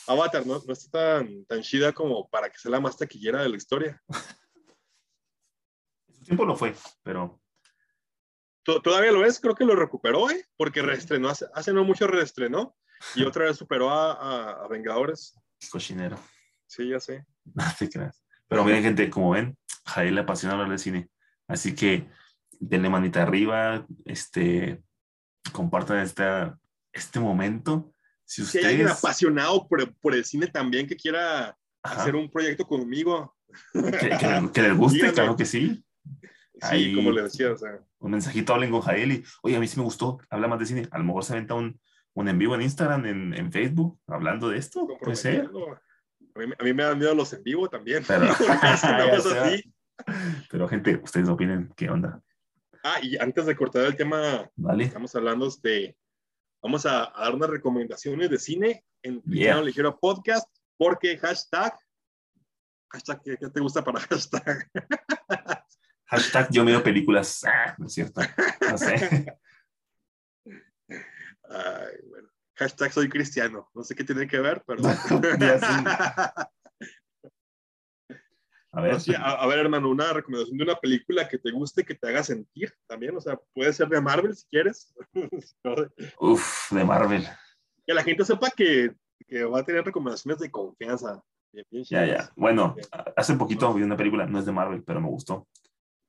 Avatar, 0.07 0.45
¿no? 0.45 0.61
No 0.65 0.73
está 0.73 0.89
tan, 1.19 1.45
tan 1.45 1.61
chida 1.61 1.91
como 1.93 2.27
para 2.29 2.49
que 2.49 2.57
sea 2.57 2.71
la 2.71 2.79
más 2.79 2.97
taquillera 2.97 3.41
de 3.43 3.49
la 3.49 3.57
historia. 3.57 4.01
En 6.07 6.15
su 6.15 6.23
tiempo 6.23 6.45
lo 6.45 6.55
fue, 6.55 6.75
pero 7.03 7.39
To- 8.63 8.81
Todavía 8.81 9.11
lo 9.11 9.23
es, 9.25 9.39
creo 9.39 9.53
que 9.55 9.65
lo 9.65 9.75
recuperó, 9.75 10.29
¿eh? 10.29 10.43
Porque 10.57 10.81
reestrenó, 10.81 11.29
hace, 11.29 11.45
hace 11.53 11.71
no 11.71 11.83
mucho 11.83 12.07
reestrenó 12.07 12.75
y 13.13 13.23
otra 13.23 13.45
vez 13.45 13.57
superó 13.57 13.91
a, 13.91 14.13
a- 14.13 14.65
a 14.65 14.67
Vengadores. 14.67 15.39
cochinero. 15.71 16.17
Sí, 16.67 16.89
ya 16.89 16.99
sé. 16.99 17.25
No 17.53 17.63
te 17.77 17.87
creas. 17.89 18.23
Pero 18.47 18.63
miren, 18.63 18.81
gente, 18.83 19.09
como 19.09 19.31
ven, 19.31 19.55
Jair 19.85 20.13
le 20.13 20.21
apasiona 20.21 20.53
hablar 20.55 20.69
de 20.69 20.77
cine. 20.79 21.09
Así 21.47 21.75
que 21.75 22.09
denle 22.59 22.89
manita 22.89 23.21
arriba, 23.21 23.85
este, 24.05 24.81
compartan 25.51 25.99
esta, 25.99 26.57
este 26.95 27.19
momento. 27.19 27.91
Si 28.25 28.43
Si 28.45 28.57
hay 28.59 28.65
alguien 28.65 28.87
apasionado 28.87 29.67
por, 29.67 29.93
por 29.97 30.15
el 30.15 30.25
cine 30.25 30.47
también 30.47 30.87
que 30.87 30.95
quiera 30.95 31.55
Ajá, 31.83 32.01
hacer 32.01 32.15
un 32.15 32.31
proyecto 32.31 32.65
conmigo, 32.65 33.35
que, 33.73 34.09
que- 34.17 34.49
que 34.53 34.61
les 34.63 34.75
guste, 34.75 34.97
Díganme. 34.97 35.13
claro 35.13 35.35
que 35.35 35.45
sí. 35.45 35.83
sí, 36.03 36.23
Ahí. 36.61 36.95
como 36.95 37.11
le 37.11 37.21
decía, 37.23 37.51
o 37.51 37.57
sea, 37.57 37.79
Un 37.99 38.11
mensajito, 38.11 38.53
hablen 38.53 38.71
con 38.71 38.81
Jael 38.81 39.11
y, 39.11 39.23
oye, 39.43 39.55
a 39.55 39.59
mí 39.59 39.67
sí 39.67 39.77
me 39.77 39.83
gustó, 39.83 40.17
habla 40.29 40.47
más 40.47 40.59
de 40.59 40.65
cine. 40.65 40.87
A 40.91 40.97
lo 40.97 41.03
mejor 41.03 41.23
se 41.23 41.33
aventa 41.33 41.53
un, 41.53 41.79
un 42.13 42.27
en 42.27 42.39
vivo 42.39 42.55
en 42.55 42.61
Instagram, 42.63 43.05
en, 43.05 43.33
en 43.35 43.51
Facebook, 43.51 43.99
hablando 44.07 44.49
de 44.49 44.57
esto. 44.57 44.87
Puede 44.99 45.15
ser. 45.15 45.49
A 46.35 46.39
mí, 46.39 46.51
a 46.59 46.63
mí 46.63 46.73
me 46.73 46.83
dan 46.83 46.97
miedo 46.97 47.13
los 47.13 47.31
en 47.33 47.43
vivo 47.43 47.69
también. 47.69 48.03
Pero- 50.49 50.67
gente, 50.67 50.99
ustedes 51.03 51.29
opinen 51.29 51.71
qué 51.75 51.89
onda. 51.89 52.21
Ah, 52.83 52.99
y 53.01 53.17
antes 53.17 53.45
de 53.45 53.55
cortar 53.55 53.85
el 53.85 53.95
tema, 53.95 54.49
¿Vale? 54.55 54.85
estamos 54.85 55.15
hablando 55.15 55.49
de. 55.61 55.95
Vamos 56.65 56.83
a, 56.87 57.13
a 57.15 57.25
dar 57.25 57.35
unas 57.35 57.51
recomendaciones 57.51 58.27
de 58.27 58.39
cine 58.39 58.83
en 59.03 59.21
Yeah. 59.21 59.61
Ligero 59.61 59.99
Podcast, 59.99 60.49
porque 60.75 61.15
hashtag. 61.15 61.77
Hashtag, 62.91 63.21
¿qué, 63.21 63.37
qué 63.37 63.49
te 63.51 63.59
gusta 63.59 63.83
para 63.83 63.99
hashtag? 64.09 64.67
Hashtag 66.05 66.49
yo 66.49 66.65
miro 66.65 66.81
películas. 66.81 67.43
Ah, 67.45 67.75
no 67.77 67.85
es 67.85 67.93
cierto. 67.93 68.19
No 68.67 68.79
sé. 68.79 69.37
Ay, 70.87 71.97
bueno. 72.07 72.29
Hashtag 72.55 72.91
soy 72.91 73.09
cristiano. 73.09 73.69
No 73.75 73.83
sé 73.83 73.93
qué 73.93 74.03
tiene 74.03 74.25
que 74.25 74.39
ver, 74.39 74.63
pero. 74.65 74.81
A 78.77 78.81
ver, 78.81 78.99
Sí, 78.99 79.13
a, 79.15 79.21
a 79.31 79.47
ver, 79.47 79.59
hermano, 79.59 79.89
una 79.89 80.11
recomendación 80.11 80.57
de 80.57 80.63
una 80.65 80.75
película 80.75 81.27
que 81.29 81.37
te 81.37 81.51
guste, 81.51 81.83
que 81.85 81.95
te 81.95 82.09
haga 82.09 82.23
sentir 82.23 82.73
también. 82.87 83.15
O 83.15 83.21
sea, 83.21 83.39
puede 83.53 83.71
ser 83.71 83.87
de 83.87 84.01
Marvel 84.01 84.35
si 84.35 84.45
quieres. 84.49 84.93
uff, 86.19 86.71
de 86.71 86.83
Marvel. 86.83 87.25
que 87.87 87.93
la 87.93 88.03
gente 88.03 88.25
sepa 88.25 88.49
que, 88.51 88.91
que 89.27 89.43
va 89.45 89.59
a 89.59 89.63
tener 89.63 89.83
recomendaciones 89.85 90.39
de 90.39 90.51
confianza. 90.51 91.21
Bien, 91.53 91.65
bien 91.71 91.83
Ya, 91.85 92.05
ya. 92.05 92.29
Bueno, 92.35 92.75
hace 93.15 93.35
poquito 93.35 93.73
vi 93.73 93.83
una 93.83 93.95
película, 93.97 94.25
no 94.25 94.39
es 94.39 94.45
de 94.45 94.51
Marvel, 94.51 94.83
pero 94.83 94.99
me 94.99 95.07
gustó. 95.07 95.47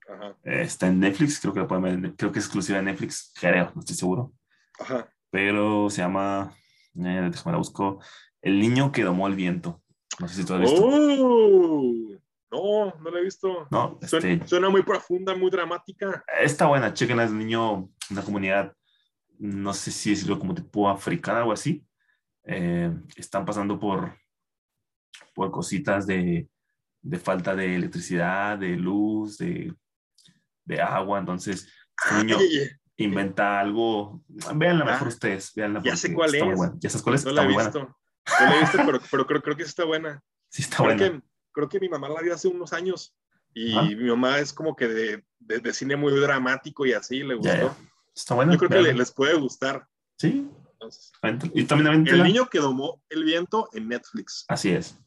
Ajá, 0.08 0.36
Eh, 0.44 0.62
está 0.62 0.86
en 0.88 1.00
Netflix, 1.00 1.40
creo 1.40 1.52
que 1.52 1.60
la 1.60 1.66
pueden 1.68 2.00
ver, 2.00 2.14
creo 2.16 2.30
que 2.32 2.38
es 2.38 2.44
exclusiva 2.44 2.78
de 2.78 2.84
Netflix, 2.84 3.32
creo, 3.40 3.72
no 3.74 3.80
estoy 3.80 3.96
seguro. 3.96 4.32
ajá. 4.78 5.08
Pero 5.30 5.90
se 5.90 6.02
llama, 6.02 6.52
eh, 6.96 7.28
déjame 7.30 7.52
la 7.52 7.58
busco, 7.58 8.00
El 8.40 8.58
niño 8.60 8.92
que 8.92 9.02
domó 9.02 9.26
el 9.26 9.34
viento. 9.34 9.82
No 10.20 10.28
sé 10.28 10.34
si 10.36 10.44
tú 10.46 10.54
has 10.54 10.60
visto. 10.60 10.80
¡Oh! 10.82 12.15
No, 12.50 12.94
no 13.00 13.10
la 13.10 13.18
he 13.18 13.22
visto. 13.24 13.66
No, 13.70 13.98
Suena, 14.06 14.28
este, 14.32 14.46
suena 14.48 14.68
muy 14.70 14.82
profunda, 14.82 15.34
muy 15.34 15.50
dramática. 15.50 16.24
está 16.40 16.66
buena, 16.66 16.92
chequen, 16.94 17.18
es 17.20 17.30
un 17.30 17.38
niño, 17.38 17.88
una 18.10 18.22
comunidad, 18.22 18.72
no 19.38 19.74
sé 19.74 19.90
si 19.90 20.10
decirlo 20.10 20.38
como 20.38 20.54
tipo 20.54 20.88
africana 20.88 21.44
o 21.44 21.52
así. 21.52 21.84
Eh, 22.44 22.92
están 23.16 23.44
pasando 23.44 23.78
por, 23.78 24.16
por 25.34 25.50
cositas 25.50 26.06
de, 26.06 26.48
de 27.02 27.18
falta 27.18 27.54
de 27.56 27.74
electricidad, 27.74 28.56
de 28.58 28.76
luz, 28.76 29.38
de, 29.38 29.74
de 30.64 30.80
agua. 30.80 31.18
Entonces, 31.18 31.68
este 32.04 32.24
niño 32.24 32.36
Ay, 32.38 32.46
ay, 32.46 32.58
ay, 32.60 32.68
inventa 32.98 33.58
algo. 33.60 34.22
Veanla 34.54 34.84
mejor 34.84 35.08
Ah, 35.08 35.10
ustedes, 35.10 35.52
veanla. 35.54 35.82
ya 35.82 35.96
sé 35.96 36.14
cuál 36.14 36.32
es. 36.34 36.42
¿Ya 36.78 36.88
sabes 36.90 37.02
cuál 37.02 37.14
es? 37.16 37.24
no 37.24 37.32
la 37.32 37.42
he 37.44 37.48
visto. 37.48 37.80
No 37.80 38.46
la 38.46 38.56
he 38.56 38.60
visto, 38.60 38.78
pero, 38.86 39.00
pero 39.10 39.26
creo, 39.26 39.42
creo 39.42 39.56
que 39.56 39.64
sí 39.64 39.70
está 39.70 39.84
buena. 39.84 40.22
Sí, 40.48 40.62
está 40.62 40.76
Creo 40.76 40.96
buena. 40.96 41.10
que, 41.20 41.25
creo 41.56 41.68
que 41.70 41.80
mi 41.80 41.88
mamá 41.88 42.08
la 42.10 42.20
vio 42.20 42.34
hace 42.34 42.48
unos 42.48 42.74
años. 42.74 43.16
Y 43.54 43.72
Ajá. 43.72 43.82
mi 43.88 43.94
mamá 44.10 44.38
es 44.38 44.52
como 44.52 44.76
que 44.76 44.86
de, 44.86 45.24
de, 45.38 45.58
de 45.60 45.72
cine 45.72 45.96
muy 45.96 46.12
dramático 46.20 46.84
y 46.84 46.92
así, 46.92 47.22
le 47.22 47.34
gustó. 47.34 47.50
Ya, 47.54 47.62
ya. 47.62 47.76
Está 48.14 48.34
buena. 48.34 48.52
Yo 48.52 48.58
creo 48.58 48.68
que 48.70 48.82
le- 48.82 48.92
les 48.92 49.10
puede 49.10 49.34
gustar. 49.34 49.88
Sí, 50.18 50.50
Entonces, 50.72 51.12
y 51.54 51.64
también 51.64 52.06
el 52.06 52.22
niño 52.22 52.48
que 52.50 52.58
domó 52.58 53.02
el 53.08 53.24
viento 53.24 53.70
en 53.72 53.88
Netflix. 53.88 54.44
Así 54.48 54.70
es. 54.72 54.98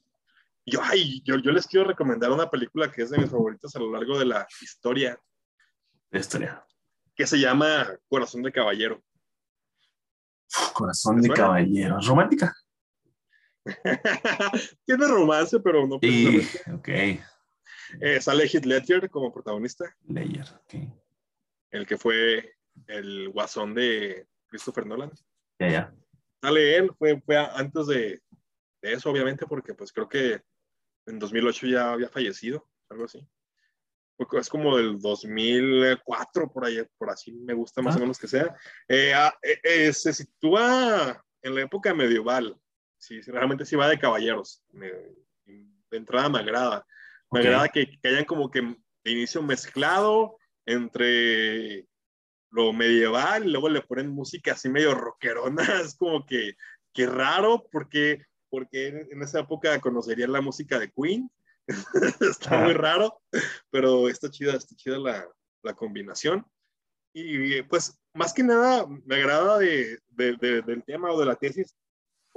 Yo, 0.66 0.80
ay, 0.84 1.22
yo, 1.24 1.38
yo 1.38 1.52
les 1.52 1.68
quiero 1.68 1.88
recomendar 1.88 2.32
una 2.32 2.50
película 2.50 2.92
que 2.92 3.04
es 3.04 3.12
de 3.12 3.20
mis 3.20 3.30
favoritas 3.30 3.76
a 3.76 3.80
lo 3.80 3.92
largo 3.92 4.18
de 4.18 4.26
la 4.26 4.48
historia, 4.62 5.20
La 6.12 6.20
historia. 6.20 6.66
que 7.16 7.26
se 7.28 7.40
llama 7.40 7.88
Corazón 8.08 8.42
de 8.44 8.52
Caballero. 8.52 9.02
Corazón 10.74 11.22
¿Te 11.22 11.28
de 11.28 11.34
caballero. 11.36 12.00
Romántica. 12.02 12.56
Tiene 14.86 15.08
romance, 15.08 15.60
pero 15.60 15.86
no 15.88 16.00
precisamente. 16.00 16.72
ok. 16.74 17.24
Eh, 18.02 18.22
sale 18.22 18.46
Heath 18.48 18.66
Ledger 18.66 19.10
como 19.10 19.32
protagonista, 19.34 19.96
Layer. 20.08 20.46
Ok. 20.64 20.76
el 21.72 21.88
que 21.88 21.98
fue 21.98 22.54
el 22.88 23.30
guasón 23.30 23.74
de 23.74 24.28
Christopher 24.48 24.86
Nolan. 24.86 25.12
Ya, 25.60 25.70
ya. 25.70 25.94
Sale 26.42 26.78
él, 26.78 26.92
fue, 26.98 27.20
fue 27.22 27.38
antes 27.38 27.88
de, 27.88 28.22
de 28.82 28.94
eso, 28.94 29.10
obviamente, 29.10 29.46
porque 29.48 29.74
pues 29.74 29.92
creo 29.92 30.08
que 30.08 30.42
en 31.08 31.20
2008 31.20 31.68
ya 31.68 31.92
había 31.94 32.10
fallecido, 32.10 32.68
algo 32.90 33.06
así. 33.06 33.28
Es 34.38 34.50
como 34.50 34.76
del 34.78 35.00
2004, 35.00 36.52
por 36.52 36.66
ahí, 36.66 36.78
por 36.98 37.10
así 37.10 37.32
me 37.32 37.54
gusta 37.54 37.82
más 37.82 37.96
Ah. 37.96 37.98
o 37.98 38.02
menos 38.02 38.20
que 38.20 38.28
sea. 38.28 38.54
Eh, 38.88 39.14
ah, 39.16 39.34
eh, 39.42 39.60
eh, 39.64 39.94
se 39.94 40.14
sitúa 40.14 41.24
en 41.42 41.56
la 41.56 41.62
época 41.62 41.94
medieval. 41.94 42.56
Sí, 43.00 43.22
realmente 43.22 43.66
sí 43.66 43.76
va 43.76 43.88
de 43.88 43.98
caballeros. 43.98 44.64
Me- 44.72 44.92
de 45.90 45.98
entrada 45.98 46.30
me 46.30 46.40
agrada. 46.40 46.86
Me 47.32 47.40
agrada 47.40 47.70
que, 47.70 47.90
que, 48.00 48.08
hayan 48.08 48.26
como 48.26 48.52
que 48.52 48.62
de 48.62 49.12
inicio 49.12 49.42
mezclado 49.42 50.38
entre 50.66 51.88
lo 52.52 52.74
medieval 52.74 53.46
y 53.46 53.52
luego 53.52 53.70
le 53.70 53.82
ponen 53.82 54.10
música 54.10 54.54
así 54.54 54.70
medio 54.70 54.94
rockerona. 54.94 55.64
Es 55.84 55.96
como 55.96 56.26
que, 56.26 56.54
que 56.94 57.06
raro 57.06 57.68
porque, 57.72 58.26
porque 58.50 58.88
en 59.10 59.22
esa 59.24 59.40
época 59.40 59.80
conocerían 59.80 60.32
la 60.32 60.42
música 60.42 60.78
de 60.78 60.92
Queen. 60.92 61.32
está 62.22 62.58
muy 62.58 62.74
raro, 62.74 63.22
pero 63.70 64.10
está 64.10 64.30
chida, 64.30 64.54
está 64.54 64.76
chida 64.76 64.98
la, 64.98 65.28
la 65.64 65.74
combinación. 65.74 66.46
Y 67.14 67.62
pues 67.64 68.00
más 68.14 68.34
que 68.34 68.44
nada 68.44 68.86
me 69.06 69.16
agrada 69.16 69.58
de, 69.60 70.00
de, 70.10 70.62
del 70.62 70.84
tema 70.84 71.12
o 71.12 71.20
de 71.20 71.26
la 71.26 71.36
tesis, 71.36 71.76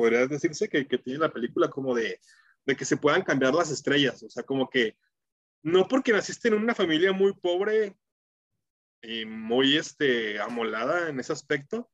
podría 0.02 0.26
decirse 0.26 0.68
que, 0.68 0.84
tiene 0.84 1.20
la 1.20 1.32
película 1.32 1.70
como 1.70 1.94
de, 1.94 2.18
de, 2.66 2.74
que 2.74 2.84
se 2.84 2.96
puedan 2.96 3.22
cambiar 3.22 3.54
las 3.54 3.70
estrellas, 3.70 4.20
o 4.24 4.28
sea, 4.28 4.42
como 4.42 4.68
que 4.68 4.96
no 5.62 5.86
porque 5.86 6.10
naciste 6.10 6.48
en 6.48 6.54
una 6.54 6.74
familia 6.74 7.12
muy 7.12 7.32
pobre 7.34 7.94
y 9.00 9.24
muy 9.24 9.76
este, 9.76 10.40
amolada 10.40 11.08
en 11.08 11.20
ese 11.20 11.32
aspecto, 11.32 11.88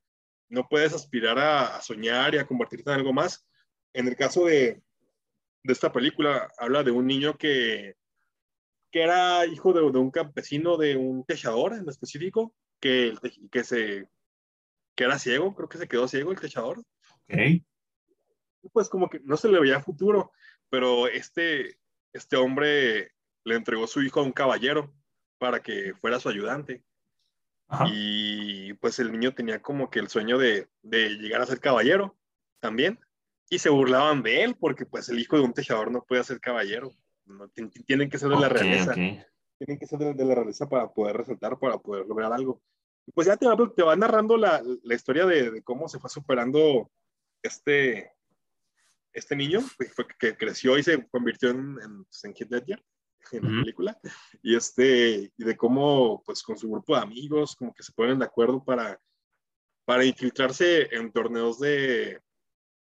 no 0.48 0.66
puedes 0.70 0.94
aspirar 0.94 1.38
a, 1.38 1.76
a 1.76 1.82
soñar 1.82 2.34
y 2.34 2.38
a 2.38 2.46
convertirte 2.46 2.90
en 2.90 2.96
algo 2.96 3.12
más. 3.12 3.46
En 3.92 4.08
el 4.08 4.16
caso 4.16 4.46
de, 4.46 4.80
de 5.62 5.72
esta 5.74 5.92
película, 5.92 6.50
habla 6.56 6.82
de 6.82 6.90
un 6.90 7.06
niño 7.06 7.36
que, 7.36 7.94
que 8.90 9.02
era 9.02 9.44
hijo 9.44 9.74
de, 9.74 9.82
de 9.82 9.98
un 9.98 10.10
campesino, 10.10 10.78
de 10.78 10.96
un 10.96 11.26
techador 11.26 11.74
en 11.74 11.86
específico, 11.90 12.54
que, 12.80 13.12
que, 13.52 13.64
se, 13.64 14.08
que 14.96 15.04
era 15.04 15.18
ciego, 15.18 15.54
creo 15.54 15.68
que 15.68 15.76
se 15.76 15.88
quedó 15.88 16.08
ciego 16.08 16.32
el 16.32 16.40
techador. 16.40 16.82
Okay. 17.24 17.66
Pues 18.72 18.88
como 18.88 19.08
que 19.08 19.20
no 19.20 19.36
se 19.36 19.48
le 19.48 19.60
veía 19.60 19.82
futuro, 19.82 20.32
pero 20.68 21.08
este, 21.08 21.78
este 22.12 22.36
hombre 22.36 23.12
le 23.44 23.54
entregó 23.54 23.86
su 23.86 24.02
hijo 24.02 24.20
a 24.20 24.24
un 24.24 24.32
caballero 24.32 24.92
para 25.38 25.60
que 25.60 25.94
fuera 25.94 26.20
su 26.20 26.28
ayudante. 26.28 26.82
Ajá. 27.68 27.86
Y 27.92 28.72
pues 28.74 28.98
el 28.98 29.12
niño 29.12 29.34
tenía 29.34 29.60
como 29.60 29.90
que 29.90 29.98
el 29.98 30.08
sueño 30.08 30.38
de, 30.38 30.68
de, 30.82 31.10
llegar 31.10 31.40
a 31.40 31.46
ser 31.46 31.60
caballero 31.60 32.16
también. 32.60 32.98
Y 33.50 33.58
se 33.58 33.70
burlaban 33.70 34.22
de 34.22 34.42
él 34.42 34.56
porque 34.58 34.84
pues 34.84 35.08
el 35.08 35.18
hijo 35.18 35.36
de 35.36 35.42
un 35.42 35.54
tejador 35.54 35.90
no 35.90 36.04
puede 36.04 36.24
ser 36.24 36.40
caballero. 36.40 36.92
No, 37.24 37.48
tienen 37.48 38.10
que 38.10 38.18
ser 38.18 38.30
de 38.30 38.40
la 38.40 38.48
realeza. 38.48 38.92
Okay 38.92 39.24
tienen 39.58 39.78
que 39.78 39.86
ser 39.86 39.98
de, 39.98 40.14
de, 40.14 40.24
la 40.24 40.36
realeza 40.36 40.68
para 40.68 40.88
poder 40.88 41.16
resaltar, 41.16 41.58
para 41.58 41.78
poder 41.78 42.06
lograr 42.06 42.32
algo. 42.32 42.62
Y 43.06 43.12
pues 43.12 43.26
ya 43.26 43.36
te 43.36 43.46
va, 43.46 43.56
te 43.74 43.82
va 43.82 43.96
narrando 43.96 44.36
la, 44.36 44.62
la 44.82 44.94
historia 44.94 45.26
de, 45.26 45.50
de, 45.50 45.62
cómo 45.62 45.88
se 45.88 45.98
fue 45.98 46.08
superando 46.08 46.90
este, 47.42 48.12
este 49.12 49.36
niño, 49.36 49.60
fue, 49.60 50.06
que 50.18 50.36
creció 50.36 50.78
y 50.78 50.82
se 50.82 51.06
convirtió 51.08 51.50
en, 51.50 51.76
en, 51.82 52.04
pues, 52.04 52.24
en 52.24 52.32
Kid 52.32 52.48
Ledger 52.50 52.84
en 53.32 53.42
la 53.42 53.48
uh 53.48 53.52
-huh. 53.52 53.60
película, 53.60 53.98
y, 54.42 54.56
este, 54.56 55.32
y 55.36 55.44
de 55.44 55.56
cómo, 55.56 56.22
pues 56.24 56.42
con 56.42 56.56
su 56.56 56.70
grupo 56.70 56.94
de 56.96 57.02
amigos, 57.02 57.56
como 57.56 57.74
que 57.74 57.82
se 57.82 57.92
ponen 57.92 58.18
de 58.18 58.24
acuerdo 58.24 58.64
para, 58.64 58.98
para 59.84 60.04
infiltrarse 60.04 60.88
en 60.94 61.12
torneos 61.12 61.58
de, 61.58 62.20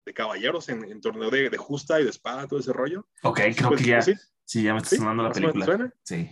de 0.05 0.13
caballeros, 0.13 0.69
en, 0.69 0.83
en 0.85 1.01
torneo 1.01 1.29
de, 1.29 1.49
de, 1.49 1.57
justa 1.57 1.99
y 1.99 2.03
de 2.03 2.09
espada, 2.09 2.47
todo 2.47 2.59
ese 2.59 2.73
rollo. 2.73 3.07
Ok, 3.23 3.41
creo 3.55 3.69
pues, 3.69 3.81
que 3.81 3.87
ya, 3.87 4.01
sí, 4.01 4.13
sí, 4.43 4.63
ya 4.63 4.73
me 4.73 4.79
está 4.79 4.89
¿Sí? 4.91 4.97
sonando 4.97 5.23
la 5.23 5.31
película. 5.31 5.65
¿Suena? 5.65 5.93
Sí. 6.03 6.29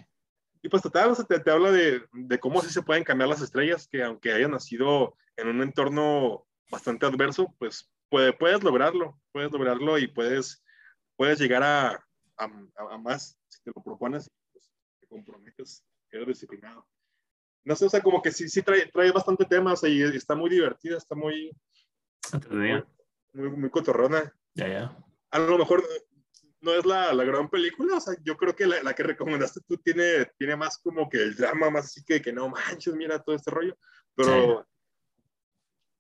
Y 0.64 0.70
pues 0.70 0.84
total, 0.84 1.16
te, 1.28 1.40
te, 1.40 1.52
habla 1.52 1.72
de, 1.72 2.04
de 2.12 2.40
cómo 2.40 2.62
sí 2.62 2.70
se 2.70 2.84
pueden 2.84 3.04
cambiar 3.04 3.30
las 3.30 3.42
estrellas, 3.42 3.88
que 3.88 4.04
aunque 4.04 4.32
hayan 4.32 4.52
nacido 4.52 5.16
en 5.36 5.48
un 5.48 5.62
entorno 5.62 6.46
bastante 6.70 7.06
adverso, 7.06 7.54
pues 7.58 7.90
puede, 8.12 8.34
puedes 8.34 8.62
lograrlo, 8.62 9.20
puedes 9.32 9.52
lograrlo 9.52 9.98
y 9.98 10.08
puedes, 10.08 10.64
puedes 11.16 11.40
llegar 11.40 11.64
a, 11.64 11.92
a, 12.38 12.50
a 12.92 12.98
más 12.98 13.38
si 13.48 13.64
te 13.64 13.72
lo 13.74 13.82
propones 13.82 14.30
pues, 14.52 14.70
te 15.00 15.08
comprometes, 15.08 15.84
eres 16.12 16.28
disciplinado. 16.28 16.86
No 17.64 17.76
sé, 17.76 17.86
o 17.86 17.90
sea, 17.90 18.02
como 18.02 18.22
que 18.22 18.32
sí, 18.32 18.50
sí 18.50 18.62
trae, 18.62 18.88
trae 18.88 19.12
bastante 19.12 19.46
temas 19.46 19.84
y 19.84 20.02
está 20.02 20.36
muy 20.36 20.50
divertida, 20.50 20.98
está 20.98 21.16
muy, 21.16 21.52
muy, 22.50 22.84
muy, 23.34 23.50
muy 23.50 23.70
cotorrona. 23.70 24.34
Ya, 24.56 24.68
ya. 24.68 24.98
A 25.30 25.40
lo 25.40 25.58
mejor 25.58 25.84
no 26.60 26.74
es 26.74 26.86
la, 26.86 27.14
la, 27.14 27.24
gran 27.24 27.50
película, 27.50 27.98
o 27.98 28.02
sea, 28.02 28.16
yo 28.24 28.36
creo 28.36 28.56
que 28.56 28.66
la, 28.66 28.84
la, 28.84 28.94
que 28.94 29.04
recomendaste 29.04 29.62
tú 29.68 29.78
tiene, 29.78 30.26
tiene 30.38 30.56
más 30.56 30.80
como 30.80 31.08
que 31.08 31.18
el 31.18 31.36
drama, 31.36 31.70
más 31.70 31.86
así 31.86 32.04
que, 32.04 32.22
que 32.22 32.34
no 32.34 32.50
manches, 32.50 32.96
mira 32.96 33.24
todo 33.24 33.36
este 33.36 33.52
rollo, 33.52 33.78
pero. 34.16 34.68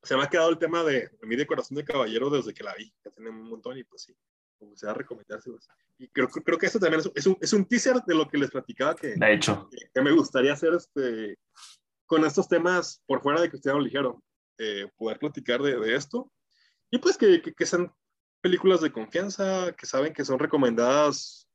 Se 0.04 0.16
me 0.16 0.24
ha 0.24 0.30
quedado 0.30 0.50
el 0.50 0.58
tema 0.58 0.84
de, 0.84 1.10
de 1.10 1.28
mí 1.28 1.36
de 1.36 1.46
Corazón 1.46 1.78
de 1.78 1.84
Caballero 1.84 2.30
desde 2.30 2.54
que 2.54 2.64
la 2.64 2.74
vi, 2.76 2.92
que 3.04 3.12
tiene 3.12 3.30
un 3.30 3.50
montón 3.50 3.78
y 3.78 3.84
pues 3.84 4.04
sí, 4.04 4.16
como 4.58 4.76
se 4.76 4.86
va 4.86 4.94
a 4.94 4.96
recomendárselos. 4.96 5.68
Y 5.98 6.08
creo, 6.08 6.28
creo 6.28 6.58
que 6.58 6.66
eso 6.66 6.80
también 6.80 7.02
es, 7.02 7.12
es, 7.14 7.28
un, 7.28 7.38
es 7.40 7.54
un 7.54 7.66
teaser 7.66 8.02
de 8.06 8.16
lo 8.16 8.28
que 8.28 8.38
les 8.38 8.50
platicaba 8.50 8.96
que, 8.96 9.16
de 9.16 9.34
hecho. 9.34 9.70
que, 9.70 9.78
que 9.94 10.02
me 10.02 10.12
gustaría 10.12 10.54
hacer 10.54 10.74
este, 10.74 11.38
con 12.06 12.26
estos 12.26 12.48
temas 12.48 13.02
por 13.06 13.22
fuera 13.22 13.42
de 13.42 13.50
Cristiano 13.50 13.80
Ligero, 13.80 14.24
eh, 14.58 14.88
poder 14.98 15.18
platicar 15.18 15.62
de, 15.62 15.80
de, 15.80 15.96
esto 15.96 16.32
y 16.92 17.00
pues 17.00 17.18
que, 17.18 17.42
que, 17.42 17.54
que 17.54 17.66
sean 17.66 17.92
películas 18.42 18.82
de 18.82 18.92
confianza 18.92 19.72
que 19.74 19.86
saben 19.86 20.14
que 20.14 20.26
son 20.26 20.38
recomendadas 20.38 21.48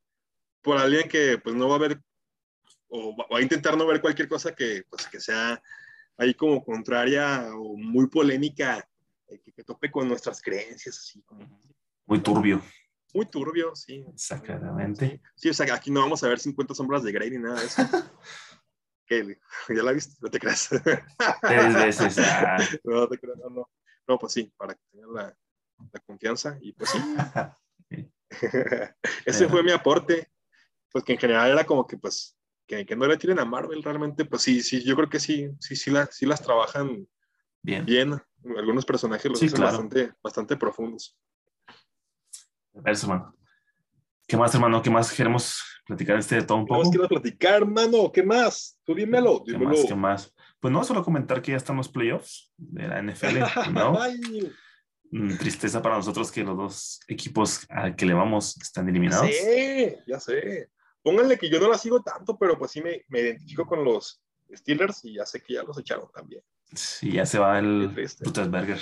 por 0.61 0.77
alguien 0.77 1.07
que 1.07 1.37
pues 1.37 1.55
no 1.55 1.69
va 1.69 1.75
a 1.75 1.79
ver 1.79 2.01
o 2.89 3.15
va 3.15 3.37
a 3.37 3.41
intentar 3.41 3.77
no 3.77 3.85
ver 3.85 4.01
cualquier 4.01 4.27
cosa 4.27 4.53
que 4.55 4.83
pues 4.89 5.07
que 5.07 5.19
sea 5.19 5.61
ahí 6.17 6.33
como 6.33 6.63
contraria 6.63 7.49
o 7.55 7.77
muy 7.77 8.07
polémica 8.07 8.87
eh, 9.27 9.39
que, 9.39 9.51
que, 9.51 9.63
tope 9.63 9.91
con 9.91 10.07
nuestras 10.07 10.41
creencias 10.41 10.97
así 10.97 11.21
como 11.21 11.61
muy 12.05 12.19
turbio. 12.19 12.61
Muy 13.13 13.25
turbio 13.25 13.75
sí. 13.75 14.05
Exactamente. 14.09 15.07
Sí, 15.07 15.21
sí 15.35 15.49
o 15.49 15.53
sea 15.53 15.73
aquí 15.73 15.91
no 15.91 16.01
vamos 16.01 16.23
a 16.23 16.29
ver 16.29 16.39
50 16.39 16.73
sombras 16.73 17.03
de 17.03 17.11
Grey 17.11 17.31
ni 17.31 17.37
nada 17.37 17.59
de 17.59 17.65
eso. 17.65 17.81
Que 19.09 19.39
ya 19.69 19.83
la 19.83 19.93
viste 19.93 20.15
no 20.19 20.29
te 20.29 20.37
creas. 20.37 20.67
Tres 20.67 21.73
veces 21.73 22.17
ah. 22.19 22.57
no 22.83 23.07
te 23.07 23.17
creas 23.17 23.37
no, 23.37 23.49
no. 23.49 23.69
No 24.05 24.19
pues 24.19 24.33
sí 24.33 24.51
para 24.57 24.73
que 24.73 24.81
tengan 24.91 25.13
la 25.13 25.37
la 25.93 25.99
confianza 26.01 26.57
y 26.61 26.73
pues 26.73 26.89
sí. 26.89 26.99
Ese 29.25 29.47
fue 29.47 29.63
mi 29.63 29.71
aporte, 29.71 30.29
pues 30.91 31.03
que 31.03 31.13
en 31.13 31.19
general 31.19 31.51
era 31.51 31.65
como 31.65 31.87
que 31.87 31.97
pues 31.97 32.36
que, 32.67 32.85
que, 32.85 32.95
no 32.95 33.07
le 33.07 33.17
tiren 33.17 33.39
a 33.39 33.45
Marvel 33.45 33.81
realmente, 33.81 34.25
pues 34.25 34.41
sí, 34.41 34.61
sí, 34.61 34.83
yo 34.83 34.95
creo 34.95 35.09
que 35.09 35.19
sí, 35.19 35.49
sí, 35.59 35.75
sí, 35.75 35.89
la, 35.89 36.05
sí 36.07 36.25
las 36.25 36.41
trabajan 36.41 37.07
bien. 37.61 37.85
bien. 37.85 38.21
Algunos 38.57 38.85
personajes 38.85 39.29
los 39.29 39.39
sí, 39.39 39.47
hacen 39.47 39.57
claro. 39.57 39.71
bastante, 39.71 40.13
bastante 40.21 40.57
profundos. 40.57 41.17
Eso, 42.85 43.07
hermano. 43.07 43.35
¿Qué 44.27 44.37
más, 44.37 44.53
hermano? 44.53 44.81
¿Qué 44.81 44.89
más 44.89 45.11
queremos 45.11 45.63
platicar 45.85 46.17
este 46.17 46.35
de 46.35 46.41
todo 46.43 46.57
un 46.57 46.65
poco? 46.65 46.91
¿Qué 46.91 46.99
más 46.99 47.07
platicar, 47.07 47.55
hermano? 47.55 48.11
¿Qué 48.11 48.23
más? 48.23 48.77
Tú 48.83 48.93
dímelo, 48.93 49.41
dímelo. 49.45 49.71
¿Qué 49.71 49.77
más? 49.77 49.85
¿Qué 49.87 49.95
más? 49.95 50.35
Pues 50.59 50.71
no, 50.73 50.83
solo 50.83 51.03
comentar 51.03 51.41
que 51.41 51.51
ya 51.51 51.57
están 51.57 51.77
los 51.77 51.87
playoffs 51.87 52.51
de 52.57 52.87
la 52.87 53.01
NFL, 53.01 53.37
¿no? 53.73 53.97
Mm, 55.11 55.37
tristeza 55.37 55.81
para 55.81 55.95
nosotros 55.95 56.31
que 56.31 56.43
los 56.43 56.57
dos 56.57 56.99
equipos 57.07 57.65
al 57.69 57.95
que 57.95 58.05
le 58.05 58.13
vamos 58.13 58.57
están 58.61 58.89
eliminados. 58.89 59.27
Sí, 59.27 59.95
ya 60.05 60.19
sé. 60.19 60.69
Pónganle 61.07 61.37
que 61.37 61.49
yo 61.49 61.57
no 61.61 61.69
la 61.69 61.77
sigo 61.77 62.01
tanto, 62.01 62.37
pero 62.37 62.59
pues 62.59 62.71
sí 62.71 62.81
me, 62.81 63.05
me 63.07 63.21
identifico 63.21 63.65
con 63.65 63.81
los 63.81 64.21
Steelers 64.53 65.05
y 65.05 65.13
ya 65.13 65.25
sé 65.25 65.41
que 65.41 65.53
ya 65.53 65.63
los 65.63 65.77
echaron 65.77 66.11
también. 66.11 66.43
Sí, 66.73 67.13
ya 67.13 67.25
se 67.25 67.39
va 67.39 67.59
el 67.59 67.95
Rutasberger. 68.19 68.81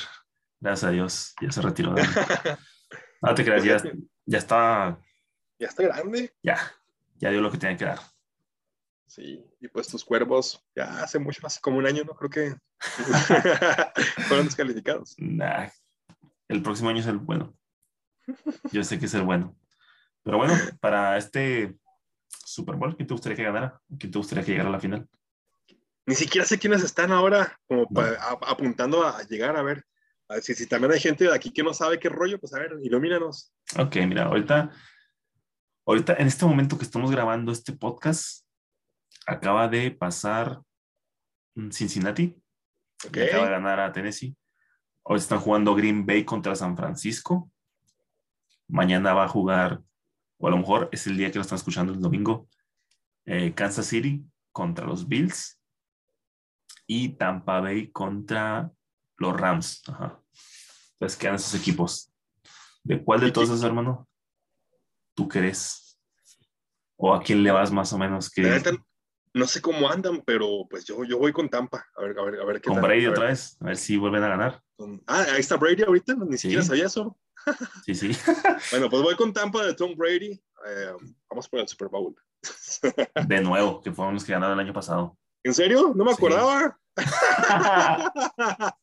Gracias 0.59 0.83
a 0.85 0.89
Dios, 0.89 1.35
ya 1.39 1.51
se 1.51 1.61
retiró. 1.61 1.93
no 3.21 3.35
te 3.35 3.45
creas, 3.45 3.63
ya, 3.63 3.77
ya 4.25 4.39
está. 4.39 4.99
Ya 5.59 5.67
está 5.67 5.83
grande. 5.83 6.33
Ya, 6.41 6.57
ya 7.17 7.29
dio 7.29 7.41
lo 7.41 7.51
que 7.51 7.59
tenía 7.59 7.77
que 7.77 7.85
dar. 7.85 7.99
Sí, 9.05 9.45
y 9.59 9.67
pues 9.67 9.87
tus 9.87 10.03
cuervos 10.03 10.65
ya 10.75 11.03
hace 11.03 11.19
mucho, 11.19 11.45
hace 11.45 11.61
como 11.61 11.77
un 11.77 11.85
año, 11.85 12.05
¿no? 12.05 12.15
Creo 12.15 12.31
que 12.31 12.55
fueron 14.27 14.47
descalificados. 14.47 15.13
Nah, 15.19 15.69
el 16.47 16.63
próximo 16.63 16.89
año 16.89 17.01
es 17.01 17.07
el 17.07 17.19
bueno. 17.19 17.55
Yo 18.71 18.83
sé 18.83 18.97
que 18.97 19.05
es 19.05 19.13
el 19.13 19.21
bueno. 19.21 19.55
Pero 20.23 20.37
bueno, 20.37 20.55
para 20.79 21.17
este 21.17 21.77
Super 22.43 22.75
Bowl, 22.75 22.95
¿quién 22.95 23.07
te 23.07 23.13
gustaría 23.13 23.35
que 23.35 23.43
ganara? 23.43 23.79
¿Quién 23.99 24.11
te 24.11 24.17
gustaría 24.17 24.43
que 24.43 24.51
llegara 24.51 24.69
a 24.69 24.71
la 24.73 24.79
final? 24.79 25.07
Ni 26.05 26.15
siquiera 26.15 26.45
sé 26.45 26.59
quiénes 26.59 26.83
están 26.83 27.11
ahora 27.11 27.59
como 27.67 27.81
no. 27.81 27.87
para, 27.87 28.21
a, 28.21 28.37
apuntando 28.47 29.05
a 29.05 29.23
llegar 29.23 29.55
a 29.57 29.63
ver. 29.63 29.83
A 30.27 30.35
ver 30.35 30.43
si, 30.43 30.55
si, 30.55 30.67
también 30.67 30.91
hay 30.91 30.99
gente 30.99 31.25
de 31.25 31.35
aquí 31.35 31.51
que 31.51 31.63
no 31.63 31.73
sabe 31.73 31.99
qué 31.99 32.09
rollo, 32.09 32.39
pues 32.39 32.53
a 32.53 32.59
ver, 32.59 32.73
ilumínanos. 32.81 33.53
Ok, 33.77 33.97
mira, 34.07 34.23
ahorita, 34.25 34.71
ahorita 35.85 36.15
en 36.15 36.27
este 36.27 36.45
momento 36.45 36.77
que 36.77 36.85
estamos 36.85 37.11
grabando 37.11 37.51
este 37.51 37.73
podcast, 37.73 38.45
acaba 39.25 39.67
de 39.67 39.91
pasar 39.91 40.61
Cincinnati. 41.71 42.35
Okay. 43.07 43.27
Acaba 43.27 43.45
de 43.45 43.51
ganar 43.51 43.79
a 43.79 43.91
Tennessee. 43.91 44.35
Hoy 45.03 45.17
están 45.17 45.39
jugando 45.39 45.75
Green 45.75 46.05
Bay 46.05 46.23
contra 46.23 46.55
San 46.55 46.75
Francisco. 46.75 47.51
Mañana 48.67 49.13
va 49.13 49.25
a 49.25 49.29
jugar, 49.29 49.81
o 50.37 50.47
a 50.47 50.51
lo 50.51 50.57
mejor 50.57 50.89
es 50.91 51.07
el 51.07 51.17
día 51.17 51.31
que 51.31 51.37
lo 51.37 51.41
están 51.41 51.57
escuchando 51.57 51.93
el 51.93 51.99
domingo, 51.99 52.47
eh, 53.25 53.53
Kansas 53.53 53.87
City 53.87 54.23
contra 54.51 54.85
los 54.85 55.07
Bills 55.07 55.59
y 56.87 57.09
Tampa 57.09 57.59
Bay 57.61 57.91
contra 57.91 58.71
los 59.17 59.39
Rams. 59.39 59.83
Ajá. 59.87 60.21
Entonces 60.93 61.17
quedan 61.17 61.35
esos 61.35 61.59
equipos. 61.59 62.11
¿De 62.83 63.03
cuál 63.03 63.19
de 63.21 63.31
todos 63.31 63.49
esos, 63.49 63.63
hermano? 63.63 64.07
¿Tú 65.15 65.27
crees? 65.27 65.99
¿O 66.97 67.13
a 67.13 67.21
quién 67.21 67.43
le 67.43 67.51
vas 67.51 67.71
más 67.71 67.91
o 67.93 67.97
menos? 67.97 68.29
Que... 68.29 68.61
no 69.33 69.47
sé 69.47 69.61
cómo 69.61 69.89
andan, 69.89 70.21
pero 70.25 70.67
pues 70.69 70.85
yo, 70.85 71.03
yo 71.03 71.17
voy 71.17 71.33
con 71.33 71.49
Tampa. 71.49 71.85
A 71.97 72.01
ver, 72.01 72.17
a 72.17 72.23
ver, 72.23 72.39
a 72.39 72.45
ver 72.45 72.61
qué 72.61 72.69
Con 72.69 72.81
Brady 72.81 73.07
otra 73.07 73.25
vez, 73.25 73.57
a 73.59 73.65
ver 73.65 73.77
si 73.77 73.97
vuelven 73.97 74.23
a 74.23 74.29
ganar. 74.29 74.61
Ah, 75.07 75.25
ahí 75.33 75.39
está 75.39 75.55
Brady 75.57 75.83
ahorita, 75.83 76.15
ni 76.15 76.37
siquiera 76.37 76.63
sabía 76.63 76.85
eso. 76.85 77.17
Sí, 77.85 77.95
sí. 77.95 78.11
bueno, 78.71 78.89
pues 78.89 79.01
voy 79.01 79.15
con 79.15 79.31
Tampa 79.33 79.65
de 79.65 79.73
Tom 79.73 79.95
Brady. 79.95 80.31
Eh, 80.67 80.93
vamos 81.29 81.47
por 81.47 81.59
el 81.59 81.67
Super 81.67 81.87
Bowl. 81.87 82.15
de 83.27 83.41
nuevo, 83.41 83.81
que 83.81 83.91
fueron 83.91 84.15
los 84.15 84.23
que 84.23 84.33
ganaron 84.33 84.59
el 84.59 84.65
año 84.65 84.73
pasado. 84.73 85.17
¿En 85.43 85.53
serio? 85.53 85.93
No 85.95 86.03
me 86.03 86.11
acordaba. 86.11 86.79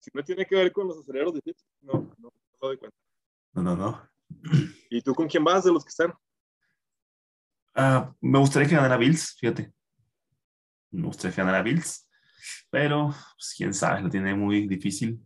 si 0.00 0.10
no 0.14 0.24
tiene 0.24 0.46
que 0.46 0.56
ver 0.56 0.72
con 0.72 0.88
los 0.88 0.98
aceleros 0.98 1.34
de 1.34 1.42
no, 1.82 1.92
no, 1.92 2.10
no 2.18 2.32
lo 2.60 2.68
doy 2.68 2.78
cuenta. 2.78 2.96
No, 3.52 3.62
no, 3.62 3.76
no. 3.76 4.08
¿Y 4.88 5.02
tú 5.02 5.14
con 5.14 5.28
quién 5.28 5.44
vas 5.44 5.64
de 5.64 5.72
los 5.72 5.84
que 5.84 5.90
están? 5.90 6.14
Ah, 7.74 8.12
me 8.20 8.38
gustaría 8.38 8.68
que 8.68 8.76
ganara 8.76 8.96
Bills, 8.96 9.36
fíjate. 9.38 9.72
Me 10.90 11.06
gustaría 11.06 11.34
que 11.34 11.40
ganara 11.42 11.62
Bills, 11.62 12.08
pero 12.70 13.08
pues, 13.08 13.54
quién 13.56 13.74
sabe, 13.74 14.02
lo 14.02 14.10
tiene 14.10 14.34
muy 14.34 14.66
difícil. 14.66 15.20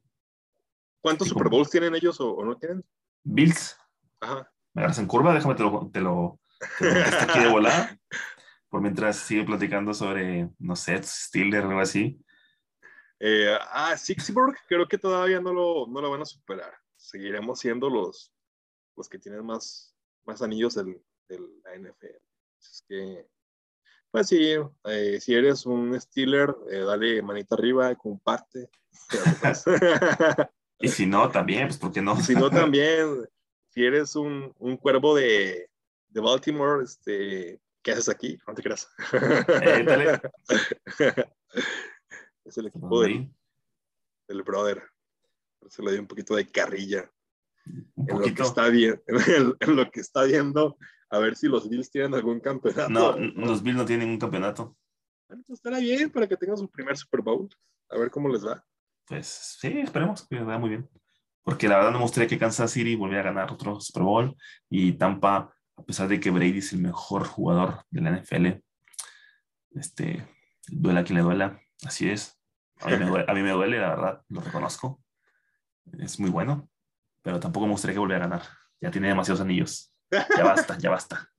¿Cuántos 1.00 1.28
Super 1.28 1.48
Bowls 1.48 1.70
tienen 1.70 1.94
ellos 1.94 2.18
o, 2.20 2.44
no 2.44 2.56
tienen? 2.56 2.84
Bills. 3.22 3.76
Ajá. 4.20 4.50
Me 4.72 4.82
agarras 4.82 4.98
en 4.98 5.06
curva, 5.06 5.34
déjame 5.34 5.54
te 5.54 5.62
lo, 5.62 5.90
te 5.92 6.00
lo, 6.00 6.40
aquí 7.20 7.40
de 7.40 7.50
volada. 7.50 7.98
Por 8.68 8.80
mientras 8.80 9.16
sigue 9.16 9.44
platicando 9.44 9.94
sobre, 9.94 10.50
no 10.58 10.74
sé, 10.74 11.00
Steelers 11.02 11.64
o 11.64 11.68
algo 11.68 11.80
así. 11.80 12.18
Eh, 13.20 13.56
ah, 13.70 13.96
Sixburg, 13.96 14.56
creo 14.66 14.88
que 14.88 14.98
todavía 14.98 15.40
no 15.40 15.52
lo, 15.52 15.86
no 15.86 16.00
lo 16.00 16.10
van 16.10 16.22
a 16.22 16.26
superar. 16.26 16.74
Seguiremos 16.96 17.60
siendo 17.60 17.88
los, 17.88 18.34
los 18.96 19.08
que 19.08 19.18
tienen 19.18 19.44
más, 19.44 19.94
más 20.24 20.42
anillos 20.42 20.74
del, 20.74 21.00
de 21.28 21.38
la 21.38 21.76
NFL. 21.76 22.16
Es 22.58 22.84
que, 22.88 23.28
pues 24.14 24.28
sí, 24.28 24.54
eh, 24.84 25.18
si 25.20 25.34
eres 25.34 25.66
un 25.66 26.00
Steeler, 26.00 26.54
eh, 26.70 26.84
dale 26.84 27.20
manita 27.20 27.56
arriba, 27.56 27.92
comparte. 27.96 28.70
y 30.78 30.86
si 30.86 31.04
no, 31.04 31.28
también, 31.32 31.66
pues, 31.66 31.78
¿por 31.78 31.90
qué 31.90 32.00
no? 32.00 32.14
si 32.20 32.32
no, 32.36 32.48
también, 32.62 33.28
si 33.70 33.84
eres 33.84 34.14
un, 34.14 34.54
un 34.60 34.76
cuervo 34.76 35.16
de, 35.16 35.68
de, 36.06 36.20
Baltimore, 36.20 36.84
este, 36.84 37.60
¿qué 37.82 37.90
haces 37.90 38.08
aquí? 38.08 38.38
No 38.46 38.54
te 38.54 38.62
creas. 38.62 38.88
Eh, 39.12 40.20
es 42.44 42.56
el 42.56 42.68
equipo 42.68 43.02
del, 43.02 43.28
del 44.28 44.42
brother. 44.44 44.80
Se 45.66 45.82
le 45.82 45.90
dio 45.90 46.00
un 46.00 46.06
poquito 46.06 46.36
de 46.36 46.46
carrilla. 46.46 47.10
En 47.66 48.20
lo, 48.20 48.32
que 48.32 48.42
está 48.42 48.68
bien, 48.68 49.02
en, 49.08 49.74
lo 49.74 49.90
que 49.90 49.98
está 49.98 50.22
viendo 50.22 50.78
a 51.14 51.18
ver 51.18 51.36
si 51.36 51.46
los 51.46 51.68
Bills 51.68 51.90
tienen 51.90 52.14
algún 52.14 52.40
campeonato. 52.40 52.90
No, 52.90 53.16
los 53.16 53.62
Bills 53.62 53.76
no 53.76 53.84
tienen 53.84 54.08
ningún 54.08 54.20
campeonato. 54.20 54.76
Bueno, 55.28 55.44
pues 55.46 55.58
estará 55.58 55.78
bien 55.78 56.10
para 56.10 56.26
que 56.26 56.36
tengan 56.36 56.56
su 56.56 56.68
primer 56.68 56.96
Super 56.96 57.22
Bowl. 57.22 57.48
A 57.88 57.98
ver 57.98 58.10
cómo 58.10 58.28
les 58.28 58.44
va. 58.44 58.64
Pues 59.06 59.26
sí, 59.60 59.68
esperemos 59.78 60.26
que 60.26 60.34
les 60.34 60.44
vaya 60.44 60.58
muy 60.58 60.70
bien. 60.70 60.88
Porque 61.44 61.68
la 61.68 61.76
verdad 61.76 61.92
me 61.92 61.98
mostré 61.98 62.26
que 62.26 62.38
Kansas 62.38 62.72
City 62.72 62.96
volviera 62.96 63.20
a 63.22 63.32
ganar 63.32 63.52
otro 63.52 63.80
Super 63.80 64.02
Bowl 64.02 64.36
y 64.68 64.94
Tampa, 64.94 65.54
a 65.76 65.82
pesar 65.84 66.08
de 66.08 66.18
que 66.18 66.30
Brady 66.30 66.58
es 66.58 66.72
el 66.72 66.80
mejor 66.80 67.26
jugador 67.26 67.84
de 67.90 68.00
la 68.00 68.10
NFL, 68.10 68.46
este, 69.76 70.26
duela 70.66 71.04
quien 71.04 71.18
le 71.18 71.22
duela, 71.22 71.60
así 71.84 72.08
es. 72.08 72.40
A 72.80 72.88
mí, 72.88 72.96
me 72.96 73.06
duele, 73.06 73.24
a 73.28 73.34
mí 73.34 73.42
me 73.42 73.50
duele, 73.50 73.78
la 73.78 73.90
verdad, 73.90 74.22
lo 74.28 74.40
reconozco. 74.40 75.00
Es 75.98 76.18
muy 76.18 76.30
bueno, 76.30 76.68
pero 77.22 77.38
tampoco 77.38 77.66
me 77.66 77.72
gustaría 77.72 77.94
que 77.94 78.00
volviera 78.00 78.24
a 78.24 78.28
ganar. 78.28 78.48
Ya 78.80 78.90
tiene 78.90 79.08
demasiados 79.08 79.40
anillos. 79.40 79.93
Ya 80.36 80.44
basta, 80.44 80.78
ya 80.78 80.90
basta. 80.90 81.30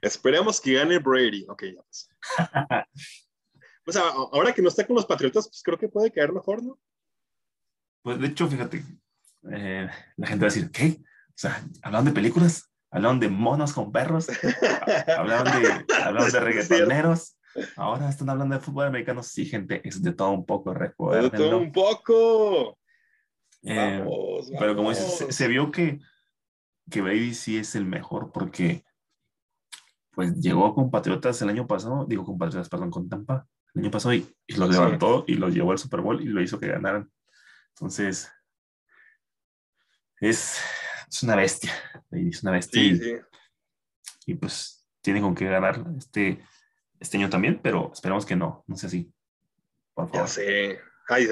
Esperemos 0.00 0.60
que 0.60 0.74
gane 0.74 0.98
Brady. 0.98 1.46
Ok, 1.48 1.64
ya. 1.64 2.86
O 3.86 3.92
sea, 3.92 4.02
ahora 4.02 4.52
que 4.52 4.62
no 4.62 4.68
está 4.68 4.86
con 4.86 4.94
los 4.94 5.06
Patriotas, 5.06 5.48
pues 5.48 5.62
creo 5.64 5.78
que 5.78 5.88
puede 5.88 6.12
caer 6.12 6.32
mejor, 6.32 6.62
¿no? 6.62 6.78
Pues 8.02 8.20
de 8.20 8.28
hecho, 8.28 8.46
fíjate, 8.46 8.84
eh, 9.50 9.88
la 10.16 10.26
gente 10.26 10.44
va 10.44 10.48
a 10.48 10.54
decir, 10.54 10.70
¿qué? 10.70 11.00
O 11.00 11.34
sea, 11.34 11.60
hablaban 11.82 12.04
de 12.04 12.12
películas, 12.12 12.70
hablaban 12.90 13.18
de 13.18 13.28
monos 13.28 13.72
con 13.72 13.90
perros, 13.90 14.28
hablaban 15.18 15.60
de, 15.60 15.86
hablaban 16.04 16.30
de 16.30 16.40
reggaetoneros, 16.40 17.36
ahora 17.76 18.08
están 18.08 18.30
hablando 18.30 18.54
de 18.54 18.60
fútbol 18.60 18.86
americano. 18.86 19.22
Sí, 19.22 19.46
gente, 19.46 19.80
es 19.82 20.02
de 20.02 20.12
todo 20.12 20.30
un 20.30 20.46
poco, 20.46 20.72
recuerden. 20.72 21.30
De 21.30 21.36
todo 21.36 21.58
un 21.58 21.72
poco. 21.72 22.78
Eh, 23.62 24.04
pero 24.58 24.76
como 24.76 24.90
dices, 24.90 25.34
se, 25.34 25.48
vio 25.48 25.70
que 25.70 26.00
que 26.90 27.00
Brady 27.00 27.34
sí 27.34 27.56
es 27.56 27.74
el 27.74 27.86
mejor 27.86 28.32
porque 28.32 28.84
pues 30.12 30.34
llegó 30.40 30.74
con 30.74 30.90
Patriotas 30.90 31.40
el 31.42 31.48
año 31.48 31.66
pasado, 31.66 32.04
digo 32.06 32.24
con 32.24 32.36
Patriotas, 32.36 32.68
perdón, 32.68 32.90
con 32.90 33.08
Tampa 33.08 33.46
el 33.74 33.82
año 33.82 33.90
pasado 33.90 34.14
y, 34.14 34.28
los 34.48 34.70
levantó 34.70 35.24
y 35.26 35.34
los 35.34 35.54
llevó 35.54 35.72
al 35.72 35.78
Super 35.78 36.00
Bowl 36.00 36.20
y 36.20 36.26
lo 36.26 36.42
hizo 36.42 36.58
que 36.58 36.66
ganaran. 36.66 37.10
Entonces, 37.70 38.30
es, 40.20 40.60
es 41.08 41.22
una 41.22 41.36
bestia, 41.36 41.72
es 42.10 42.42
una 42.42 42.52
bestia. 42.52 42.82
y, 44.26 44.34
pues 44.34 44.86
tiene 45.00 45.20
con 45.20 45.34
qué 45.34 45.46
ganar 45.46 45.84
este, 45.96 46.44
este 46.98 47.16
año 47.16 47.30
también, 47.30 47.60
pero 47.62 47.90
esperamos 47.92 48.26
que 48.26 48.36
no, 48.36 48.64
no 48.66 48.76
sea 48.76 48.88
así. 48.88 49.12
Por 49.94 50.08
favor. 50.08 50.26
Ya 50.26 50.32
sé. 50.32 50.80
Ay, 51.08 51.28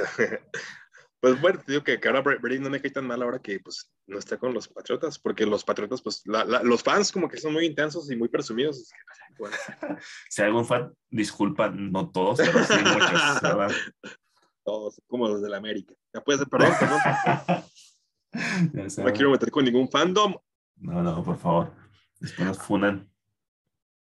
pues 1.20 1.40
bueno, 1.40 1.60
te 1.60 1.72
digo 1.72 1.84
que, 1.84 2.00
ahora 2.04 2.22
Brady 2.22 2.60
no 2.60 2.70
me 2.70 2.80
cae 2.80 2.90
tan 2.90 3.06
mal 3.06 3.22
ahora 3.22 3.40
que 3.40 3.60
pues 3.60 3.92
no 4.08 4.18
está 4.18 4.38
con 4.38 4.54
los 4.54 4.68
Patriotas, 4.68 5.18
porque 5.18 5.46
los 5.46 5.64
Patriotas, 5.64 6.02
pues 6.02 6.22
los 6.26 6.82
fans 6.82 7.12
como 7.12 7.28
que 7.28 7.38
son 7.38 7.52
muy 7.52 7.66
intensos 7.66 8.10
y 8.10 8.16
muy 8.16 8.28
presumidos. 8.28 8.90
si 10.28 10.42
hay 10.42 10.48
algún 10.48 10.64
fan, 10.64 10.92
disculpa, 11.10 11.68
no 11.68 12.10
todos, 12.10 12.38
pero 12.38 12.64
sí 12.64 12.74
muchos, 12.74 13.92
Todos, 14.64 15.00
como 15.06 15.28
los 15.28 15.40
de 15.40 15.48
la 15.48 15.58
América. 15.58 15.94
Ya 16.12 16.22
puedes, 16.22 16.46
perdón, 16.46 16.72
perdón. 16.78 16.98
no 18.96 19.04
me 19.04 19.12
quiero 19.12 19.30
meter 19.30 19.50
con 19.50 19.64
ningún 19.64 19.90
fandom. 19.90 20.36
No, 20.76 21.02
no, 21.02 21.22
por 21.22 21.38
favor. 21.38 21.72
Después 22.20 22.48
nos 22.48 22.58
funan. 22.58 23.10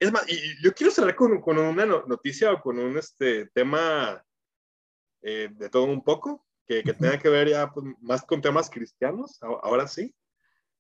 Es 0.01 0.11
más, 0.11 0.29
y 0.29 0.37
yo 0.63 0.73
quiero 0.75 0.93
cerrar 0.93 1.15
con, 1.15 1.41
con 1.41 1.59
una 1.59 1.87
noticia 1.87 2.53
o 2.53 2.61
con 2.61 2.79
un 2.79 2.99
este, 2.99 3.47
tema 3.47 4.25
eh, 5.23 5.49
de 5.53 5.69
todo 5.69 5.85
un 5.85 6.03
poco 6.03 6.48
que, 6.69 6.83
tenga 6.93 7.19
que 7.19 7.29
ver 7.31 7.49
ya 7.49 7.71
pues, 7.71 7.87
más 8.01 8.23
con 8.23 8.43
temas 8.43 8.69
cristianos, 8.69 9.39
ahora 9.43 9.89
sí. 9.89 10.15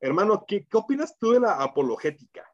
Hermano, 0.00 0.44
¿qué, 0.46 0.66
¿qué, 0.66 0.76
opinas 0.76 1.18
tú 1.18 1.32
de 1.32 1.40
la 1.40 1.54
apologética? 1.62 2.44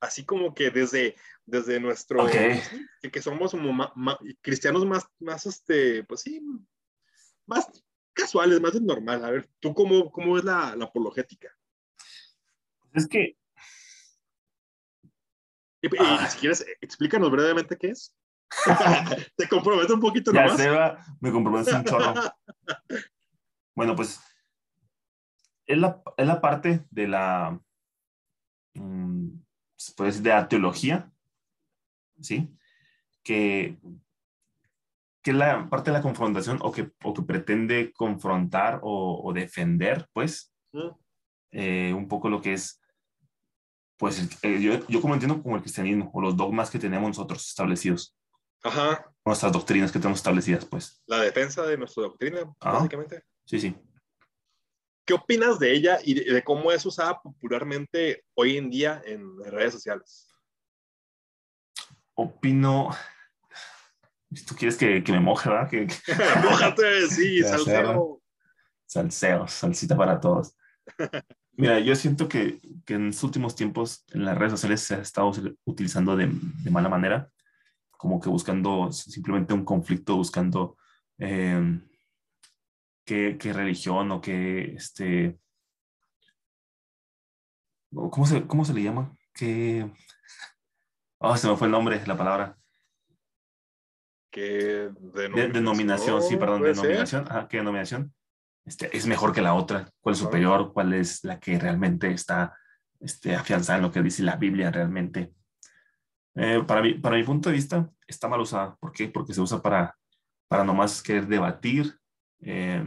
Así 0.00 0.24
como 0.24 0.54
que 0.54 0.70
desde, 0.70 1.16
desde 1.44 1.80
nuestro, 1.80 2.26
que, 2.26 2.62
que, 3.10 3.20
somos 3.20 3.50
como 3.50 3.92
cristianos 4.40 4.86
más, 4.86 5.06
más, 5.18 5.44
este, 5.46 6.04
pues 6.04 6.20
sí, 6.20 6.40
más 7.44 7.68
casuales, 8.12 8.60
más 8.60 8.74
de 8.74 8.80
normal. 8.80 9.24
A 9.24 9.30
ver, 9.30 9.50
¿tú 9.58 9.74
cómo, 9.74 10.12
cómo 10.12 10.38
es 10.38 10.44
la, 10.44 10.76
la 10.76 10.84
apologética? 10.84 11.52
Es 12.94 13.08
que... 13.08 13.36
Y, 15.82 15.88
ah. 15.98 16.28
si 16.30 16.38
quieres, 16.38 16.64
explícanos 16.80 17.30
brevemente 17.30 17.76
qué 17.76 17.88
es. 17.88 18.14
Te 19.36 19.48
comprometo 19.48 19.94
un 19.94 20.00
poquito 20.00 20.32
ya 20.34 20.48
Seba, 20.56 21.04
me 21.20 21.30
comprometo 21.30 21.76
un 21.76 21.84
chorro. 21.84 22.14
Bueno, 23.74 23.94
pues 23.94 24.20
es 25.68 25.78
la, 25.78 26.02
es 26.16 26.26
la 26.26 26.40
parte 26.40 26.84
de 26.90 27.06
la, 27.06 27.60
pues, 29.96 30.22
de 30.22 30.30
la 30.30 30.48
teología, 30.48 31.12
¿sí? 32.20 32.50
Que, 33.22 33.78
que 35.22 35.30
es 35.30 35.36
la 35.36 35.68
parte 35.68 35.90
de 35.90 35.98
la 35.98 36.02
confrontación 36.02 36.58
o 36.62 36.72
que, 36.72 36.90
o 37.04 37.12
que 37.14 37.22
pretende 37.22 37.92
confrontar 37.92 38.80
o, 38.82 39.20
o 39.22 39.32
defender, 39.32 40.08
pues, 40.14 40.52
eh, 41.52 41.92
un 41.94 42.08
poco 42.08 42.30
lo 42.30 42.40
que 42.40 42.54
es, 42.54 42.80
pues, 43.98 44.26
eh, 44.42 44.60
yo, 44.60 44.86
yo 44.88 45.00
como 45.02 45.14
entiendo 45.14 45.42
como 45.42 45.56
el 45.56 45.62
cristianismo 45.62 46.10
o 46.12 46.20
los 46.20 46.36
dogmas 46.36 46.70
que 46.70 46.78
tenemos 46.78 47.08
nosotros 47.08 47.46
establecidos. 47.46 48.17
Ajá. 48.62 49.10
Nuestras 49.24 49.52
doctrinas 49.52 49.92
que 49.92 49.98
tenemos 49.98 50.18
establecidas, 50.18 50.64
pues. 50.64 51.02
La 51.06 51.20
defensa 51.20 51.66
de 51.66 51.76
nuestra 51.76 52.04
doctrina, 52.04 52.40
básicamente. 52.60 53.22
Sí, 53.44 53.60
sí. 53.60 53.76
¿Qué 55.04 55.14
opinas 55.14 55.58
de 55.58 55.72
ella 55.72 55.98
y 56.04 56.14
de, 56.14 56.44
cómo 56.44 56.70
es 56.70 56.84
usada 56.84 57.20
popularmente 57.20 58.24
hoy 58.34 58.58
en 58.58 58.68
día 58.68 59.00
en 59.06 59.38
redes 59.44 59.72
sociales? 59.72 60.28
Opino. 62.14 62.90
¿Tú 64.46 64.54
quieres 64.54 64.76
que, 64.76 65.02
que 65.02 65.12
me 65.12 65.20
moje, 65.20 65.48
verdad? 65.48 65.70
Que, 65.70 65.86
Mójate, 66.42 67.06
sí, 67.08 67.42
salseo. 67.42 68.20
Salseo, 68.86 69.48
salsita 69.48 69.96
para 69.96 70.20
todos. 70.20 70.54
Mira, 71.52 71.80
yo 71.80 71.96
siento 71.96 72.28
que, 72.28 72.60
que, 72.84 72.94
en 72.94 73.06
los 73.06 73.22
últimos 73.22 73.56
tiempos 73.56 74.04
en 74.12 74.24
las 74.24 74.36
redes 74.36 74.52
sociales 74.52 74.82
se 74.82 74.94
ha 74.94 75.00
estado 75.00 75.32
utilizando 75.64 76.16
de, 76.16 76.30
de 76.30 76.70
mala 76.70 76.88
manera 76.88 77.30
como 77.98 78.18
que 78.20 78.30
buscando 78.30 78.90
simplemente 78.92 79.52
un 79.52 79.64
conflicto, 79.64 80.16
buscando 80.16 80.78
em, 81.18 81.86
qué, 83.04 83.36
religión 83.52 84.10
o 84.12 84.20
qué, 84.22 84.72
este, 84.74 85.38
¿Cómo 87.90 88.26
se, 88.26 88.46
cómo 88.46 88.64
se 88.64 88.74
le 88.74 88.82
llama? 88.82 89.16
Que... 89.34 89.90
Oh, 91.18 91.36
se 91.36 91.48
me 91.48 91.56
fue 91.56 91.66
el 91.66 91.72
nombre, 91.72 92.00
la 92.06 92.16
palabra. 92.16 92.56
¿Qué 94.30 94.90
denominación? 95.00 95.52
denominación, 95.52 96.22
sí, 96.22 96.36
perdón, 96.36 96.62
denominación. 96.62 97.26
Ajá, 97.28 97.48
¿qué 97.48 97.56
denominación? 97.56 98.14
Este, 98.64 98.94
es 98.94 99.06
mejor 99.06 99.32
que 99.32 99.40
la 99.40 99.54
otra, 99.54 99.90
cuál 100.00 100.12
es 100.12 100.18
superior, 100.18 100.72
cuál 100.72 100.92
es 100.92 101.24
la 101.24 101.40
que 101.40 101.58
realmente 101.58 102.10
está 102.10 102.54
este, 103.00 103.34
afianzada 103.34 103.78
en 103.78 103.84
lo 103.84 103.90
que 103.90 104.02
dice 104.02 104.22
la 104.22 104.36
Biblia 104.36 104.70
realmente. 104.70 105.32
Eh, 106.40 106.62
para, 106.64 106.80
mí, 106.80 106.94
para 106.94 107.16
mi 107.16 107.24
punto 107.24 107.48
de 107.48 107.56
vista, 107.56 107.90
está 108.06 108.28
mal 108.28 108.40
usada. 108.40 108.76
¿Por 108.76 108.92
qué? 108.92 109.08
Porque 109.08 109.34
se 109.34 109.40
usa 109.40 109.60
para, 109.60 109.96
para 110.46 110.62
nomás 110.62 111.02
querer 111.02 111.26
debatir. 111.26 111.98
Eh, 112.40 112.84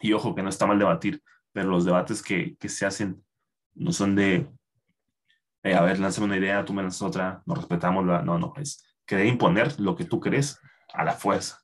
y 0.00 0.12
ojo, 0.12 0.34
que 0.34 0.42
no 0.42 0.48
está 0.48 0.64
mal 0.64 0.78
debatir, 0.78 1.22
pero 1.52 1.68
los 1.68 1.84
debates 1.84 2.22
que, 2.22 2.56
que 2.56 2.68
se 2.68 2.86
hacen 2.86 3.24
no 3.74 3.92
son 3.92 4.14
de, 4.14 4.48
eh, 5.64 5.74
a 5.74 5.82
ver, 5.82 5.98
lánzame 5.98 6.26
una 6.26 6.36
idea, 6.36 6.64
tú 6.64 6.72
me 6.72 6.82
lanzas 6.82 7.02
otra, 7.02 7.42
nos 7.46 7.58
respetamos. 7.58 8.06
La, 8.06 8.22
no, 8.22 8.38
no, 8.38 8.54
es 8.56 8.84
querer 9.04 9.26
imponer 9.26 9.78
lo 9.80 9.96
que 9.96 10.04
tú 10.04 10.20
crees 10.20 10.60
a 10.94 11.04
la 11.04 11.12
fuerza. 11.12 11.60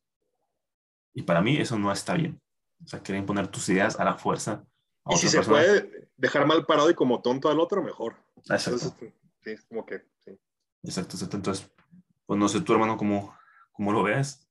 Y 1.14 1.22
para 1.22 1.40
mí 1.42 1.56
eso 1.58 1.78
no 1.78 1.92
está 1.92 2.14
bien. 2.14 2.40
O 2.84 2.88
sea, 2.88 3.02
querer 3.02 3.20
imponer 3.20 3.46
tus 3.48 3.68
ideas 3.68 3.98
a 4.00 4.04
la 4.04 4.14
fuerza. 4.14 4.64
y 5.10 5.16
si 5.16 5.28
se 5.28 5.42
puede 5.42 6.10
dejar 6.16 6.44
mal 6.44 6.66
parado 6.66 6.90
y 6.90 6.94
como 6.94 7.22
tonto 7.22 7.48
al 7.48 7.60
otro, 7.60 7.82
mejor. 7.82 8.16
Exacto. 8.36 8.78
sí, 8.78 9.50
es 9.50 9.64
como 9.64 9.86
que. 9.86 10.02
Exacto, 10.86 11.16
exacto. 11.16 11.36
Entonces, 11.36 11.70
pues 12.24 12.38
no 12.38 12.48
sé, 12.48 12.60
tu 12.60 12.72
hermano, 12.72 12.96
¿cómo, 12.96 13.36
cómo 13.72 13.92
lo 13.92 14.04
ves? 14.04 14.48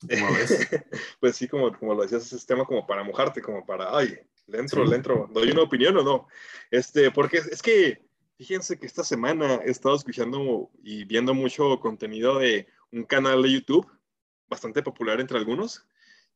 ¿Cómo 0.00 0.26
lo 0.26 0.34
ves? 0.34 0.50
pues 1.20 1.36
sí, 1.36 1.46
como, 1.46 1.72
como 1.78 1.94
lo 1.94 2.02
decías, 2.02 2.32
es 2.32 2.44
tema 2.44 2.64
como 2.64 2.86
para 2.86 3.04
mojarte, 3.04 3.40
como 3.40 3.64
para, 3.64 3.96
ay, 3.96 4.18
le 4.46 4.58
entro, 4.58 4.84
le 4.84 4.96
entro, 4.96 5.30
¿doy 5.32 5.52
una 5.52 5.62
opinión 5.62 5.96
o 5.98 6.02
no? 6.02 6.26
Este, 6.70 7.12
porque 7.12 7.38
es 7.38 7.62
que, 7.62 8.04
fíjense 8.36 8.78
que 8.78 8.86
esta 8.86 9.04
semana 9.04 9.60
he 9.64 9.70
estado 9.70 9.94
escuchando 9.94 10.70
y 10.82 11.04
viendo 11.04 11.32
mucho 11.32 11.78
contenido 11.78 12.38
de 12.38 12.66
un 12.90 13.04
canal 13.04 13.42
de 13.42 13.52
YouTube 13.52 13.88
bastante 14.48 14.82
popular 14.82 15.20
entre 15.20 15.38
algunos, 15.38 15.86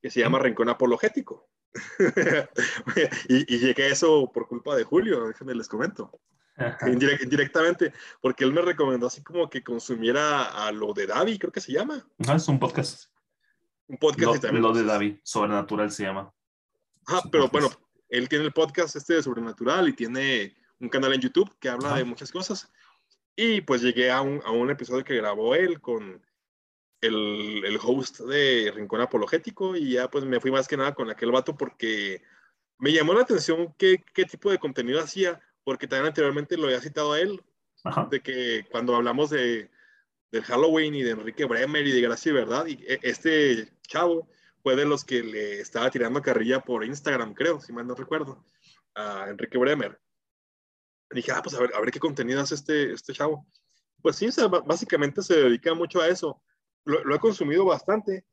que 0.00 0.10
se 0.10 0.20
llama 0.20 0.38
Rincón 0.38 0.68
Apologético. 0.68 1.48
y, 3.28 3.58
llegué 3.58 3.82
a 3.82 3.88
eso 3.88 4.30
por 4.32 4.46
culpa 4.46 4.76
de 4.76 4.84
Julio, 4.84 5.26
déjenme 5.26 5.56
les 5.56 5.66
comento. 5.66 6.20
indirectamente, 6.86 7.92
porque 8.20 8.44
él 8.44 8.52
me 8.52 8.62
recomendó 8.62 9.06
así 9.06 9.22
como 9.22 9.50
que 9.50 9.62
consumiera 9.62 10.66
a 10.66 10.72
lo 10.72 10.92
de 10.92 11.06
Davi, 11.06 11.38
creo 11.38 11.52
que 11.52 11.60
se 11.60 11.72
llama. 11.72 12.06
No, 12.18 12.34
es 12.34 12.46
un 12.48 12.58
podcast. 12.58 13.10
Un 13.86 13.98
podcast 13.98 14.34
lo, 14.34 14.40
también. 14.40 14.62
Lo 14.62 14.72
de 14.72 14.84
Davi, 14.84 15.20
Sobrenatural 15.22 15.90
se 15.90 16.04
llama. 16.04 16.32
Ah, 17.06 17.22
pero 17.30 17.48
bueno, 17.48 17.70
él 18.08 18.28
tiene 18.28 18.44
el 18.44 18.52
podcast 18.52 18.96
este 18.96 19.14
de 19.14 19.22
Sobrenatural 19.22 19.88
y 19.88 19.92
tiene 19.92 20.54
un 20.80 20.88
canal 20.88 21.12
en 21.12 21.20
YouTube 21.20 21.54
que 21.58 21.68
habla 21.68 21.96
de 21.96 22.04
muchas 22.04 22.30
cosas. 22.30 22.70
Y 23.36 23.60
pues 23.62 23.82
llegué 23.82 24.10
a 24.10 24.20
un, 24.20 24.40
a 24.44 24.50
un 24.52 24.70
episodio 24.70 25.04
que 25.04 25.16
grabó 25.16 25.54
él 25.54 25.80
con 25.80 26.22
el, 27.00 27.64
el, 27.64 27.78
host 27.82 28.20
de 28.20 28.72
Rincón 28.74 29.00
Apologético 29.00 29.76
y 29.76 29.92
ya 29.92 30.08
pues 30.08 30.24
me 30.24 30.40
fui 30.40 30.50
más 30.50 30.68
que 30.68 30.76
nada 30.76 30.94
con 30.94 31.10
aquel 31.10 31.32
vato 31.32 31.56
porque 31.56 32.22
me 32.78 32.92
llamó 32.92 33.12
la 33.12 33.22
atención 33.22 33.74
qué, 33.76 34.02
qué 34.14 34.24
tipo 34.24 34.50
de 34.50 34.58
contenido 34.58 35.00
hacía, 35.00 35.40
porque 35.64 35.86
también 35.86 36.08
anteriormente 36.08 36.56
lo 36.56 36.66
había 36.66 36.80
citado 36.80 37.12
a 37.12 37.20
él, 37.20 37.42
de 38.10 38.20
que 38.20 38.66
cuando 38.70 38.94
hablamos 38.94 39.30
de, 39.30 39.70
del 40.30 40.44
Halloween 40.44 40.94
y 40.94 41.02
de 41.02 41.10
Enrique 41.10 41.44
Bremer 41.44 41.86
y 41.86 41.92
de 41.92 42.00
Gracia 42.00 42.30
y 42.30 42.34
Verdad, 42.34 42.66
y 42.66 42.74
e, 42.86 43.00
este 43.02 43.72
chavo 43.82 44.28
fue 44.62 44.76
de 44.76 44.84
los 44.84 45.04
que 45.04 45.22
le 45.22 45.60
estaba 45.60 45.90
tirando 45.90 46.22
carrilla 46.22 46.60
por 46.60 46.84
Instagram, 46.84 47.34
creo, 47.34 47.60
si 47.60 47.72
mal 47.72 47.86
no 47.86 47.94
recuerdo, 47.94 48.44
a 48.94 49.28
Enrique 49.28 49.58
Bremer. 49.58 50.00
dije, 51.10 51.32
ah, 51.32 51.42
pues 51.42 51.54
a 51.54 51.60
ver, 51.60 51.74
a 51.74 51.80
ver 51.80 51.90
qué 51.90 52.00
contenido 52.00 52.40
hace 52.40 52.54
este, 52.54 52.92
este 52.92 53.12
chavo. 53.12 53.46
Pues 54.02 54.16
sí, 54.16 54.28
básicamente 54.66 55.22
se 55.22 55.34
dedica 55.34 55.74
mucho 55.74 56.00
a 56.00 56.08
eso 56.08 56.42
lo, 56.84 57.14
he 57.14 57.18
consumido 57.18 57.64
bastante. 57.64 58.24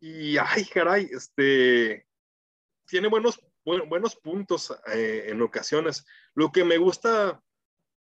Y, 0.00 0.36
ay, 0.38 0.64
caray, 0.66 1.08
este, 1.10 2.06
tiene 2.86 3.08
buenos, 3.08 3.40
buenos 3.66 4.16
puntos 4.16 4.72
eh, 4.94 5.26
en 5.28 5.42
ocasiones. 5.42 6.06
Lo 6.34 6.52
que 6.52 6.64
me 6.64 6.78
gusta 6.78 7.42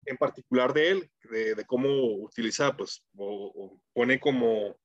en 0.04 0.16
particular 0.16 0.72
de 0.72 0.90
él, 0.90 1.10
de, 1.30 1.64
cómo 1.66 1.88
utiliza, 2.22 2.76
pues, 2.76 3.04
o, 3.16 3.80
pone 3.92 4.20
como 4.20 4.76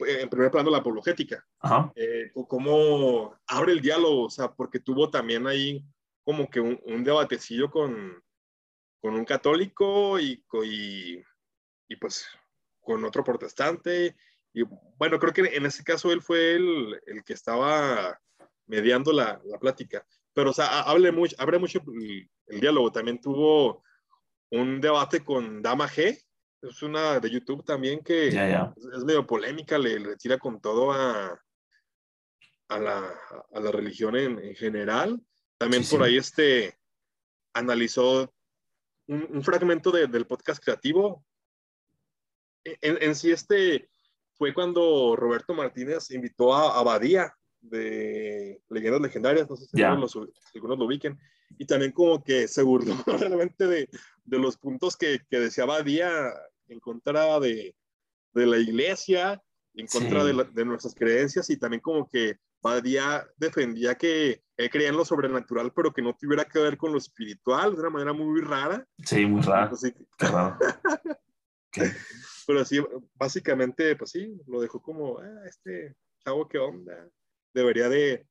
eh, 0.00 0.20
en 0.22 0.28
primer 0.28 0.50
plano 0.50 0.70
la 0.70 0.78
apologética, 0.78 1.46
eh, 1.94 2.30
o 2.34 2.46
cómo 2.46 3.38
abre 3.46 3.72
el 3.72 3.80
diálogo, 3.80 4.24
o 4.24 4.30
sea, 4.30 4.52
porque 4.52 4.80
tuvo 4.80 5.08
también 5.08 5.46
ahí 5.46 5.84
como 6.24 6.50
que 6.50 6.60
un, 6.60 6.80
un 6.84 7.04
debatecillo 7.04 7.70
con, 7.70 8.20
con 9.00 9.14
un 9.14 9.24
católico 9.24 10.18
y, 10.18 10.44
y, 10.64 11.22
y 11.88 11.96
pues 11.96 12.26
con 12.80 13.04
otro 13.04 13.22
protestante. 13.22 14.16
Y 14.52 14.62
bueno, 14.96 15.18
creo 15.20 15.32
que 15.32 15.42
en 15.42 15.66
ese 15.66 15.84
caso 15.84 16.10
él 16.10 16.22
fue 16.22 16.54
el, 16.54 17.00
el 17.06 17.22
que 17.22 17.34
estaba 17.34 18.20
mediando 18.66 19.12
la, 19.12 19.40
la, 19.44 19.58
plática. 19.58 20.06
Pero, 20.32 20.50
o 20.50 20.52
sea, 20.52 20.80
hable 20.82 21.12
mucho, 21.12 21.34
abre 21.38 21.58
mucho 21.58 21.80
el, 21.86 22.60
diálogo. 22.60 22.92
También 22.92 23.20
tuvo 23.20 23.82
un 24.50 24.80
debate 24.80 25.24
con 25.24 25.62
Dama 25.62 25.88
G, 25.88 26.22
es 26.62 26.82
una 26.82 27.20
de 27.20 27.30
YouTube 27.30 27.64
también 27.64 28.02
que 28.02 28.28
Es, 28.28 29.04
medio 29.04 29.26
polémica, 29.26 29.78
le, 29.78 30.00
le, 30.00 30.16
tira 30.16 30.38
con 30.38 30.60
todo 30.60 30.92
a, 30.92 31.40
a, 32.68 32.78
la, 32.78 33.14
a 33.52 33.60
la 33.60 33.70
religión 33.70 34.16
en, 34.16 34.38
en, 34.38 34.54
general. 34.54 35.20
También 35.58 35.84
por 35.88 36.02
ahí 36.02 36.16
este 36.16 36.76
analizó 37.54 38.32
un, 39.06 39.26
un 39.30 39.42
fragmento 39.42 39.90
de, 39.90 40.06
del 40.06 40.26
podcast 40.26 40.62
creativo, 40.62 41.24
en, 42.80 43.14
sí 43.14 43.30
este 43.30 43.88
fue 44.34 44.52
cuando 44.52 45.16
Roberto 45.16 45.54
Martínez 45.54 46.10
invitó 46.10 46.54
a 46.54 46.78
Abadía 46.78 47.34
de 47.68 48.60
Leyendas 48.70 49.00
Legendarias, 49.00 49.48
no 49.48 49.56
sé 49.56 49.66
si 49.66 49.82
algunos, 49.82 50.14
lo 50.14 50.84
ubiquen, 50.84 51.18
y 51.58 51.66
también 51.66 51.92
como 51.92 52.22
que 52.22 52.48
se 52.48 52.62
burló 52.62 52.94
realmente 53.06 53.66
de, 53.66 53.88
de 54.24 54.38
los 54.38 54.56
puntos 54.56 54.96
que, 54.96 55.20
que, 55.28 55.40
decía 55.40 55.64
Abadía 55.64 56.10
en 56.68 56.80
contra 56.80 57.38
de, 57.40 57.74
de 58.32 58.46
la 58.46 58.58
iglesia, 58.58 59.42
en 59.74 59.86
contra 59.86 60.24
de, 60.24 60.46
de, 60.52 60.64
nuestras 60.64 60.94
creencias, 60.94 61.50
y 61.50 61.56
también 61.56 61.80
como 61.80 62.08
que 62.08 62.38
Badía 62.62 63.26
defendía 63.36 63.94
que 63.94 64.42
él 64.56 64.70
creía 64.70 64.88
en 64.88 64.96
lo 64.96 65.04
sobrenatural, 65.04 65.72
pero 65.72 65.92
que 65.92 66.02
no 66.02 66.16
tuviera 66.18 66.44
que 66.44 66.58
ver 66.58 66.76
con 66.76 66.92
lo 66.92 66.98
espiritual, 66.98 67.74
de 67.74 67.80
una 67.80 67.90
manera 67.90 68.12
muy 68.12 68.40
rara. 68.40 68.86
Sí, 69.04 69.26
muy 69.26 69.42
rara. 69.42 69.70
Qué 70.18 70.26
raro. 70.26 70.58
Pero 72.46 72.64
sí, 72.64 72.80
básicamente, 73.14 73.96
pues 73.96 74.10
sí, 74.10 74.40
lo 74.46 74.60
dejó 74.60 74.80
como, 74.80 75.18
ah, 75.18 75.42
este 75.46 75.94
chavo, 76.24 76.48
¿qué 76.48 76.58
onda? 76.58 77.08
Debería 77.56 77.88
de, 77.88 78.26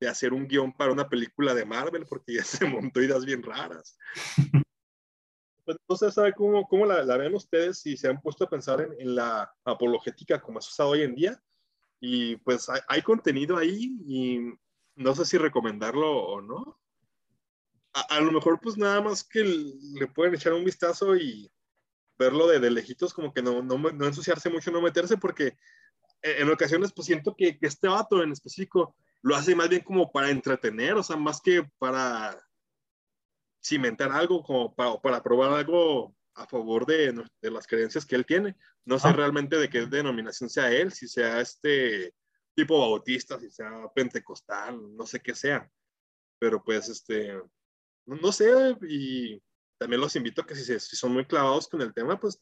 de 0.00 0.08
hacer 0.08 0.32
un 0.32 0.48
guion 0.48 0.72
para 0.72 0.92
una 0.92 1.08
película 1.08 1.54
de 1.54 1.64
Marvel 1.64 2.04
porque 2.04 2.34
ya 2.34 2.44
se 2.44 2.66
montó 2.66 3.00
ideas 3.00 3.24
bien 3.24 3.42
raras. 3.42 3.96
Pues, 5.62 5.78
no 5.88 5.94
sé, 5.94 6.10
¿sabe 6.10 6.32
cómo, 6.32 6.66
cómo 6.66 6.84
la, 6.84 7.04
la, 7.04 7.16
ven 7.16 7.34
ustedes 7.34 7.78
si 7.78 7.96
se 7.96 8.08
han 8.08 8.20
puesto 8.20 8.42
a 8.42 8.50
pensar 8.50 8.80
en, 8.80 8.92
en 8.98 9.14
la 9.14 9.54
apologética 9.62 10.40
como 10.40 10.58
es 10.58 10.66
usado 10.66 10.88
hoy 10.88 11.02
en 11.02 11.14
día? 11.14 11.40
Y 12.00 12.36
pues 12.38 12.68
hay, 12.68 12.80
hay, 12.88 13.02
contenido 13.02 13.56
ahí 13.56 13.96
y 14.04 14.40
no 14.96 15.14
sé 15.14 15.24
si 15.26 15.38
recomendarlo 15.38 16.10
o 16.10 16.40
no. 16.40 16.80
A, 17.92 18.16
a, 18.16 18.20
lo 18.20 18.32
mejor 18.32 18.58
pues 18.58 18.76
nada 18.78 19.00
más 19.00 19.22
que 19.22 19.44
le 19.44 20.08
pueden 20.08 20.34
echar 20.34 20.54
un 20.54 20.64
vistazo 20.64 21.14
y 21.14 21.52
verlo 22.18 22.48
de, 22.48 22.58
de 22.58 22.70
lejitos, 22.70 23.14
como 23.14 23.32
que 23.32 23.42
no, 23.42 23.62
no, 23.62 23.78
no, 23.78 24.06
ensuciarse 24.06 24.50
mucho, 24.50 24.70
no 24.70 24.82
meterse, 24.82 25.18
porque 25.18 25.56
en, 26.22 26.50
ocasiones 26.50 26.92
pues 26.92 27.06
siento 27.06 27.34
que, 27.36 27.58
que, 27.58 27.66
este 27.66 27.88
vato 27.88 28.22
en 28.22 28.32
específico 28.32 28.94
lo 29.22 29.36
hace 29.36 29.54
más 29.54 29.68
bien 29.68 29.82
como 29.82 30.10
para 30.10 30.30
entretener, 30.30 30.94
o 30.94 31.02
sea, 31.02 31.16
más 31.16 31.40
que 31.40 31.68
para 31.78 32.38
cimentar 33.62 34.10
algo, 34.12 34.42
como 34.42 34.74
para, 34.74 34.96
para 35.00 35.22
probar 35.22 35.52
algo 35.52 36.14
a 36.34 36.46
favor 36.46 36.86
de, 36.86 37.12
de, 37.42 37.50
las 37.50 37.66
creencias 37.66 38.06
que 38.06 38.16
él 38.16 38.24
tiene. 38.24 38.56
No 38.84 38.98
sé 38.98 39.08
ah. 39.08 39.12
realmente 39.12 39.56
de 39.56 39.68
qué 39.68 39.86
denominación 39.86 40.48
sea 40.48 40.72
él, 40.72 40.92
si 40.92 41.06
sea 41.06 41.40
este 41.40 42.14
tipo 42.54 42.78
bautista, 42.78 43.38
si 43.38 43.50
sea 43.50 43.70
pentecostal, 43.94 44.96
no 44.96 45.06
sé 45.06 45.20
qué 45.20 45.34
sea. 45.34 45.70
Pero 46.38 46.62
pues, 46.62 46.88
este, 46.88 47.34
no, 48.06 48.16
no 48.16 48.32
sé, 48.32 48.76
y 48.88 49.42
también 49.78 50.00
los 50.00 50.16
invito 50.16 50.42
a 50.42 50.46
que 50.46 50.54
si, 50.54 50.80
si 50.80 50.96
son 50.96 51.12
muy 51.12 51.26
clavados 51.26 51.68
con 51.68 51.82
el 51.82 51.92
tema, 51.92 52.18
pues, 52.18 52.40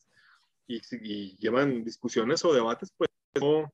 y, 0.68 0.80
y 1.02 1.36
llevan 1.38 1.82
discusiones 1.82 2.44
o 2.44 2.52
debates, 2.52 2.92
pues 2.96 3.10
no, 3.41 3.72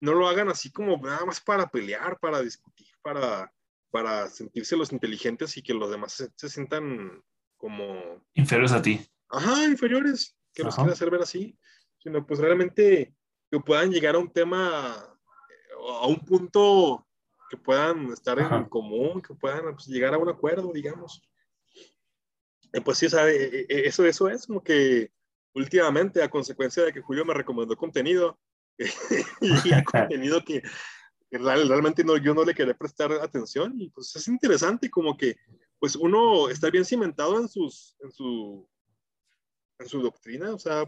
no, 0.00 0.14
lo 0.14 0.28
hagan 0.28 0.48
así 0.48 0.70
como 0.70 0.96
nada 0.98 1.24
más 1.24 1.40
para 1.40 1.68
pelear, 1.68 2.18
para 2.18 2.40
discutir, 2.40 2.88
para, 3.02 3.52
para 3.90 4.28
sentirse 4.28 4.76
los 4.76 4.92
inteligentes 4.92 5.56
y 5.56 5.62
que 5.62 5.74
los 5.74 5.90
demás 5.90 6.30
se, 6.36 6.48
sientan 6.48 7.22
como... 7.56 8.24
Inferiores 8.34 8.72
a 8.72 8.82
ti. 8.82 9.00
Ajá, 9.28 9.64
inferiores, 9.64 10.36
que 10.52 10.62
los 10.62 10.74
quiera 10.74 10.92
hacer 10.92 11.10
ver 11.10 11.22
así, 11.22 11.56
sino 11.98 12.26
pues 12.26 12.40
realmente 12.40 13.14
que 13.50 13.60
puedan 13.60 13.90
llegar 13.90 14.14
a 14.14 14.18
un 14.18 14.32
tema, 14.32 14.94
a 14.94 16.06
un 16.06 16.20
punto 16.20 17.06
que 17.48 17.56
puedan 17.56 18.06
estar 18.12 18.38
en 18.38 18.64
común, 18.64 19.20
que 19.20 19.34
puedan 19.34 19.74
pues, 19.74 19.86
llegar 19.86 20.14
a 20.14 20.18
un 20.18 20.28
acuerdo, 20.28 20.72
digamos. 20.72 21.22
pues 22.82 22.98
sí, 22.98 23.08
sabe, 23.08 23.36
e, 23.36 23.60
e, 23.60 23.66
e, 23.68 23.88
eso, 23.88 24.06
eso 24.06 24.28
es 24.28 24.46
como 24.46 24.62
que 24.62 25.12
últimamente, 25.54 26.22
a 26.22 26.30
consecuencia 26.30 26.82
de 26.82 26.92
que 26.92 27.00
Julio 27.00 27.24
me 27.24 27.34
recomendó 27.34 27.76
contenido, 27.76 28.38
y 29.40 29.84
contenido 29.84 30.44
que, 30.44 30.62
realmente 31.30 32.04
no, 32.04 32.16
yo 32.16 32.34
no 32.34 32.44
le 32.44 32.54
quería 32.54 32.74
prestar 32.74 33.12
atención, 33.12 33.74
y 33.80 33.90
pues 33.90 34.14
es 34.16 34.28
interesante 34.28 34.90
como 34.90 35.16
que 35.16 35.36
pues 35.78 35.96
uno 35.96 36.48
está 36.48 36.70
bien 36.70 36.84
cimentado 36.84 37.40
en, 37.40 37.48
sus, 37.48 37.96
en, 38.00 38.12
su, 38.12 38.68
en 39.78 39.88
su 39.88 40.00
doctrina, 40.00 40.54
o 40.54 40.58
sea, 40.58 40.84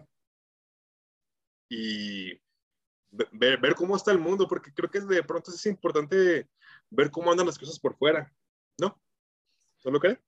y 1.69 2.33
ver, 3.11 3.59
ver 3.59 3.75
cómo 3.75 3.97
está 3.97 4.13
el 4.13 4.19
mundo, 4.19 4.47
porque 4.47 4.73
creo 4.73 4.91
que 4.91 5.01
de 5.01 5.23
pronto 5.23 5.51
es 5.51 5.67
importante 5.67 6.49
ver 6.91 7.11
cómo 7.11 7.31
andan 7.31 7.47
las 7.47 7.59
cosas 7.59 7.81
por 7.81 7.97
fuera, 7.97 8.33
¿no? 8.79 9.01
¿No 9.85 9.91
lo 9.91 10.01
creen? 10.01 10.21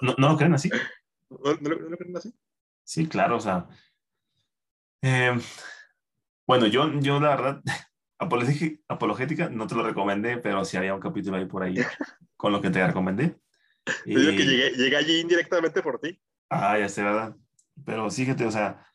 ¿No, 0.00 0.14
no, 0.16 0.28
lo 0.30 0.36
creen 0.36 0.54
así? 0.54 0.70
¿No, 1.28 1.52
lo, 1.52 1.98
creen 1.98 2.16
así? 2.16 2.34
Sí, 2.82 3.08
claro, 3.08 3.36
o 3.36 3.40
sea. 3.40 3.68
Eh, 5.02 5.38
bueno, 6.46 6.66
yo, 6.66 6.92
yo 7.00 7.20
la 7.20 7.30
verdad, 7.30 7.62
apologética, 8.88 9.48
no 9.48 9.66
te 9.66 9.74
lo 9.74 9.82
recomendé, 9.82 10.38
pero 10.38 10.64
sí 10.64 10.76
había 10.76 10.94
un 10.94 11.00
capítulo 11.00 11.36
ahí 11.36 11.46
por 11.46 11.62
ahí 11.62 11.74
con 12.36 12.52
lo 12.52 12.60
que 12.60 12.70
te 12.70 12.86
recomendé. 12.86 13.38
Te 13.84 14.10
digo 14.10 14.30
que 14.32 14.44
llegué, 14.44 14.70
llegué 14.70 14.96
allí 14.96 15.20
indirectamente 15.20 15.82
por 15.82 16.00
ti. 16.00 16.18
Ah, 16.48 16.78
ya 16.78 16.88
sé, 16.88 17.02
¿verdad? 17.02 17.36
Pero 17.84 18.10
fíjate, 18.10 18.46
o 18.46 18.50
sea, 18.50 18.86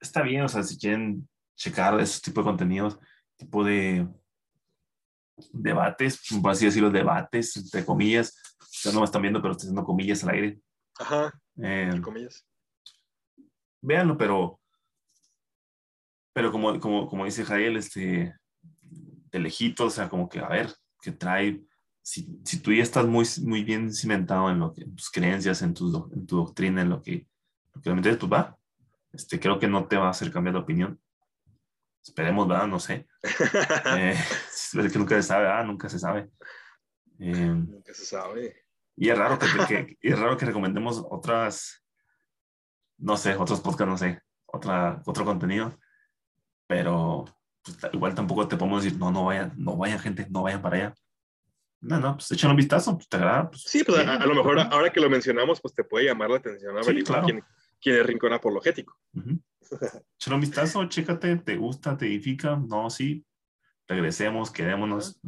está 0.00 0.22
bien, 0.22 0.42
o 0.42 0.48
sea, 0.48 0.62
si 0.62 0.78
quieren 0.78 1.28
checar 1.56 1.98
ese 2.00 2.20
tipo 2.20 2.40
de 2.40 2.44
contenidos, 2.44 2.98
tipo 3.36 3.64
de 3.64 4.08
debates, 5.52 6.20
por 6.42 6.52
así 6.52 6.66
decirlo, 6.66 6.90
debates, 6.90 7.56
entre 7.56 7.84
comillas, 7.84 8.34
ya 8.82 8.92
no 8.92 9.00
me 9.00 9.04
están 9.04 9.22
viendo, 9.22 9.40
pero 9.40 9.52
estoy 9.52 9.66
haciendo 9.66 9.84
comillas 9.84 10.22
al 10.24 10.30
aire. 10.30 10.60
Ajá, 10.98 11.32
eh, 11.62 11.90
comillas. 12.02 12.46
Véanlo, 13.82 14.16
pero, 14.16 14.59
pero 16.32 16.52
como, 16.52 16.78
como, 16.80 17.08
como 17.08 17.24
dice 17.24 17.44
Jael, 17.44 17.76
este, 17.76 18.34
de 19.30 19.38
lejito, 19.38 19.86
o 19.86 19.90
sea, 19.90 20.08
como 20.08 20.28
que, 20.28 20.40
a 20.40 20.48
ver, 20.48 20.72
que 21.00 21.12
trae, 21.12 21.62
si, 22.02 22.40
si 22.44 22.60
tú 22.60 22.72
ya 22.72 22.82
estás 22.82 23.06
muy, 23.06 23.26
muy 23.42 23.64
bien 23.64 23.92
cimentado 23.92 24.50
en, 24.50 24.58
lo 24.58 24.72
que, 24.72 24.82
en 24.82 24.94
tus 24.94 25.10
creencias, 25.10 25.62
en 25.62 25.74
tu, 25.74 26.10
en 26.12 26.26
tu 26.26 26.36
doctrina, 26.36 26.82
en 26.82 26.90
lo 26.90 27.02
que, 27.02 27.26
lo 27.74 27.80
que 27.80 27.90
realmente 27.90 28.14
pues 28.16 28.32
va, 28.32 28.56
este, 29.12 29.40
creo 29.40 29.58
que 29.58 29.68
no 29.68 29.86
te 29.86 29.96
va 29.96 30.06
a 30.06 30.10
hacer 30.10 30.32
cambiar 30.32 30.54
de 30.54 30.60
opinión. 30.60 31.00
Esperemos, 32.02 32.48
¿verdad? 32.48 32.66
No 32.66 32.78
sé. 32.78 33.06
eh, 33.96 34.16
que 34.92 34.98
nunca 34.98 35.16
se 35.16 35.22
sabe, 35.22 35.44
¿verdad? 35.44 35.64
Nunca 35.64 35.88
se 35.88 35.98
sabe. 35.98 36.30
Eh, 37.18 37.32
nunca 37.32 37.92
se 37.92 38.04
sabe. 38.04 38.64
Y 38.96 39.08
es 39.08 39.18
raro 39.18 39.38
que, 39.38 39.96
es 40.00 40.18
raro 40.18 40.36
que 40.36 40.46
recomendemos 40.46 41.04
otras, 41.10 41.84
no 42.98 43.16
sé, 43.16 43.34
otros 43.36 43.60
podcasts, 43.60 43.90
no 43.90 43.98
sé, 43.98 44.20
otra, 44.46 45.02
otro 45.06 45.24
contenido, 45.24 45.78
pero 46.70 47.24
pues, 47.64 47.78
igual 47.92 48.14
tampoco 48.14 48.46
te 48.46 48.56
podemos 48.56 48.84
decir, 48.84 48.96
no, 48.96 49.10
no 49.10 49.24
vayan, 49.24 49.52
no 49.56 49.76
vayan 49.76 49.98
gente, 49.98 50.24
no 50.30 50.44
vayan 50.44 50.62
para 50.62 50.76
allá. 50.76 50.94
No, 51.80 51.98
no, 51.98 52.14
pues 52.14 52.30
échale 52.30 52.52
un 52.52 52.58
vistazo, 52.58 52.94
pues 52.94 53.08
te 53.08 53.16
agrada. 53.16 53.50
Pues, 53.50 53.62
sí, 53.62 53.82
pues 53.82 54.06
a, 54.06 54.24
lo 54.24 54.34
mejor 54.36 54.60
ahora 54.60 54.92
que 54.92 55.00
lo 55.00 55.10
mencionamos, 55.10 55.60
pues 55.60 55.74
te 55.74 55.82
puede 55.82 56.06
llamar 56.06 56.30
la 56.30 56.36
atención 56.36 56.78
a 56.78 56.82
ver 56.82 57.02
claro. 57.02 57.24
quién, 57.24 57.42
quién 57.80 57.96
es 57.96 58.06
Rincón 58.06 58.32
Apologético. 58.32 58.96
Uh 59.14 59.36
un 60.32 60.40
vistazo, 60.40 60.84
chécate, 60.88 61.36
te 61.36 61.56
gusta, 61.56 61.96
te 61.96 62.06
edifica, 62.06 62.56
no, 62.56 62.90
sí, 62.90 63.24
regresemos, 63.86 64.50
quedémonos, 64.50 65.20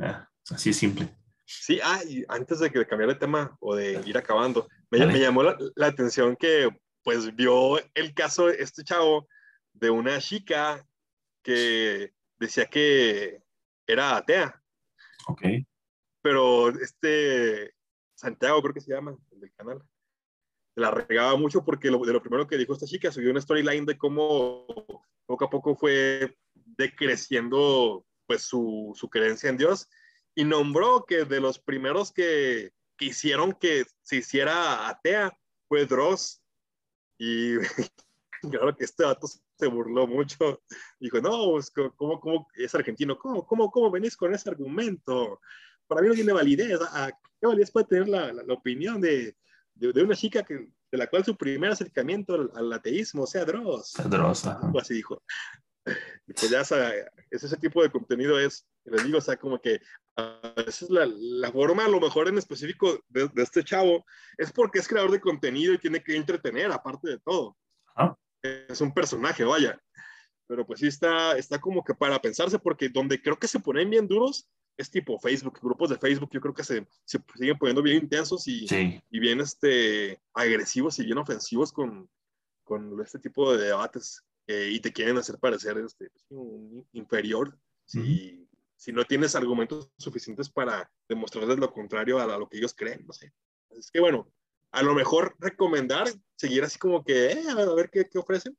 así 0.50 0.70
es 0.70 0.76
simple. 0.76 1.08
Sí, 1.44 1.78
ah, 1.84 2.00
y 2.08 2.24
antes 2.28 2.58
de 2.58 2.70
que 2.70 2.86
cambiar 2.86 3.10
de 3.10 3.16
tema 3.16 3.56
o 3.60 3.76
de 3.76 4.00
ir 4.04 4.18
acabando, 4.18 4.66
me, 4.90 5.06
me 5.06 5.20
llamó 5.20 5.44
la, 5.44 5.86
atención 5.86 6.34
que 6.34 6.68
pues 7.04 7.34
vio 7.36 7.78
el 7.94 8.14
caso 8.14 8.48
este 8.48 8.82
chavo 8.82 9.28
de 9.72 9.90
una 9.90 10.18
chica 10.20 10.84
que 11.42 12.12
decía 12.38 12.66
que 12.66 13.42
era 13.86 14.16
atea. 14.16 14.62
Ok. 15.28 15.42
Pero 16.22 16.68
este 16.68 17.74
Santiago 18.14 18.62
creo 18.62 18.74
que 18.74 18.80
se 18.80 18.92
llama, 18.92 19.16
el 19.32 19.40
del 19.40 19.52
canal, 19.52 19.82
la 20.74 20.90
regaba 20.90 21.36
mucho 21.36 21.64
porque 21.64 21.90
lo, 21.90 21.98
de 21.98 22.12
lo 22.12 22.22
primero 22.22 22.46
que 22.46 22.56
dijo 22.56 22.72
esta 22.72 22.86
chica, 22.86 23.10
subió 23.10 23.30
una 23.30 23.40
storyline 23.40 23.84
de 23.84 23.98
cómo 23.98 24.66
poco 25.26 25.44
a 25.44 25.50
poco 25.50 25.76
fue 25.76 26.36
decreciendo 26.54 28.06
pues 28.26 28.42
su, 28.42 28.92
su 28.94 29.10
creencia 29.10 29.50
en 29.50 29.56
Dios 29.56 29.88
y 30.34 30.44
nombró 30.44 31.04
que 31.04 31.24
de 31.24 31.40
los 31.40 31.58
primeros 31.58 32.12
que, 32.12 32.70
que 32.96 33.06
hicieron 33.06 33.52
que 33.52 33.84
se 34.02 34.16
hiciera 34.16 34.88
atea 34.88 35.36
fue 35.68 35.86
Dross. 35.86 36.42
Y 37.18 37.56
claro 38.50 38.76
que 38.76 38.84
este 38.84 39.04
dato 39.04 39.26
se 39.26 39.66
burló 39.66 40.06
mucho. 40.06 40.62
Dijo, 40.98 41.20
no, 41.20 41.52
pues, 41.52 41.70
¿cómo, 41.70 42.20
cómo 42.20 42.48
es 42.54 42.74
argentino? 42.74 43.18
¿Cómo, 43.18 43.46
cómo, 43.46 43.70
cómo 43.70 43.90
venís 43.90 44.16
con 44.16 44.34
ese 44.34 44.50
argumento? 44.50 45.40
Para 45.86 46.02
mí 46.02 46.08
no 46.08 46.14
tiene 46.14 46.32
validez. 46.32 46.78
¿Qué 47.40 47.46
validez 47.46 47.70
puede 47.70 47.86
tener 47.86 48.08
la, 48.08 48.32
la 48.32 48.54
opinión 48.54 49.00
de, 49.00 49.36
de, 49.74 50.02
una 50.02 50.14
chica 50.14 50.42
que, 50.42 50.54
de 50.90 50.98
la 50.98 51.06
cual 51.06 51.24
su 51.24 51.36
primer 51.36 51.70
acercamiento 51.70 52.50
al, 52.54 52.72
ateísmo 52.72 53.26
sea 53.26 53.44
Dross. 53.44 53.94
Dross, 54.08 54.46
así 54.46 54.94
dijo. 54.94 55.22
pues 55.84 56.50
ya 56.50 56.62
ese 57.30 57.56
tipo 57.56 57.82
de 57.82 57.90
contenido 57.90 58.38
es, 58.38 58.66
les 58.84 59.04
digo, 59.04 59.18
o 59.18 59.20
sea, 59.20 59.36
como 59.36 59.60
que 59.60 59.80
a 60.16 60.52
veces 60.56 60.90
la, 60.90 61.06
la 61.06 61.50
forma, 61.50 61.84
a 61.84 61.88
lo 61.88 62.00
mejor 62.00 62.28
en 62.28 62.38
específico 62.38 63.00
de, 63.08 63.28
este 63.36 63.64
chavo, 63.64 64.04
es 64.36 64.52
porque 64.52 64.78
es 64.78 64.88
creador 64.88 65.10
de 65.10 65.20
contenido 65.20 65.72
y 65.72 65.78
tiene 65.78 66.02
que 66.02 66.16
entretener, 66.16 66.70
aparte 66.70 67.10
de 67.10 67.18
todo. 67.18 67.56
Es 68.42 68.80
un 68.80 68.92
personaje, 68.92 69.44
vaya. 69.44 69.80
Pero 70.46 70.66
pues 70.66 70.80
sí 70.80 70.88
está, 70.88 71.36
está 71.36 71.60
como 71.60 71.84
que 71.84 71.94
para 71.94 72.20
pensarse, 72.20 72.58
porque 72.58 72.88
donde 72.88 73.20
creo 73.20 73.38
que 73.38 73.48
se 73.48 73.60
ponen 73.60 73.88
bien 73.90 74.06
duros 74.06 74.48
es 74.76 74.90
tipo 74.90 75.18
Facebook, 75.18 75.58
grupos 75.62 75.90
de 75.90 75.98
Facebook, 75.98 76.30
yo 76.32 76.40
creo 76.40 76.54
que 76.54 76.64
se, 76.64 76.86
se 77.04 77.18
siguen 77.36 77.58
poniendo 77.58 77.82
bien 77.82 78.02
intensos 78.02 78.46
y, 78.48 78.66
y, 79.10 79.18
bien 79.18 79.40
este, 79.40 80.20
agresivos 80.32 80.98
y 80.98 81.04
bien 81.04 81.18
ofensivos 81.18 81.72
con, 81.72 82.08
con 82.64 83.00
este 83.00 83.18
tipo 83.18 83.54
de 83.54 83.66
debates 83.66 84.24
eh, 84.46 84.70
y 84.72 84.80
te 84.80 84.92
quieren 84.92 85.18
hacer 85.18 85.38
parecer 85.38 85.78
este, 85.78 86.10
un 86.30 86.86
inferior 86.92 87.56
si, 87.84 88.48
si 88.76 88.92
no 88.92 89.04
tienes 89.04 89.36
argumentos 89.36 89.90
suficientes 89.98 90.48
para 90.48 90.90
demostrarles 91.08 91.58
lo 91.58 91.72
contrario 91.72 92.18
a, 92.18 92.38
lo 92.38 92.48
que 92.48 92.58
ellos 92.58 92.74
creen, 92.74 93.04
no 93.06 93.12
sé. 93.12 93.32
Es 93.70 93.90
que 93.90 94.00
bueno, 94.00 94.32
a 94.72 94.82
lo 94.82 94.94
mejor 94.94 95.36
recomendar 95.38 96.08
seguir 96.36 96.64
así 96.64 96.78
como 96.78 97.04
que, 97.04 97.26
eh, 97.26 97.44
a 97.48 97.74
ver 97.74 97.90
qué, 97.90 98.08
qué 98.08 98.18
ofrecen, 98.18 98.56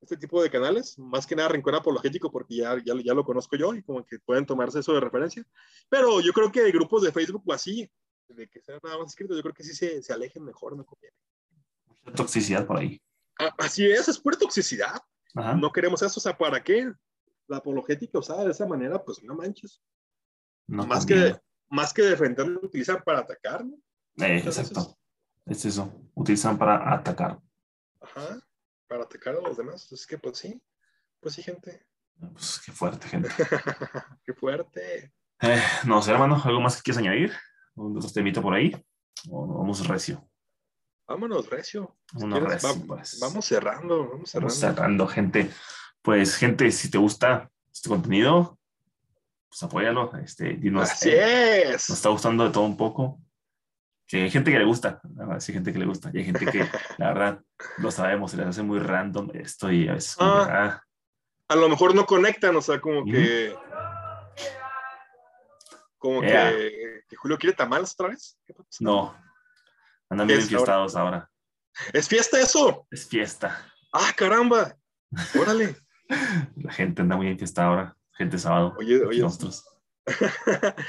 este 0.00 0.16
tipo 0.16 0.42
de 0.42 0.50
canales, 0.50 0.98
más 0.98 1.26
que 1.26 1.34
nada 1.34 1.48
Rincón 1.48 1.74
Apologético, 1.74 2.30
porque 2.30 2.56
ya, 2.56 2.76
ya, 2.84 2.94
ya, 3.02 3.14
lo 3.14 3.24
conozco 3.24 3.56
yo 3.56 3.74
y 3.74 3.82
como 3.82 4.04
que 4.04 4.18
pueden 4.18 4.46
tomarse 4.46 4.78
eso 4.78 4.92
de 4.92 5.00
referencia. 5.00 5.44
Pero 5.88 6.20
yo 6.20 6.32
creo 6.32 6.52
que 6.52 6.62
de 6.62 6.70
grupos 6.70 7.02
de 7.02 7.10
Facebook 7.10 7.42
o 7.46 7.52
así, 7.52 7.90
de 8.28 8.46
que 8.48 8.60
sean 8.60 8.78
nada 8.82 8.98
más 8.98 9.08
escritos, 9.08 9.36
yo 9.36 9.42
creo 9.42 9.54
que 9.54 9.64
sí 9.64 9.74
se, 9.74 10.02
se 10.02 10.12
alejen 10.12 10.44
mejor, 10.44 10.76
me 10.76 10.84
conviene. 10.84 11.16
Mucha 11.86 12.12
toxicidad 12.12 12.66
por 12.66 12.76
ahí. 12.76 13.00
así 13.58 13.86
es, 13.86 14.08
es 14.08 14.18
pura 14.18 14.38
toxicidad. 14.38 15.00
No 15.56 15.72
queremos 15.72 16.00
eso, 16.02 16.20
o 16.20 16.22
sea, 16.22 16.36
¿para 16.36 16.62
qué? 16.62 16.92
La 17.48 17.56
apologética 17.56 18.18
usada 18.18 18.44
de 18.44 18.52
esa 18.52 18.66
manera, 18.66 19.02
pues 19.02 19.22
no 19.24 19.34
manches. 19.34 19.82
más, 20.68 21.04
que, 21.04 21.36
más 21.68 21.92
que 21.92 22.02
defender, 22.02 22.46
lo 22.46 22.60
utilizan 22.60 23.02
para 23.04 23.20
atacar, 23.20 23.64
¿no? 23.64 23.74
Eh, 24.24 24.38
exacto. 24.38 24.96
Es 25.46 25.64
eso, 25.64 25.92
utilizan 26.14 26.58
para 26.58 26.94
atacar. 26.94 27.38
Ajá 28.00 28.40
para 28.94 29.04
atacar 29.04 29.36
a 29.36 29.40
los 29.40 29.56
demás. 29.56 29.90
Es 29.92 30.06
que, 30.06 30.18
pues 30.18 30.38
sí, 30.38 30.62
pues 31.20 31.34
sí, 31.34 31.42
gente. 31.42 31.84
Pues 32.32 32.60
qué 32.64 32.72
fuerte, 32.72 33.08
gente. 33.08 33.28
qué 34.24 34.34
fuerte. 34.34 35.12
Eh, 35.40 35.62
no 35.84 36.00
sé, 36.00 36.12
hermano, 36.12 36.40
¿algo 36.44 36.60
más 36.60 36.76
que 36.76 36.82
quieras 36.82 37.02
añadir? 37.02 37.32
¿Un 37.74 37.98
temita 38.12 38.40
por 38.40 38.54
ahí? 38.54 38.72
¿O 39.28 39.58
vamos 39.58 39.86
recio? 39.86 40.28
Vámonos 41.06 41.50
recio. 41.50 41.96
Vámonos 42.12 42.42
recio 42.44 42.86
pues. 42.86 43.18
Vamos 43.20 43.44
cerrando, 43.44 44.08
vamos 44.08 44.30
cerrando. 44.30 44.54
Vamos 44.54 44.54
cerrando, 44.54 45.06
gente. 45.08 45.50
Pues, 46.00 46.36
gente, 46.36 46.70
si 46.70 46.90
te 46.90 46.98
gusta 46.98 47.50
este 47.72 47.88
contenido, 47.88 48.58
pues 49.48 49.62
apóyalo. 49.62 50.16
Este, 50.18 50.54
dinos, 50.54 50.90
Así 50.90 51.10
es. 51.10 51.88
Nos 51.88 51.98
está 51.98 52.10
gustando 52.10 52.44
de 52.44 52.50
todo 52.50 52.64
un 52.64 52.76
poco 52.76 53.18
que 54.06 54.22
hay 54.22 54.30
gente 54.30 54.50
que 54.50 54.58
le 54.58 54.64
gusta, 54.64 55.00
hay 55.30 55.40
gente 55.40 55.72
que 55.72 55.78
le 55.78 55.86
gusta, 55.86 56.10
y 56.12 56.18
hay 56.18 56.24
gente 56.24 56.46
que, 56.46 56.68
la 56.98 57.08
verdad, 57.08 57.40
lo 57.78 57.90
sabemos, 57.90 58.30
se 58.30 58.36
les 58.36 58.46
hace 58.46 58.62
muy 58.62 58.78
random 58.78 59.30
esto 59.34 59.70
y 59.72 59.88
a 59.88 59.94
veces... 59.94 60.16
Ah, 60.20 60.48
ah. 60.50 60.82
A 61.48 61.56
lo 61.56 61.68
mejor 61.68 61.94
no 61.94 62.06
conectan, 62.06 62.56
o 62.56 62.60
sea, 62.60 62.80
como 62.80 63.04
que... 63.04 63.54
Como 65.98 66.20
que, 66.20 67.00
Julio 67.16 67.38
quiere 67.38 67.56
tamales 67.56 67.92
otra 67.92 68.08
vez. 68.08 68.38
No, 68.80 69.16
andan 70.10 70.26
bien 70.26 70.40
enfiestados 70.40 70.96
ahora? 70.96 71.30
¿Es 71.92 72.08
fiesta 72.08 72.38
eso? 72.38 72.86
Es 72.90 73.08
fiesta. 73.08 73.66
Ah, 73.92 74.12
caramba. 74.14 74.76
Órale. 75.38 75.76
La 76.56 76.72
gente 76.72 77.02
anda 77.02 77.16
muy 77.16 77.28
enfiestada 77.28 77.68
ahora, 77.68 77.96
gente 78.12 78.38
sábado. 78.38 78.74
Oye, 78.78 79.02
oye, 79.04 79.20
nosotros. 79.20 79.64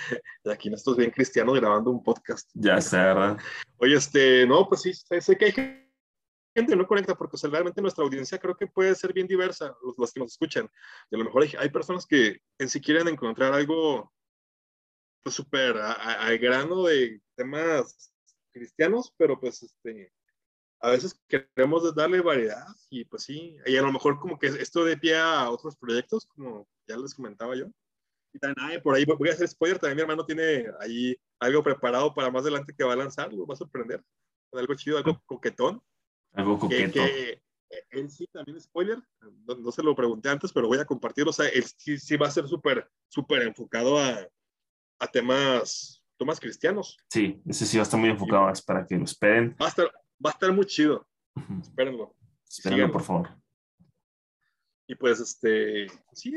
Aquí 0.51 0.69
nosotros 0.69 0.97
bien 0.97 1.11
cristianos 1.11 1.55
grabando 1.55 1.91
un 1.91 2.03
podcast. 2.03 2.49
Ya 2.53 2.81
sé, 2.81 2.97
¿verdad? 2.97 3.37
Oye, 3.77 3.95
este, 3.95 4.45
no, 4.45 4.67
pues 4.67 4.81
sí, 4.81 4.93
sé 4.93 5.37
que 5.37 5.45
hay 5.45 5.85
gente 6.55 6.75
no 6.75 6.87
conecta 6.87 7.15
porque 7.15 7.37
realmente 7.47 7.81
nuestra 7.81 8.03
audiencia 8.03 8.39
creo 8.39 8.55
que 8.55 8.67
puede 8.67 8.95
ser 8.95 9.13
bien 9.13 9.27
diversa, 9.27 9.75
los, 9.97 10.13
que 10.13 10.19
nos 10.19 10.31
escuchan. 10.31 10.69
Y 11.11 11.15
a 11.15 11.19
lo 11.19 11.25
mejor 11.25 11.45
hay, 11.57 11.69
personas 11.69 12.05
que 12.05 12.39
en 12.57 12.69
sí 12.69 12.79
quieren 12.79 13.07
encontrar 13.07 13.53
algo 13.53 14.11
pues 15.23 15.35
súper 15.35 15.75
al 15.77 16.37
grano 16.37 16.83
de 16.83 17.19
temas 17.35 18.13
cristianos, 18.53 19.13
pero 19.17 19.39
pues 19.39 19.63
este, 19.63 20.13
a 20.81 20.91
veces 20.91 21.19
queremos 21.27 21.93
darle 21.95 22.21
variedad 22.21 22.67
y 22.89 23.05
pues 23.05 23.23
sí, 23.23 23.57
y 23.65 23.75
a 23.75 23.81
lo 23.81 23.91
mejor 23.91 24.19
como 24.19 24.37
que 24.37 24.47
esto 24.47 24.85
de 24.85 24.97
pie 24.97 25.17
a 25.17 25.49
otros 25.49 25.75
proyectos, 25.75 26.25
como 26.27 26.67
ya 26.87 26.95
les 26.95 27.15
comentaba 27.15 27.55
yo. 27.55 27.65
Por 28.83 28.95
ahí 28.95 29.05
voy 29.05 29.29
a 29.29 29.33
hacer 29.33 29.47
spoiler, 29.47 29.79
también 29.79 29.95
mi 29.97 30.01
hermano 30.01 30.25
tiene 30.25 30.65
ahí 30.79 31.15
algo 31.39 31.63
preparado 31.63 32.13
para 32.13 32.29
más 32.29 32.43
adelante 32.43 32.73
que 32.77 32.83
va 32.83 32.93
a 32.93 32.97
lanzar, 32.97 33.31
lo 33.33 33.45
va 33.45 33.53
a 33.53 33.57
sorprender. 33.57 34.03
Algo 34.51 34.73
chido, 34.75 34.97
algo 34.97 35.21
coquetón. 35.25 35.81
Algo 36.33 36.57
coqueto. 36.57 36.93
Que, 36.93 37.41
él 37.91 38.09
sí, 38.09 38.27
también 38.27 38.59
spoiler, 38.61 38.99
no, 39.45 39.71
se 39.71 39.83
lo 39.83 39.95
pregunté 39.95 40.29
antes, 40.29 40.53
pero 40.53 40.67
voy 40.67 40.77
a 40.77 40.85
compartirlo. 40.85 41.31
O 41.31 41.33
sea, 41.33 41.47
él 41.47 41.63
sí, 41.77 41.97
sí 41.97 42.15
va 42.15 42.27
a 42.27 42.31
ser 42.31 42.47
súper, 42.47 42.89
súper 43.07 43.41
enfocado 43.43 43.99
a, 43.99 44.27
a 44.99 45.07
temas, 45.07 46.03
temas 46.17 46.39
cristianos. 46.39 46.97
Sí, 47.09 47.41
ese 47.45 47.65
sí 47.65 47.77
va 47.77 47.81
a 47.81 47.83
estar 47.83 47.99
muy 47.99 48.09
enfocado, 48.09 48.49
es 48.49 48.61
para 48.61 48.85
que 48.85 48.97
lo 48.97 49.03
esperen. 49.03 49.55
Va 49.61 49.65
a 49.65 49.69
estar, 49.69 49.87
va 50.23 50.29
a 50.29 50.33
estar 50.33 50.51
muy 50.53 50.65
chido. 50.65 51.07
Espérenlo. 51.61 52.15
Espérenlo, 52.47 52.91
por 52.91 53.03
favor. 53.03 53.29
Y 54.87 54.95
pues, 54.95 55.19
este, 55.19 55.87
sí, 56.13 56.35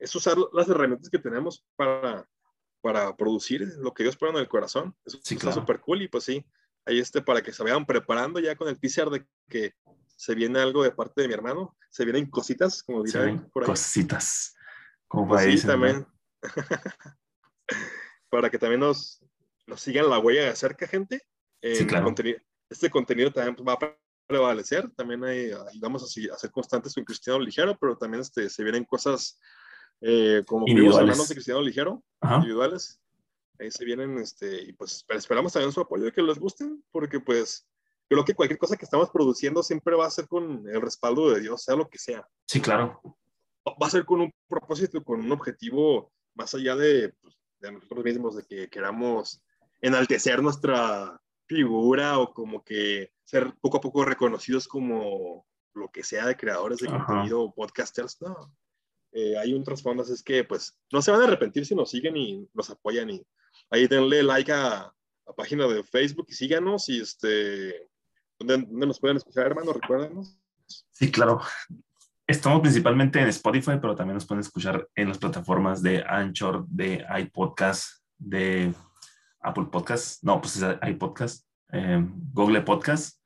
es 0.00 0.14
usar 0.14 0.36
las 0.52 0.68
herramientas 0.68 1.10
que 1.10 1.18
tenemos 1.18 1.64
para, 1.76 2.26
para 2.80 3.14
producir 3.16 3.68
lo 3.78 3.92
que 3.92 4.02
Dios 4.02 4.16
pone 4.16 4.32
en 4.32 4.38
el 4.38 4.48
corazón. 4.48 4.96
Eso 5.04 5.20
sí, 5.22 5.34
está 5.34 5.52
súper 5.52 5.80
cool 5.80 6.02
y 6.02 6.08
pues 6.08 6.24
sí, 6.24 6.44
ahí 6.86 6.98
este 6.98 7.20
para 7.20 7.42
que 7.42 7.52
se 7.52 7.62
vayan 7.62 7.86
preparando 7.86 8.40
ya 8.40 8.56
con 8.56 8.68
el 8.68 8.80
teaser 8.80 9.10
de 9.10 9.26
que 9.48 9.74
se 10.16 10.34
viene 10.34 10.58
algo 10.58 10.82
de 10.82 10.90
parte 10.90 11.22
de 11.22 11.28
mi 11.28 11.34
hermano, 11.34 11.76
se 11.90 12.04
vienen 12.04 12.28
cositas, 12.28 12.82
como 12.82 13.02
dirán 13.02 13.48
por 13.52 13.62
ahí. 13.62 13.66
Cositas. 13.66 14.54
Como 15.06 15.28
pues 15.28 15.60
sí, 15.60 15.66
también. 15.66 16.06
para 18.30 18.48
que 18.48 18.58
también 18.58 18.80
nos, 18.80 19.22
nos 19.66 19.80
sigan 19.80 20.08
la 20.08 20.18
huella 20.18 20.44
de 20.44 20.56
cerca, 20.56 20.86
gente. 20.86 21.22
sí, 21.62 21.86
claro. 21.86 22.14
este 22.68 22.90
contenido 22.90 23.32
también 23.32 23.56
va 23.66 23.74
a 23.74 23.96
prevalecer, 24.26 24.88
también 24.90 25.24
hay, 25.24 25.50
vamos 25.80 26.04
a, 26.04 26.38
ser 26.38 26.50
constantes 26.50 26.94
con 26.94 27.04
Cristiano 27.04 27.40
Ligero, 27.40 27.76
pero 27.78 27.96
también 27.98 28.20
este, 28.20 28.48
se 28.48 28.62
vienen 28.62 28.84
cosas 28.84 29.38
eh, 30.00 30.42
como 30.46 30.64
primos 30.64 30.96
hermanos 30.96 31.28
de 31.28 31.34
Cristiano 31.34 31.60
Ligero, 31.60 32.02
individuales, 32.22 33.00
ahí 33.58 33.70
se 33.70 33.84
vienen, 33.84 34.18
este, 34.18 34.62
y 34.62 34.72
pues 34.72 35.04
esperamos 35.08 35.52
también 35.52 35.72
su 35.72 35.80
apoyo 35.80 36.12
que 36.12 36.22
les 36.22 36.38
gusten, 36.38 36.82
porque 36.90 37.20
pues 37.20 37.68
creo 38.08 38.24
que 38.24 38.34
cualquier 38.34 38.58
cosa 38.58 38.76
que 38.76 38.84
estamos 38.84 39.10
produciendo 39.10 39.62
siempre 39.62 39.94
va 39.94 40.06
a 40.06 40.10
ser 40.10 40.26
con 40.26 40.66
el 40.68 40.80
respaldo 40.80 41.30
de 41.30 41.40
Dios, 41.40 41.62
sea 41.62 41.76
lo 41.76 41.88
que 41.88 41.98
sea. 41.98 42.26
Sí, 42.46 42.60
claro. 42.60 43.00
Va 43.66 43.86
a 43.86 43.90
ser 43.90 44.04
con 44.04 44.22
un 44.22 44.32
propósito, 44.48 45.04
con 45.04 45.20
un 45.20 45.32
objetivo 45.32 46.10
más 46.34 46.54
allá 46.54 46.74
de, 46.76 47.14
pues, 47.20 47.36
de 47.60 47.72
nosotros 47.72 48.04
mismos, 48.04 48.36
de 48.36 48.44
que 48.44 48.68
queramos 48.68 49.42
enaltecer 49.80 50.42
nuestra 50.42 51.20
figura 51.46 52.18
o 52.18 52.32
como 52.32 52.64
que 52.64 53.12
ser 53.24 53.54
poco 53.60 53.78
a 53.78 53.80
poco 53.80 54.04
reconocidos 54.04 54.66
como 54.66 55.46
lo 55.74 55.88
que 55.90 56.02
sea 56.02 56.26
de 56.26 56.36
creadores 56.36 56.78
de 56.78 56.88
contenido 56.88 57.42
o 57.42 57.54
podcasters, 57.54 58.20
no. 58.20 58.52
Eh, 59.12 59.36
hay 59.36 59.54
un 59.54 59.64
trasfondo, 59.64 60.02
es 60.02 60.22
que 60.22 60.44
pues 60.44 60.78
no 60.92 61.02
se 61.02 61.10
van 61.10 61.20
a 61.20 61.24
arrepentir 61.24 61.66
si 61.66 61.74
nos 61.74 61.90
siguen 61.90 62.16
y 62.16 62.48
nos 62.54 62.70
apoyan 62.70 63.10
y 63.10 63.22
ahí 63.70 63.88
denle 63.88 64.22
like 64.22 64.52
a 64.52 64.94
la 65.26 65.32
página 65.36 65.66
de 65.66 65.82
Facebook 65.82 66.26
y 66.28 66.34
síganos 66.34 66.88
y 66.88 67.00
este, 67.00 67.88
¿dónde, 68.38 68.66
nos 68.86 69.00
pueden 69.00 69.16
escuchar, 69.16 69.46
hermano? 69.46 69.72
Recuérdenos. 69.72 70.38
Sí, 70.92 71.10
claro. 71.10 71.40
Estamos 72.26 72.60
principalmente 72.60 73.20
en 73.20 73.26
Spotify, 73.28 73.72
pero 73.80 73.96
también 73.96 74.14
nos 74.14 74.26
pueden 74.26 74.40
escuchar 74.40 74.88
en 74.94 75.08
las 75.08 75.18
plataformas 75.18 75.82
de 75.82 76.04
Anchor, 76.06 76.64
de 76.68 77.04
iPodcast, 77.18 78.04
de 78.18 78.72
Apple 79.40 79.66
Podcast, 79.72 80.22
no, 80.22 80.40
pues 80.40 80.56
es 80.56 80.78
iPodcast, 80.82 81.46
eh, 81.72 82.06
Google 82.32 82.60
Podcast 82.60 83.19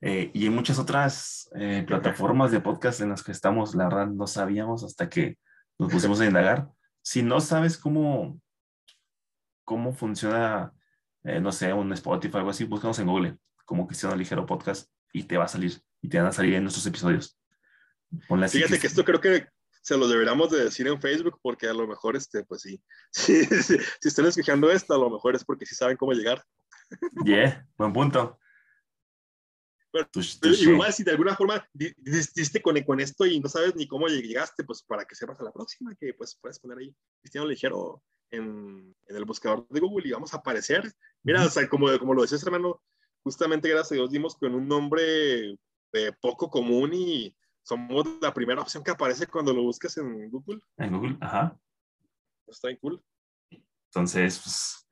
eh, 0.00 0.30
y 0.32 0.46
en 0.46 0.54
muchas 0.54 0.78
otras 0.78 1.50
eh, 1.54 1.84
plataformas 1.86 2.50
de 2.50 2.60
podcast 2.60 3.00
en 3.00 3.10
las 3.10 3.22
que 3.22 3.32
estamos. 3.32 3.74
La 3.74 3.84
verdad, 3.84 4.06
no 4.06 4.26
sabíamos 4.26 4.84
hasta 4.84 5.08
que 5.08 5.38
nos 5.78 5.92
pusimos 5.92 6.20
a 6.20 6.26
indagar. 6.26 6.68
Si 7.02 7.22
no 7.22 7.40
sabes 7.40 7.78
cómo, 7.78 8.40
cómo 9.64 9.92
funciona, 9.92 10.72
no 11.22 11.52
sé, 11.52 11.72
un 11.72 11.92
Spotify 11.92 12.36
o 12.36 12.38
algo 12.38 12.50
así, 12.50 12.64
búscanos 12.64 12.98
en 12.98 13.06
Google 13.06 13.38
como 13.64 13.86
Cristiano 13.86 14.16
Ligero 14.16 14.46
Podcast 14.46 14.90
y 15.12 15.24
te 15.24 15.36
va 15.36 15.44
a 15.44 15.48
salir 15.48 15.80
y 16.00 16.08
te 16.08 16.18
van 16.18 16.28
a 16.28 16.32
salir 16.32 16.54
en 16.54 16.62
nuestros 16.62 16.86
episodios. 16.86 17.38
Fíjate 18.50 18.78
que 18.78 18.86
esto 18.86 19.04
creo 19.04 19.20
que 19.20 19.46
se 19.82 19.96
lo 19.96 20.08
deberíamos 20.08 20.50
de 20.50 20.64
decir 20.64 20.86
en 20.88 21.00
Facebook 21.00 21.38
porque 21.42 21.66
a 21.66 21.74
lo 21.74 21.86
mejor, 21.86 22.16
este, 22.16 22.44
pues 22.44 22.62
sí, 22.62 22.82
si 23.10 23.78
están 24.02 24.26
escuchando 24.26 24.70
esto, 24.70 24.94
a 24.94 24.98
lo 24.98 25.10
mejor 25.10 25.34
es 25.34 25.44
porque 25.44 25.66
sí 25.66 25.74
saben 25.74 25.96
cómo 25.96 26.12
llegar. 26.12 26.42
Yeah, 27.24 27.66
buen 27.76 27.92
punto. 27.92 28.38
Pero, 29.90 30.06
igual 30.42 30.92
si 30.92 31.02
de 31.02 31.12
alguna 31.12 31.34
forma 31.34 31.66
diste 31.72 32.60
con, 32.60 32.80
con, 32.82 33.00
esto 33.00 33.24
y 33.24 33.40
no 33.40 33.48
sabes 33.48 33.74
ni 33.74 33.86
cómo 33.86 34.06
llegaste, 34.06 34.64
pues 34.64 34.82
para 34.82 35.04
que 35.04 35.14
sepas 35.14 35.40
a 35.40 35.44
la 35.44 35.52
próxima, 35.52 35.94
que 35.98 36.12
pues 36.14 36.38
puedes 36.40 36.58
poner 36.58 36.78
ahí 36.78 36.94
Cristiano 37.20 37.46
Ligero 37.46 38.02
en, 38.30 38.94
en 39.06 39.16
el 39.16 39.24
buscador 39.24 39.66
de 39.68 39.80
Google 39.80 40.06
y 40.06 40.12
vamos 40.12 40.34
a 40.34 40.38
aparecer. 40.38 40.92
Mira, 41.22 41.44
o 41.44 41.48
sea, 41.48 41.66
como, 41.68 41.98
como 41.98 42.12
lo 42.12 42.22
decías, 42.22 42.42
hermano, 42.42 42.82
justamente 43.22 43.68
gracias 43.68 43.92
a 43.92 43.94
Dios 43.94 44.10
dimos 44.10 44.36
con 44.36 44.54
un 44.54 44.68
nombre 44.68 45.58
de 45.92 46.12
poco 46.20 46.50
común 46.50 46.92
y 46.92 47.34
somos 47.62 48.06
la 48.20 48.32
primera 48.32 48.62
opción 48.62 48.82
que 48.82 48.90
aparece 48.90 49.26
cuando 49.26 49.52
lo 49.52 49.62
buscas 49.62 49.96
en 49.96 50.30
Google. 50.30 50.60
En 50.76 50.92
Google, 50.92 51.16
ajá. 51.20 51.58
Está 52.46 52.68
bien 52.68 52.78
cool. 52.80 53.02
Entonces, 53.90 54.40
pues, 54.42 54.87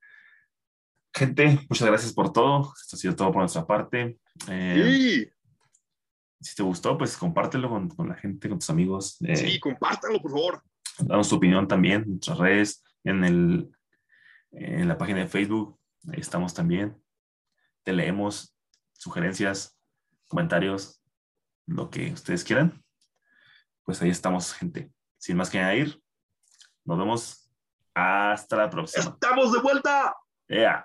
gente, 1.17 1.59
muchas 1.69 1.89
gracias 1.89 2.13
por 2.13 2.33
todo. 2.33 2.73
Esto 2.81 2.97
ha 2.97 2.99
sido 2.99 3.17
todo 3.17 3.33
por 3.33 3.41
nuestra 3.41 3.67
parte. 3.67 4.19
Eh, 4.49 4.83
sí. 4.85 5.31
Si 6.41 6.55
te 6.55 6.63
gustó, 6.63 6.99
pues 6.99 7.17
compártelo 7.17 7.71
con, 7.71 7.89
con 7.89 8.09
la 8.09 8.15
gente, 8.15 8.49
con 8.49 8.59
tus 8.59 8.69
amigos. 8.71 9.17
Eh, 9.23 9.37
sí, 9.37 9.59
compártelo, 9.59 10.21
por 10.21 10.31
favor. 10.31 10.63
Danos 10.99 11.29
tu 11.29 11.37
opinión 11.37 11.67
también 11.67 12.03
en 12.03 12.11
nuestras 12.11 12.39
redes, 12.39 12.85
en, 13.05 13.25
el, 13.25 13.71
en 14.53 14.87
la 14.87 14.99
página 14.99 15.21
de 15.21 15.29
Facebook. 15.29 15.81
Ahí 16.09 16.21
estamos 16.21 16.53
también. 16.55 16.97
Te 17.83 17.93
leemos 17.93 18.55
sugerencias, 18.93 19.79
comentarios, 20.29 21.03
lo 21.67 21.91
que 21.91 22.13
ustedes 22.13 22.45
quieran. 22.45 22.85
Pues 23.83 24.03
ahí 24.03 24.11
estamos, 24.11 24.53
gente. 24.53 24.93
Sin 25.19 25.37
más 25.37 25.49
que 25.49 25.59
añadir, 25.59 26.01
nos 26.85 26.99
vemos 26.99 27.51
hasta 27.95 28.57
la 28.57 28.71
próxima. 28.71 29.05
¡Estamos 29.05 29.53
de 29.53 29.61
vuelta! 29.61 30.15
Yeah. 30.49 30.85